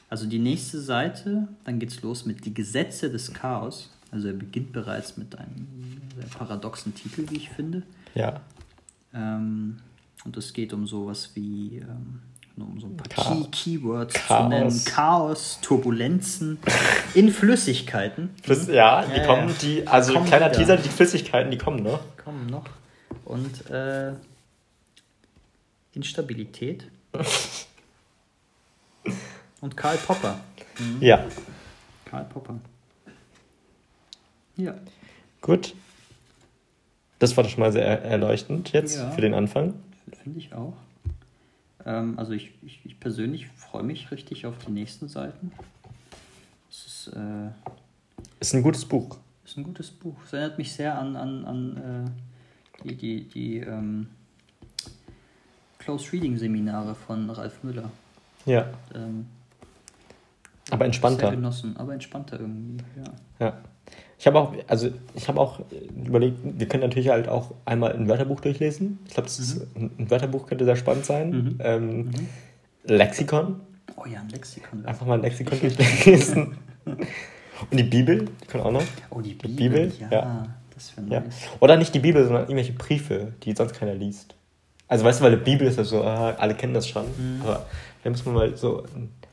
Also 0.09 0.25
die 0.25 0.39
nächste 0.39 0.79
Seite, 0.81 1.47
dann 1.65 1.77
geht's 1.79 2.01
los 2.01 2.25
mit 2.25 2.45
Die 2.45 2.53
Gesetze 2.53 3.09
des 3.11 3.33
Chaos. 3.33 3.91
Also 4.11 4.27
er 4.27 4.33
beginnt 4.33 4.73
bereits 4.73 5.17
mit 5.17 5.37
einem 5.37 5.67
sehr 6.15 6.25
paradoxen 6.35 6.95
Titel, 6.95 7.25
wie 7.29 7.37
ich 7.37 7.49
finde. 7.49 7.83
Ja. 8.15 8.41
Ähm, 9.13 9.77
und 10.25 10.35
es 10.37 10.53
geht 10.53 10.73
um 10.73 10.87
sowas 10.87 11.31
wie, 11.35 11.77
ähm, 11.77 12.19
nur 12.55 12.67
um 12.67 12.79
so 12.79 12.87
ein 12.87 12.97
paar 12.97 13.35
Key 13.35 13.45
Keywords 13.51 14.15
zu 14.15 14.19
Chaos. 14.21 14.49
nennen. 14.49 14.81
Chaos, 14.85 15.59
Turbulenzen 15.61 16.57
in 17.13 17.29
Flüssigkeiten. 17.31 18.31
Flüss 18.41 18.67
ja, 18.67 19.05
die 19.05 19.17
Ja, 19.17 19.25
kommen, 19.27 19.49
ja. 19.49 19.55
die, 19.61 19.87
also 19.87 20.13
Kommen 20.13 20.25
kleiner 20.25 20.47
wieder. 20.47 20.57
Teaser, 20.57 20.77
die 20.77 20.89
Flüssigkeiten, 20.89 21.51
die 21.51 21.57
kommen 21.59 21.83
noch. 21.83 21.99
kommen 22.23 22.47
noch. 22.47 22.65
Und 23.25 23.69
äh, 23.69 24.13
Instabilität. 25.93 26.89
Und 29.61 29.75
Karl 29.75 29.97
Popper. 29.97 30.39
Ja. 30.99 31.25
Karl 32.05 32.25
Popper. 32.25 32.59
Ja. 34.55 34.75
Gut. 35.41 35.73
Das 37.19 37.35
war 37.35 37.43
doch 37.43 37.49
schon 37.51 37.59
mal 37.61 37.71
sehr 37.71 37.85
er- 37.85 38.01
erleuchtend 38.03 38.71
jetzt 38.71 38.95
Ja. 38.97 39.11
für 39.11 39.21
den 39.21 39.33
Anfang. 39.33 39.73
Finde 40.23 40.39
ich 40.39 40.53
auch. 40.53 40.73
Ähm, 41.85 42.17
also 42.17 42.31
ich, 42.31 42.51
ich, 42.61 42.79
ich 42.85 42.99
persönlich 42.99 43.47
freue 43.47 43.83
mich 43.83 44.11
richtig 44.11 44.45
auf 44.45 44.57
die 44.65 44.71
nächsten 44.71 45.09
Seiten. 45.09 45.51
Es 46.69 46.85
ist, 46.85 47.07
äh, 47.15 47.49
Ist 48.39 48.53
ein 48.53 48.63
gutes 48.63 48.85
Buch. 48.85 49.17
ist 49.43 49.57
ein 49.57 49.63
gutes 49.63 49.91
Buch. 49.91 50.15
Es 50.25 50.33
erinnert 50.33 50.57
mich 50.57 50.71
sehr 50.71 50.97
an, 50.97 51.15
an, 51.17 51.45
an 51.45 51.77
äh, 52.77 52.83
die, 52.87 52.95
die, 52.95 53.23
die 53.29 53.57
ähm, 53.59 54.07
Close 55.89 56.13
Reading 56.13 56.37
Seminare 56.37 56.93
von 56.93 57.31
Ralf 57.31 57.63
Müller. 57.63 57.89
Ja. 58.45 58.67
Ähm, 58.93 59.25
Aber 60.69 60.85
entspannter. 60.85 61.21
Sehr 61.21 61.31
genossen, 61.31 61.75
aber 61.77 61.93
entspannter 61.93 62.39
irgendwie, 62.39 62.77
ja. 62.95 63.47
Ja. 63.47 63.57
Ich 64.19 64.27
habe 64.27 64.37
auch, 64.37 64.53
also 64.67 64.91
ich 65.15 65.27
habe 65.27 65.41
auch 65.41 65.61
überlegt, 66.05 66.37
wir 66.43 66.67
können 66.67 66.83
natürlich 66.83 67.09
halt 67.09 67.27
auch 67.27 67.55
einmal 67.65 67.93
ein 67.93 68.07
Wörterbuch 68.07 68.39
durchlesen. 68.39 68.99
Ich 69.07 69.15
glaube, 69.15 69.29
mhm. 69.73 69.91
ein 69.97 70.11
Wörterbuch 70.11 70.45
könnte 70.45 70.63
sehr 70.65 70.75
spannend 70.75 71.05
sein. 71.05 71.31
Mhm. 71.31 71.55
Ähm, 71.57 71.97
mhm. 71.97 72.11
Lexikon. 72.83 73.61
Oh 73.95 74.05
ja, 74.05 74.19
ein 74.19 74.29
Lexikon. 74.29 74.85
Einfach 74.85 75.07
mal 75.07 75.15
ein 75.15 75.23
Lexikon 75.23 75.59
durchlesen. 75.59 76.57
Und 76.85 77.77
die 77.77 77.81
Bibel, 77.81 78.25
die 78.43 78.45
können 78.45 78.63
auch 78.63 78.71
noch. 78.71 78.83
Oh, 79.09 79.21
die 79.21 79.33
Bibel, 79.33 79.55
die 79.55 79.69
Bibel 79.69 79.91
ja. 79.99 80.11
ja. 80.11 80.47
Das 80.75 80.93
nice. 80.97 81.09
ja. 81.09 81.23
Oder 81.61 81.77
nicht 81.77 81.95
die 81.95 81.99
Bibel, 81.99 82.23
sondern 82.25 82.43
irgendwelche 82.43 82.73
Briefe, 82.73 83.33
die 83.41 83.53
sonst 83.53 83.73
keiner 83.73 83.95
liest. 83.95 84.35
Also 84.89 85.05
weißt 85.05 85.19
du, 85.19 85.23
weil 85.23 85.37
die 85.37 85.43
Bibel 85.43 85.67
ist 85.67 85.77
ja 85.77 85.83
so, 85.83 86.03
ah, 86.03 86.33
alle 86.37 86.55
kennen 86.55 86.73
das 86.73 86.87
schon. 86.87 87.05
Mhm. 87.05 87.41
Aber 87.43 87.65
da 88.03 88.09
muss 88.09 88.25
man 88.25 88.33
mal 88.33 88.57
so 88.57 88.83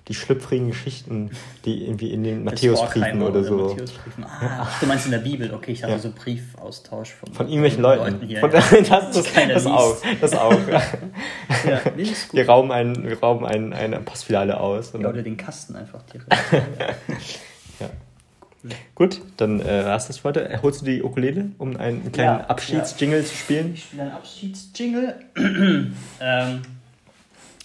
die 0.09 0.14
schlüpfrigen 0.14 0.68
Geschichten, 0.68 1.30
die 1.64 1.84
irgendwie 1.84 2.12
in 2.12 2.22
den 2.22 2.44
Matthäusbriefen 2.44 3.22
oder, 3.22 3.42
so. 3.42 3.70
Matthäusbriefen. 3.70 4.24
Ah, 4.24 4.68
du 4.78 4.86
meinst 4.86 5.07
in 5.07 5.12
der 5.12 5.18
Bibel, 5.18 5.52
okay, 5.52 5.72
ich 5.72 5.82
hatte 5.82 5.94
ja. 5.94 5.98
so 5.98 6.12
Briefaustausch 6.12 7.14
von, 7.14 7.32
von 7.32 7.46
irgendwelchen 7.48 7.82
Leuten. 7.82 8.04
Leuten 8.04 8.26
hier, 8.26 8.38
von, 8.38 8.52
ja. 8.52 8.61
das, 8.70 9.12
das, 9.12 9.32
das 9.32 9.66
auch. 9.66 9.96
Das 10.20 10.34
auch. 10.34 10.52
ja. 11.66 11.80
Wir 12.32 12.46
rauben, 12.46 12.70
ein, 12.70 13.02
wir 13.02 13.18
rauben 13.18 13.46
ein, 13.46 13.72
eine 13.72 13.98
Postfiliale 14.00 14.61
aus. 14.61 14.92
Ja, 14.92 15.09
oder 15.09 15.22
den 15.22 15.36
Kasten 15.36 15.74
einfach 15.74 16.02
direkt. 16.02 16.32
ja. 18.70 18.76
Gut, 18.94 19.20
dann 19.36 19.60
äh, 19.60 19.84
hast 19.84 20.08
du 20.08 20.12
das 20.12 20.18
für 20.18 20.28
heute. 20.28 20.60
Holst 20.62 20.82
du 20.82 20.86
die 20.86 21.02
Ukulele, 21.02 21.50
um 21.58 21.76
einen 21.76 22.12
kleinen 22.12 22.40
ja, 22.40 22.46
Abschiedsjingle 22.46 23.24
zu 23.24 23.34
spielen? 23.34 23.74
Ich 23.74 23.84
spiele 23.84 24.02
einen 24.02 24.12
Abschiedsjingle. 24.12 25.14
ähm, 26.20 26.62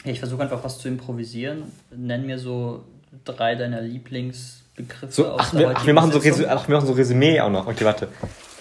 ich 0.03 0.19
versuche 0.19 0.41
einfach 0.41 0.63
was 0.63 0.79
zu 0.79 0.87
improvisieren. 0.87 1.63
Nenn 1.95 2.25
mir 2.25 2.39
so 2.39 2.83
drei 3.23 3.55
deiner 3.55 3.81
Lieblingsbegriffe 3.81 5.11
so, 5.11 5.27
aus 5.27 5.41
ach, 5.41 5.53
wir, 5.53 5.73
ach, 5.75 5.85
wir 5.85 5.93
machen 5.93 6.11
so 6.11 6.19
Resü 6.19 6.45
ach, 6.47 6.67
wir 6.67 6.75
machen 6.75 6.87
so 6.87 6.93
Resümee 6.93 7.39
auch 7.41 7.49
noch. 7.49 7.67
Okay, 7.67 7.85
warte. 7.85 8.07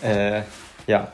Äh, 0.02 0.42
ja. 0.86 1.12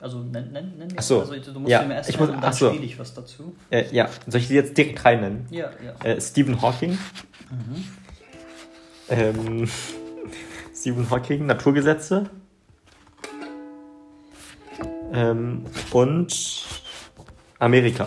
Also 0.00 0.20
nenn, 0.20 0.52
nenn, 0.52 0.78
nenn 0.78 0.88
ach 0.96 1.02
so. 1.02 1.20
also, 1.20 1.34
du 1.34 1.58
musst 1.58 1.70
ja. 1.70 1.82
mir 1.82 1.94
erst 1.94 2.10
ich 2.10 2.20
muss, 2.20 2.30
dann 2.30 2.52
so. 2.52 2.70
ich 2.70 2.98
was 2.98 3.14
dazu. 3.14 3.56
Äh, 3.68 3.86
ja, 3.90 4.08
soll 4.28 4.40
ich 4.40 4.46
die 4.46 4.54
jetzt 4.54 4.78
direkt 4.78 5.04
rein 5.04 5.20
nennen? 5.20 5.46
Ja, 5.50 5.70
ja. 5.84 6.08
Äh, 6.08 6.20
Stephen 6.20 6.62
Hawking. 6.62 6.92
Mhm. 7.50 7.84
Ähm, 9.08 9.68
Stephen 10.74 11.10
Hawking, 11.10 11.46
Naturgesetze. 11.46 12.30
Ähm, 15.12 15.64
und 15.90 16.66
Amerika. 17.58 18.06